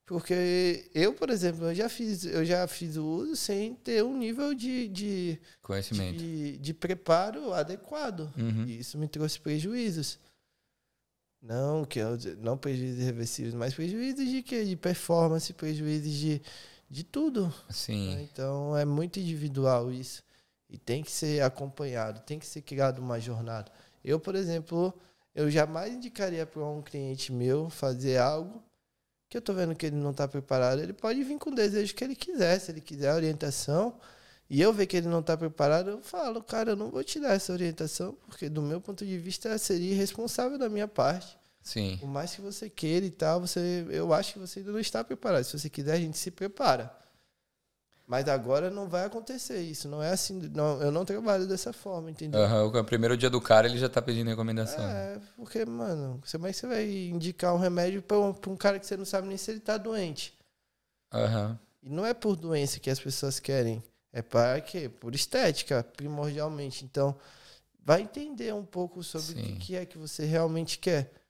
[0.06, 4.18] Porque eu, por exemplo, eu já fiz, eu já fiz o uso sem ter um
[4.18, 6.18] nível de, de, Conhecimento.
[6.18, 8.32] de, de preparo adequado.
[8.38, 8.66] Uhum.
[8.66, 10.20] E isso me trouxe prejuízos.
[11.42, 14.64] Não, que eu, não prejuízos irreversíveis, mas prejuízos de quê?
[14.64, 16.42] De performance, prejuízos de,
[16.94, 17.48] de tudo.
[17.48, 17.54] né?
[17.72, 18.22] Sim.
[18.22, 20.24] Então é muito individual isso.
[20.70, 23.72] E tem que ser acompanhado, tem que ser criado uma jornada.
[24.04, 24.94] Eu, por exemplo,
[25.34, 28.64] eu jamais indicaria para um cliente meu fazer algo
[29.28, 30.82] que eu tô vendo que ele não está preparado.
[30.82, 34.00] Ele pode vir com o desejo que ele quiser, se ele quiser a orientação.
[34.50, 37.20] E eu ver que ele não está preparado, eu falo, cara, eu não vou te
[37.20, 41.36] dar essa orientação, porque do meu ponto de vista seria irresponsável da minha parte.
[41.64, 41.98] Sim.
[42.00, 45.02] Por mais que você queira e tal, você, eu acho que você ainda não está
[45.04, 45.46] preparado.
[45.46, 46.94] Se você quiser, a gente se prepara.
[48.06, 49.88] Mas agora não vai acontecer isso.
[49.88, 50.38] Não é assim.
[50.54, 52.42] Não, eu não trabalho dessa forma, entendeu?
[52.42, 54.84] Aham, O primeiro dia do cara ele já tá pedindo recomendação.
[54.84, 58.58] É, porque, mano, como é que você vai indicar um remédio pra um, pra um
[58.58, 60.38] cara que você não sabe nem se ele tá doente?
[61.14, 61.58] Aham.
[61.82, 63.82] E não é por doença que as pessoas querem.
[64.12, 64.90] É para quê?
[64.90, 66.84] Por estética, primordialmente.
[66.84, 67.16] Então,
[67.84, 69.56] vai entender um pouco sobre o Sim.
[69.56, 71.23] que é que você realmente quer.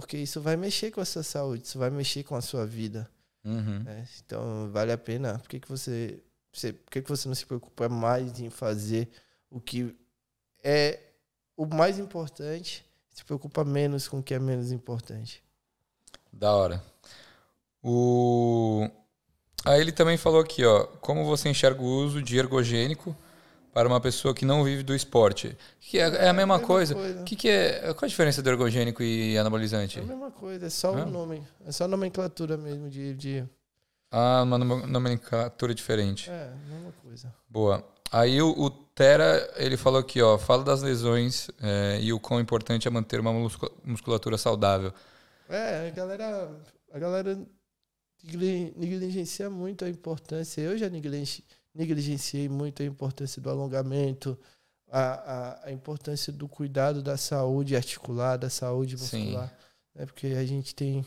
[0.00, 3.08] Porque isso vai mexer com a sua saúde, isso vai mexer com a sua vida.
[3.42, 3.82] Uhum.
[3.82, 4.06] né?
[4.22, 5.38] Então, vale a pena.
[5.38, 6.20] Por que, que você,
[6.52, 9.08] você, por que, que você não se preocupa mais em fazer
[9.50, 9.96] o que
[10.62, 11.00] é
[11.56, 12.84] o mais importante?
[13.08, 15.42] Se preocupa menos com o que é menos importante.
[16.30, 16.84] Da hora.
[17.82, 18.90] O...
[19.64, 23.16] Aí ele também falou aqui, ó, como você enxerga o uso de ergogênico
[23.76, 25.54] para uma pessoa que não vive do esporte.
[25.78, 26.94] Que é, é a mesma, coisa.
[26.94, 27.22] coisa.
[27.24, 29.98] Que que é, qual a diferença do ergogênico e anabolizante?
[29.98, 31.04] É a mesma coisa, é só o É?
[31.04, 31.42] nome.
[31.66, 33.12] É só nomenclatura mesmo de.
[33.12, 33.44] de
[34.10, 36.30] Ah, uma nom- nomenclatura diferente.
[36.30, 37.34] é, mesma coisa.
[37.50, 37.84] Boa.
[38.10, 42.40] Aí o, o Tera, ele falou aqui, ó, fala das lesões é, e o quão
[42.40, 44.90] importante é manter uma muscula- musculatura saudável.
[45.50, 46.50] É, a galera.
[46.94, 47.38] A galera
[48.24, 50.62] negli- negligencia muito a importância.
[50.62, 51.26] Eu já negligen-
[51.76, 54.36] negligenciei muito a importância do alongamento,
[54.90, 59.24] a, a, a importância do cuidado da saúde articular, da saúde Sim.
[59.26, 59.52] muscular.
[59.94, 60.06] Né?
[60.06, 61.04] Porque a gente tem.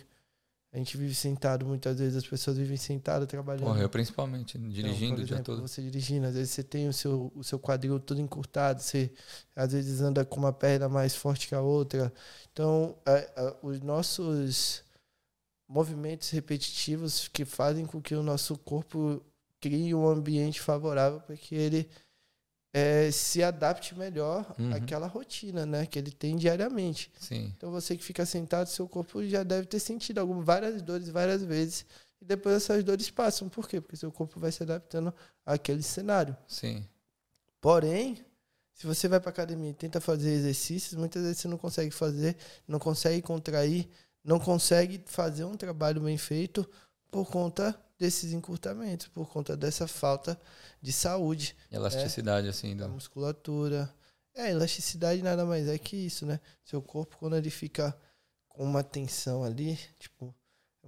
[0.71, 3.63] A gente vive sentado, muitas vezes as pessoas vivem sentadas trabalhando.
[3.65, 5.67] Porra, eu principalmente, dirigindo Então, por o dia exemplo, todo.
[5.67, 9.11] Você dirigindo, às vezes você tem o seu, o seu quadril todo encurtado, você
[9.55, 12.13] às vezes anda com uma perna mais forte que a outra.
[12.53, 14.83] Então, a- a- os nossos
[15.67, 19.23] movimentos repetitivos que fazem com que o nosso corpo
[19.59, 21.89] crie um ambiente favorável para que ele
[22.73, 24.73] eh, se adapte melhor Uhum.
[24.73, 27.11] àquela rotina né, que ele tem diariamente.
[27.19, 31.09] Sim, Então você que fica sentado, seu corpo já deve ter sentido algumas, várias dores
[31.09, 31.85] várias vezes.
[32.21, 33.47] E depois essas dores passam.
[33.49, 33.79] Por quê?
[33.81, 35.13] Porque seu corpo vai se adaptando
[35.45, 36.35] àquele cenário.
[36.47, 36.85] sim.
[37.61, 38.23] Porém,
[38.73, 42.37] se você vai para academia e tenta fazer exercícios, muitas vezes você não consegue fazer,
[42.67, 43.89] não consegue contrair,
[44.23, 46.69] não consegue fazer um trabalho bem feito
[47.11, 50.39] por conta desses encurtamentos, por conta dessa falta
[50.81, 52.75] de saúde Elasticidade, assim.
[52.75, 53.93] da musculatura.
[54.33, 56.39] É, elasticidade nada mais é que isso, né?
[56.63, 57.95] Seu corpo, quando ele fica
[58.47, 60.33] com uma tensão ali, tipo,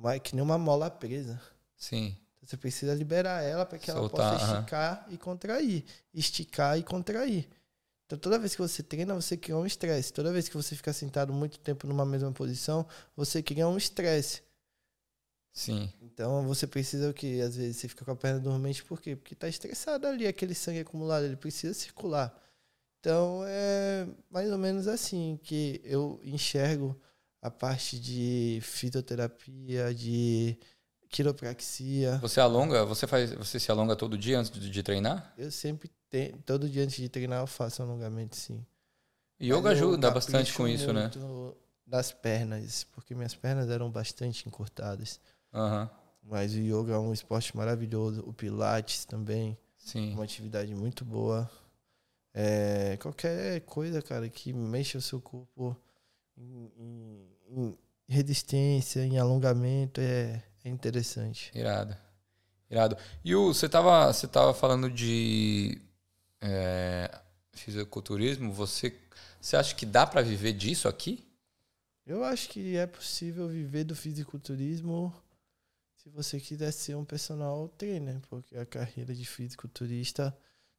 [0.06, 1.40] é que nem uma mola presa.
[1.78, 4.60] Sim, Você precisa liberar ela para que ela Soltar, possa aham.
[4.60, 5.86] esticar e contrair.
[6.14, 7.50] Esticar e contrair.
[8.06, 10.12] Então, toda vez que você treina, você cria um estresse.
[10.12, 12.86] Toda vez que você fica sentado muito tempo numa mesma posição,
[13.16, 14.42] você cria um estresse.
[15.52, 15.92] Sim.
[16.02, 17.42] Então você precisa o que?
[17.42, 19.16] Às vezes você fica com a perna dormente, por quê?
[19.16, 22.36] Porque tá estressado ali, aquele sangue acumulado, ele precisa circular.
[23.00, 27.00] Então é mais ou menos assim que eu enxergo
[27.42, 30.58] a parte de fitoterapia, de
[31.10, 32.18] quiropraxia.
[32.20, 35.34] Você alonga, você faz, você se alonga todo dia antes de, de treinar?
[35.38, 38.66] Eu sempre tenho, todo dia antes de treinar eu faço alongamento sim.
[39.42, 41.10] Yoga Mas eu ajuda bastante com isso, né?
[41.86, 45.20] Das pernas, porque minhas pernas eram bastante encurtadas.
[45.54, 45.90] Aham,
[46.24, 49.58] Mas o yoga é um esporte maravilhoso, o pilates também.
[49.78, 50.14] sim.
[50.14, 51.50] uma atividade muito boa.
[52.34, 55.76] É, qualquer coisa, cara, que mexa o seu corpo
[56.38, 61.52] em, em- em resistência, em alongamento, é, é interessante.
[61.54, 61.96] Irado.
[62.70, 62.98] Irado.
[63.26, 65.82] E o, você tava, você tava falando de
[66.40, 67.20] é,
[67.52, 68.98] fisiculturismo, você,
[69.42, 71.28] você acha que dá pra viver disso aqui?
[72.06, 75.14] Eu acho que é possível viver do fisiculturismo
[76.02, 80.36] se você quiser ser um personal trainer, porque a carreira de fisiculturista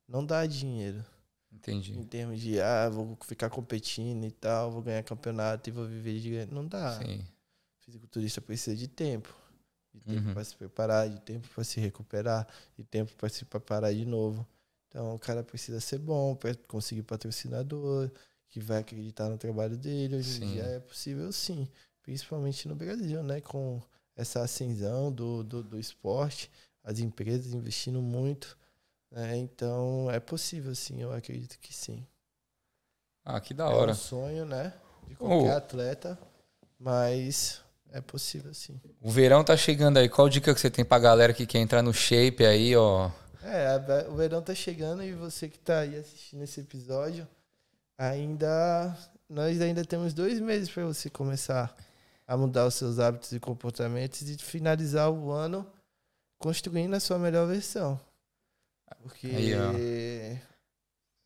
[0.08, 1.04] não dá dinheiro.
[1.52, 1.96] Entendi.
[1.96, 6.18] Em termos de, ah, vou ficar competindo e tal, vou ganhar campeonato e vou viver
[6.18, 6.52] de.
[6.52, 6.98] Não dá.
[6.98, 7.24] Sim.
[7.78, 9.32] fisiculturista precisa de tempo.
[9.94, 10.34] De tempo Uhum.
[10.34, 14.46] para se preparar, de tempo para se recuperar, de tempo para se preparar de novo.
[14.88, 18.10] Então o cara precisa ser bom para conseguir patrocinador,
[18.48, 20.16] que vai acreditar no trabalho dele.
[20.16, 21.68] Hoje em dia é possível sim,
[22.02, 23.40] principalmente no Brasil, né?
[23.40, 23.80] Com
[24.16, 26.50] essa ascensão do, do, do esporte,
[26.84, 28.56] as empresas investindo muito.
[29.10, 29.36] Né?
[29.38, 32.06] Então é possível sim, eu acredito que sim.
[33.24, 33.92] Ah, que da É hora.
[33.92, 34.72] um sonho, né?
[35.06, 35.56] De qualquer Oh.
[35.56, 36.18] atleta,
[36.78, 37.60] mas
[37.90, 38.80] é possível sim.
[39.00, 40.08] O verão tá chegando aí.
[40.08, 43.10] Qual dica que você tem pra galera que quer entrar no shape aí, ó?
[43.44, 43.76] É,
[44.08, 47.26] o verão tá chegando e você que tá aí assistindo esse episódio,
[47.98, 48.96] ainda
[49.28, 51.74] nós ainda temos dois meses para você começar
[52.26, 55.70] a mudar os seus hábitos e comportamentos e finalizar o ano
[56.38, 58.00] construindo a sua melhor versão.
[59.02, 60.42] Porque Aí,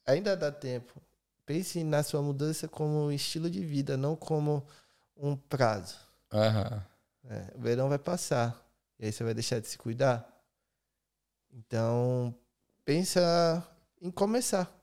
[0.06, 1.00] ainda dá tempo.
[1.44, 4.66] Pense na sua mudança como um estilo de vida, não como
[5.16, 5.96] um prazo.
[6.32, 6.84] Aham.
[7.24, 8.60] É, o verão vai passar.
[8.98, 10.26] E aí você vai deixar de se cuidar?
[11.52, 12.34] Então,
[12.84, 13.66] pensa
[14.00, 14.75] em começar.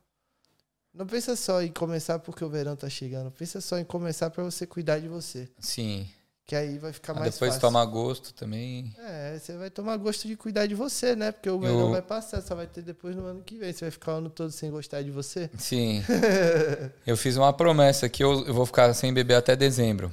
[0.93, 3.31] Não pensa só em começar porque o verão tá chegando.
[3.31, 5.49] Pensa só em começar para você cuidar de você.
[5.59, 6.07] Sim.
[6.45, 7.61] Que aí vai ficar Ah, mais depois fácil.
[7.61, 8.93] tomar gosto também.
[8.99, 11.31] É, você vai tomar gosto de cuidar de você, né?
[11.31, 13.71] Porque o verão Eu- vai passar, só vai ter depois no ano que vem.
[13.71, 15.49] Você vai ficar o ano todo sem gostar de você.
[15.57, 16.03] Sim.
[17.07, 20.11] Eu fiz uma promessa que eu, eu vou ficar sem beber até dezembro.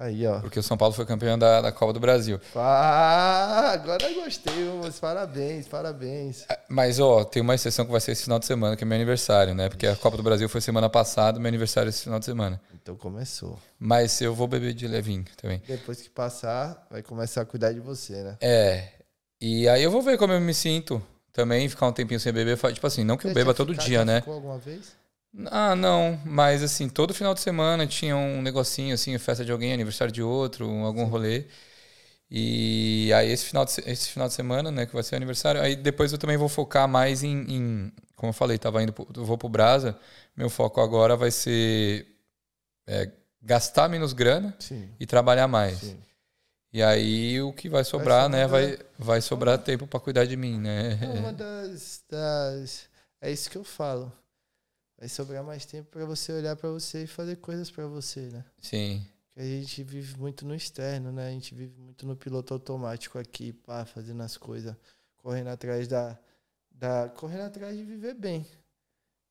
[0.00, 0.40] Aí, ó.
[0.40, 2.40] Porque o São Paulo foi campeão da, da Copa do Brasil.
[2.56, 4.98] Ah, agora eu gostei, moço.
[5.00, 6.46] Parabéns, parabéns.
[6.70, 8.96] Mas, ó, tem uma exceção que vai ser esse final de semana, que é meu
[8.96, 9.68] aniversário, né?
[9.68, 12.58] Porque a Copa do Brasil foi semana passada, meu aniversário é esse final de semana.
[12.74, 13.58] Então começou.
[13.78, 15.62] Mas eu vou beber de levinho também.
[15.68, 18.36] Depois que passar, vai começar a cuidar de você, né?
[18.40, 18.88] É.
[19.38, 21.02] E aí eu vou ver como eu me sinto
[21.32, 23.84] também ficar um tempinho sem beber, tipo assim, não que eu Você beba todo fica-
[23.84, 24.20] dia, já né?
[24.20, 24.98] ficou alguma vez?
[25.46, 29.72] Ah, não, mas assim, todo final de semana tinha um negocinho assim, festa de alguém,
[29.72, 31.46] aniversário de outro, um, algum rolê.
[32.30, 35.18] E aí esse final, de, se- esse final de semana, né, que vai ser o
[35.18, 38.92] aniversário, aí depois eu também vou focar mais em, em- como eu falei, tava indo,
[38.92, 39.98] pro- eu vou pro Brasa,
[40.36, 42.06] meu foco agora vai ser
[42.86, 43.10] é,
[43.42, 44.88] gastar menos grana Sim.
[45.00, 45.78] e trabalhar mais.
[45.78, 45.98] Sim.
[46.72, 50.36] E aí o que vai sobrar, né, sobrar- vai, vai sobrar tempo para cuidar de
[50.36, 50.98] mim, né?
[51.02, 52.88] É uma das, das.
[53.20, 54.12] É isso que eu falo.
[55.00, 58.44] Vai sobrar mais tempo pra você olhar pra você e fazer coisas pra você, né?
[58.60, 59.02] Sim,
[59.32, 61.28] Que a gente vive muito no externo, né?
[61.28, 64.76] A gente vive muito no piloto automático aqui, pá, fazendo as coisas,
[65.16, 66.18] correndo atrás da,
[66.70, 67.08] da.
[67.08, 68.44] correndo atrás de viver bem.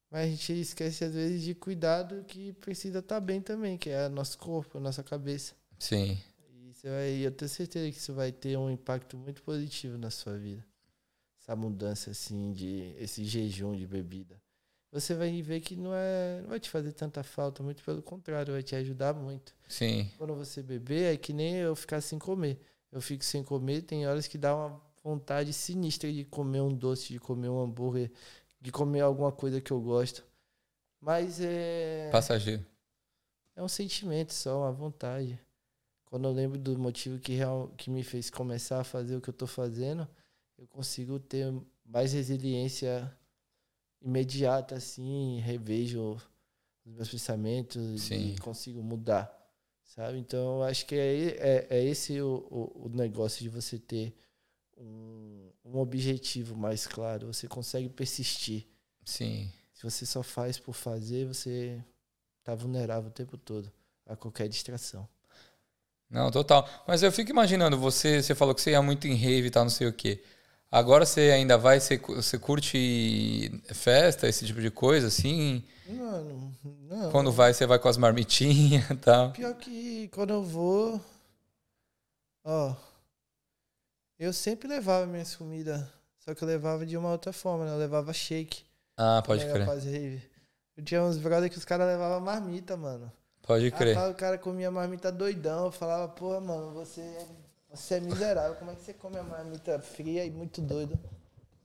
[0.09, 3.91] Mas a gente esquece, às vezes, de cuidar do que precisa estar bem também, que
[3.91, 5.53] é o nosso corpo, a nossa cabeça.
[5.77, 6.19] sim,
[6.51, 10.09] E você vai, eu tenho certeza que isso vai ter um impacto muito positivo na
[10.09, 10.65] sua vida.
[11.39, 12.95] Essa mudança, assim, de.
[12.97, 14.41] esse jejum de bebida.
[14.91, 18.53] Você vai ver que não, é, não vai te fazer tanta falta, muito pelo contrário,
[18.53, 19.53] vai te ajudar muito.
[19.67, 22.59] sim, Quando você beber, é que nem eu ficar sem comer.
[22.91, 27.13] Eu fico sem comer, tem horas que dá uma vontade sinistra de comer um doce,
[27.13, 28.11] de comer um hambúrguer,
[28.59, 30.23] de comer alguma coisa que eu gosto.
[30.99, 32.09] Mas é.
[32.11, 32.65] passageiro.
[33.55, 35.39] É um sentimento só, uma vontade.
[36.05, 39.29] Quando eu lembro do motivo que, real, que me fez começar a fazer o que
[39.29, 40.07] eu tô fazendo,
[40.57, 41.53] eu consigo ter
[41.85, 43.15] mais resiliência
[44.01, 46.17] imediata, assim, revejo
[46.85, 48.33] os meus pensamentos Sim.
[48.33, 49.31] e consigo mudar,
[49.83, 50.17] sabe?
[50.17, 54.15] Então, eu acho que é, é, é esse o, o, o negócio de você ter
[54.77, 57.27] um, um objetivo mais claro.
[57.27, 58.65] Você consegue persistir.
[59.03, 59.51] Sim.
[59.73, 61.83] Se você só faz por fazer, você
[62.43, 63.71] tá vulnerável o tempo todo
[64.05, 65.07] a qualquer distração.
[66.09, 66.67] Não, total.
[66.87, 69.63] Mas eu fico imaginando, você, você falou que você ia muito em rave e tal,
[69.63, 70.23] não sei o quê.
[70.71, 75.63] Agora você ainda vai, você, você curte festa, esse tipo de coisa, assim?
[75.87, 77.11] Mano, não.
[77.11, 79.31] Quando vai, você vai com as marmitinhas e tal.
[79.31, 81.01] Pior que quando eu vou.
[82.43, 82.75] Ó.
[84.19, 85.83] Eu sempre levava minhas comidas.
[86.19, 87.71] Só que eu levava de uma outra forma, né?
[87.71, 88.63] Eu levava shake.
[88.95, 89.65] Ah, pode eu ia crer.
[89.65, 90.31] fazer.
[90.77, 93.11] Eu tinha uns brothers que os caras levavam marmita, mano.
[93.41, 93.95] Pode crer.
[93.95, 95.65] Rapaz, o cara comia marmita doidão.
[95.65, 97.01] Eu falava, porra, mano, você,
[97.71, 98.55] você é miserável.
[98.55, 100.99] Como é que você come a marmita fria e muito doido?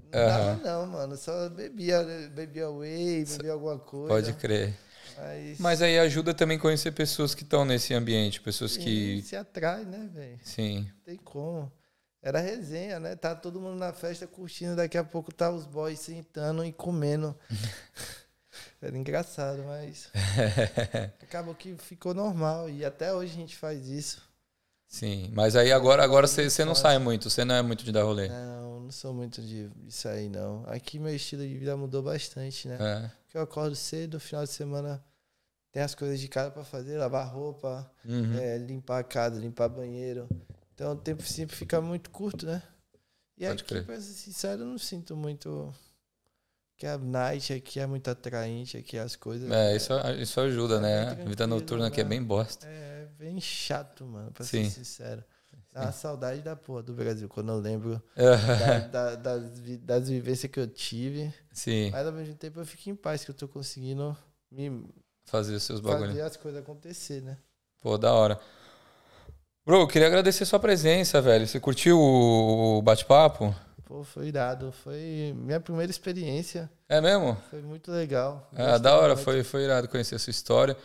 [0.05, 0.61] Não dava Aham.
[0.63, 1.17] não, mano.
[1.17, 4.09] Só bebia, bebia whey, bebia alguma coisa.
[4.09, 4.75] Pode crer.
[5.17, 9.23] Mas, Mas aí ajuda também conhecer pessoas que estão nesse ambiente, pessoas Sim, que.
[9.23, 10.39] se atrai, né, velho?
[10.43, 10.81] Sim.
[10.83, 11.73] Não tem como.
[12.21, 13.15] Era resenha, né?
[13.15, 17.37] Tá todo mundo na festa curtindo, daqui a pouco tá os boys sentando e comendo.
[18.81, 20.11] Era engraçado, mas
[21.23, 22.69] acabou que ficou normal.
[22.69, 24.23] E até hoje a gente faz isso.
[24.87, 25.31] Sim.
[25.35, 28.29] Mas aí agora, agora você, não sai muito, você não é muito de dar rolê.
[28.29, 30.65] Não, não sou muito de de sair, não.
[30.69, 32.77] Aqui meu estilo de vida mudou bastante, né?
[32.81, 33.11] É.
[33.25, 35.05] Porque eu acordo cedo, final de semana
[35.73, 38.35] tem as coisas de casa pra fazer, lavar roupa, Uhum.
[38.39, 40.29] é, limpar a casa, limpar banheiro.
[40.75, 42.63] Então o tempo sempre fica muito curto, né?
[43.37, 43.85] E Pode aqui, crer.
[43.85, 45.75] pra ser sincero, eu não sinto muito
[46.77, 49.51] que a night aqui é muito atraente, aqui as coisas.
[49.51, 51.15] É, isso, isso ajuda, É né?
[51.27, 52.11] Vida noturna aqui é né?
[52.11, 52.67] bem bosta.
[52.67, 54.65] É bem chato, mano, pra Sim.
[54.65, 55.25] ser sincero.
[55.73, 58.37] Dá uma saudade da porra do Brasil, quando eu lembro É.
[58.91, 61.33] da- da- das, das vivências que eu tive.
[61.53, 64.17] Sim, Mas ao mesmo tempo eu fico em paz, que eu tô conseguindo
[64.51, 64.85] me
[65.25, 66.09] fazer os seus bagulhos.
[66.11, 67.39] fazer as coisas acontecer, né?
[67.83, 68.39] Pô, da hora.
[69.67, 71.47] Bro, eu queria agradecer sua presença, velho.
[71.47, 73.55] Você curtiu o bate-papo?
[73.85, 74.73] Pô, foi irado.
[74.73, 76.71] Foi minha primeira experiência.
[76.89, 77.37] É mesmo?
[77.51, 78.49] Foi muito legal.
[78.55, 79.25] Ah, Gostei da hora, muito.
[79.25, 80.77] foi, foi irado conhecer a sua história.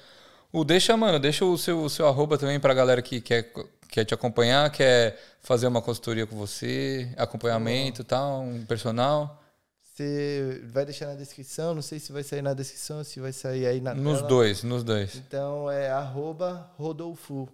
[0.52, 3.52] O deixa, mano, deixa o seu, o seu arroba também pra galera que quer,
[3.88, 9.40] quer te acompanhar, quer fazer uma consultoria com você, acompanhamento e tal, um personal.
[9.84, 13.66] Você vai deixar na descrição, não sei se vai sair na descrição, se vai sair
[13.68, 14.28] aí na Nos tela.
[14.30, 15.16] dois, nos dois.
[15.16, 17.48] Então é arroba Rodolfo.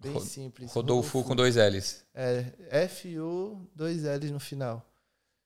[0.00, 0.72] Bem Ro- simples.
[0.72, 2.04] Rodolfo com dois L's.
[2.14, 2.44] É
[2.84, 4.84] F-U, dois L's no final.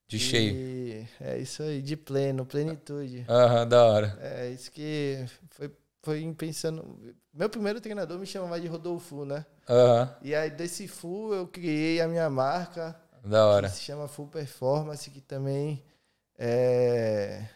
[0.07, 0.55] De cheio.
[0.55, 3.25] E é isso aí, de pleno, plenitude.
[3.29, 4.19] Aham, da hora.
[4.21, 5.73] É isso que foi,
[6.03, 6.99] foi pensando.
[7.33, 9.45] Meu primeiro treinador me chamava de Rodolfo, né?
[9.69, 12.95] Aham, E aí desse Full eu criei a minha marca,
[13.25, 13.69] da hora.
[13.69, 15.83] que se chama Full Performance, que também
[16.39, 17.49] é,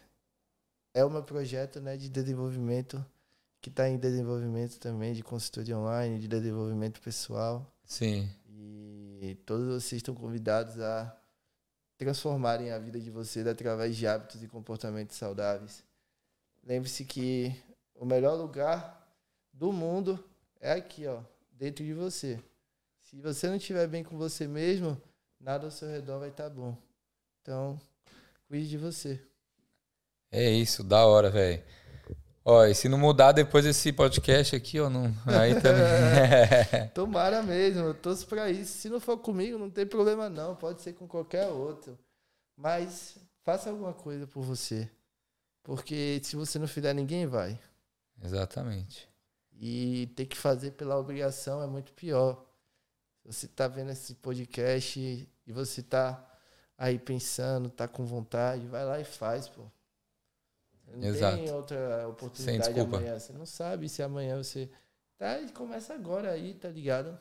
[0.94, 3.04] é o meu projeto né, de desenvolvimento,
[3.60, 7.66] que está em desenvolvimento também, de consultoria online, de desenvolvimento pessoal.
[7.84, 8.28] Sim,
[9.20, 11.16] E todos vocês estão convidados a
[11.96, 15.82] transformarem a vida de vocês através de hábitos e comportamentos saudáveis.
[16.62, 17.52] Lembre-se que
[17.94, 19.08] o melhor lugar
[19.52, 20.22] do mundo
[20.60, 21.20] é aqui, ó,
[21.50, 22.38] dentro de você.
[23.02, 25.00] Se você não estiver bem com você mesmo,
[25.40, 26.76] nada ao seu redor vai estar bom.
[27.42, 27.80] Então,
[28.46, 29.20] cuide de você.
[30.30, 31.62] É isso, da hora, velho.
[32.50, 35.14] Ó, e se não mudar depois desse podcast aqui, ó, não.
[35.26, 36.88] Aí também.
[36.94, 38.78] Tomara mesmo, eu torço pra isso.
[38.78, 40.56] Se não for comigo, não tem problema não.
[40.56, 41.98] Pode ser com qualquer outro.
[42.56, 44.90] Mas faça alguma coisa por você.
[45.62, 47.60] Porque se você não fizer, ninguém vai.
[48.24, 49.06] Exatamente.
[49.52, 52.42] E ter que fazer pela obrigação é muito pior.
[53.26, 54.98] Você tá vendo esse podcast
[55.46, 56.26] e você tá
[56.78, 59.66] aí pensando, tá com vontade, vai lá e faz, pô.
[60.94, 61.36] Não Exato.
[61.36, 62.96] tem outra oportunidade Sem desculpa.
[62.96, 63.18] amanhã.
[63.18, 64.68] Você não sabe se amanhã você.
[65.18, 67.18] Tá, e começa agora aí, tá ligado?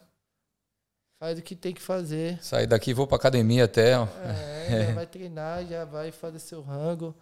[1.20, 2.42] Faz o que tem que fazer.
[2.44, 3.94] Sair daqui, vou pra academia até.
[3.94, 7.16] É, já vai treinar, já vai fazer seu rango,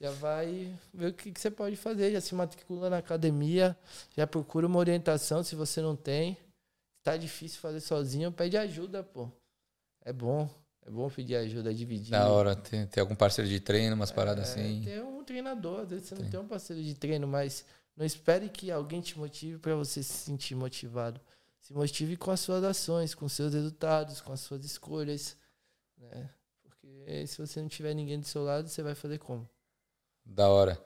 [0.00, 3.76] já vai ver o que, que você pode fazer, já se matricula na academia,
[4.16, 6.38] já procura uma orientação se você não tem.
[7.02, 9.28] Tá difícil fazer sozinho, pede ajuda, pô.
[10.04, 10.48] É bom,
[10.86, 12.12] é bom pedir ajuda, dividir.
[12.12, 14.82] Da hora, tem, tem algum parceiro de treino, umas paradas É, assim.
[14.84, 17.64] Tem um treinador, às vezes você não tem um parceiro de treino, mas
[17.96, 21.20] não espere que alguém te motive para você se sentir motivado.
[21.60, 25.36] Se motive com as suas ações, com seus resultados, com as suas escolhas,
[25.96, 26.28] né?
[26.62, 29.48] Porque se você não tiver ninguém do seu lado, você vai fazer como?
[30.24, 30.78] Da hora.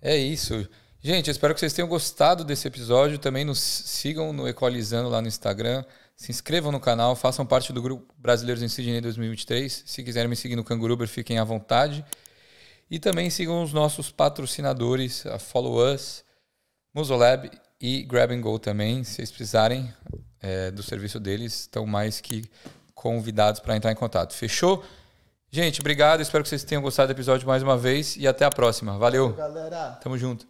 [0.00, 0.66] É isso.
[1.00, 3.18] Gente, eu espero que vocês tenham gostado desse episódio.
[3.18, 5.84] Também nos sigam no Equalizando lá no Instagram.
[6.16, 9.84] Se inscrevam no canal, façam parte do grupo Brasileiros em Sydney 2023.
[9.86, 12.04] Se quiserem me seguir no Canguruber, fiquem à vontade.
[12.90, 16.24] E também sigam os nossos patrocinadores, a Follow Us,
[16.94, 17.50] Musolab
[17.80, 19.02] e Grab and Go também.
[19.02, 19.92] Se vocês precisarem
[20.40, 22.44] é, do serviço deles, estão mais que
[22.94, 24.34] convidados para entrar em contato.
[24.34, 24.84] Fechou?
[25.50, 26.20] Gente, obrigado.
[26.20, 28.98] Espero que vocês tenham gostado do episódio mais uma vez e até a próxima.
[28.98, 29.32] Valeu.
[29.34, 30.46] Galera, Tamo junto.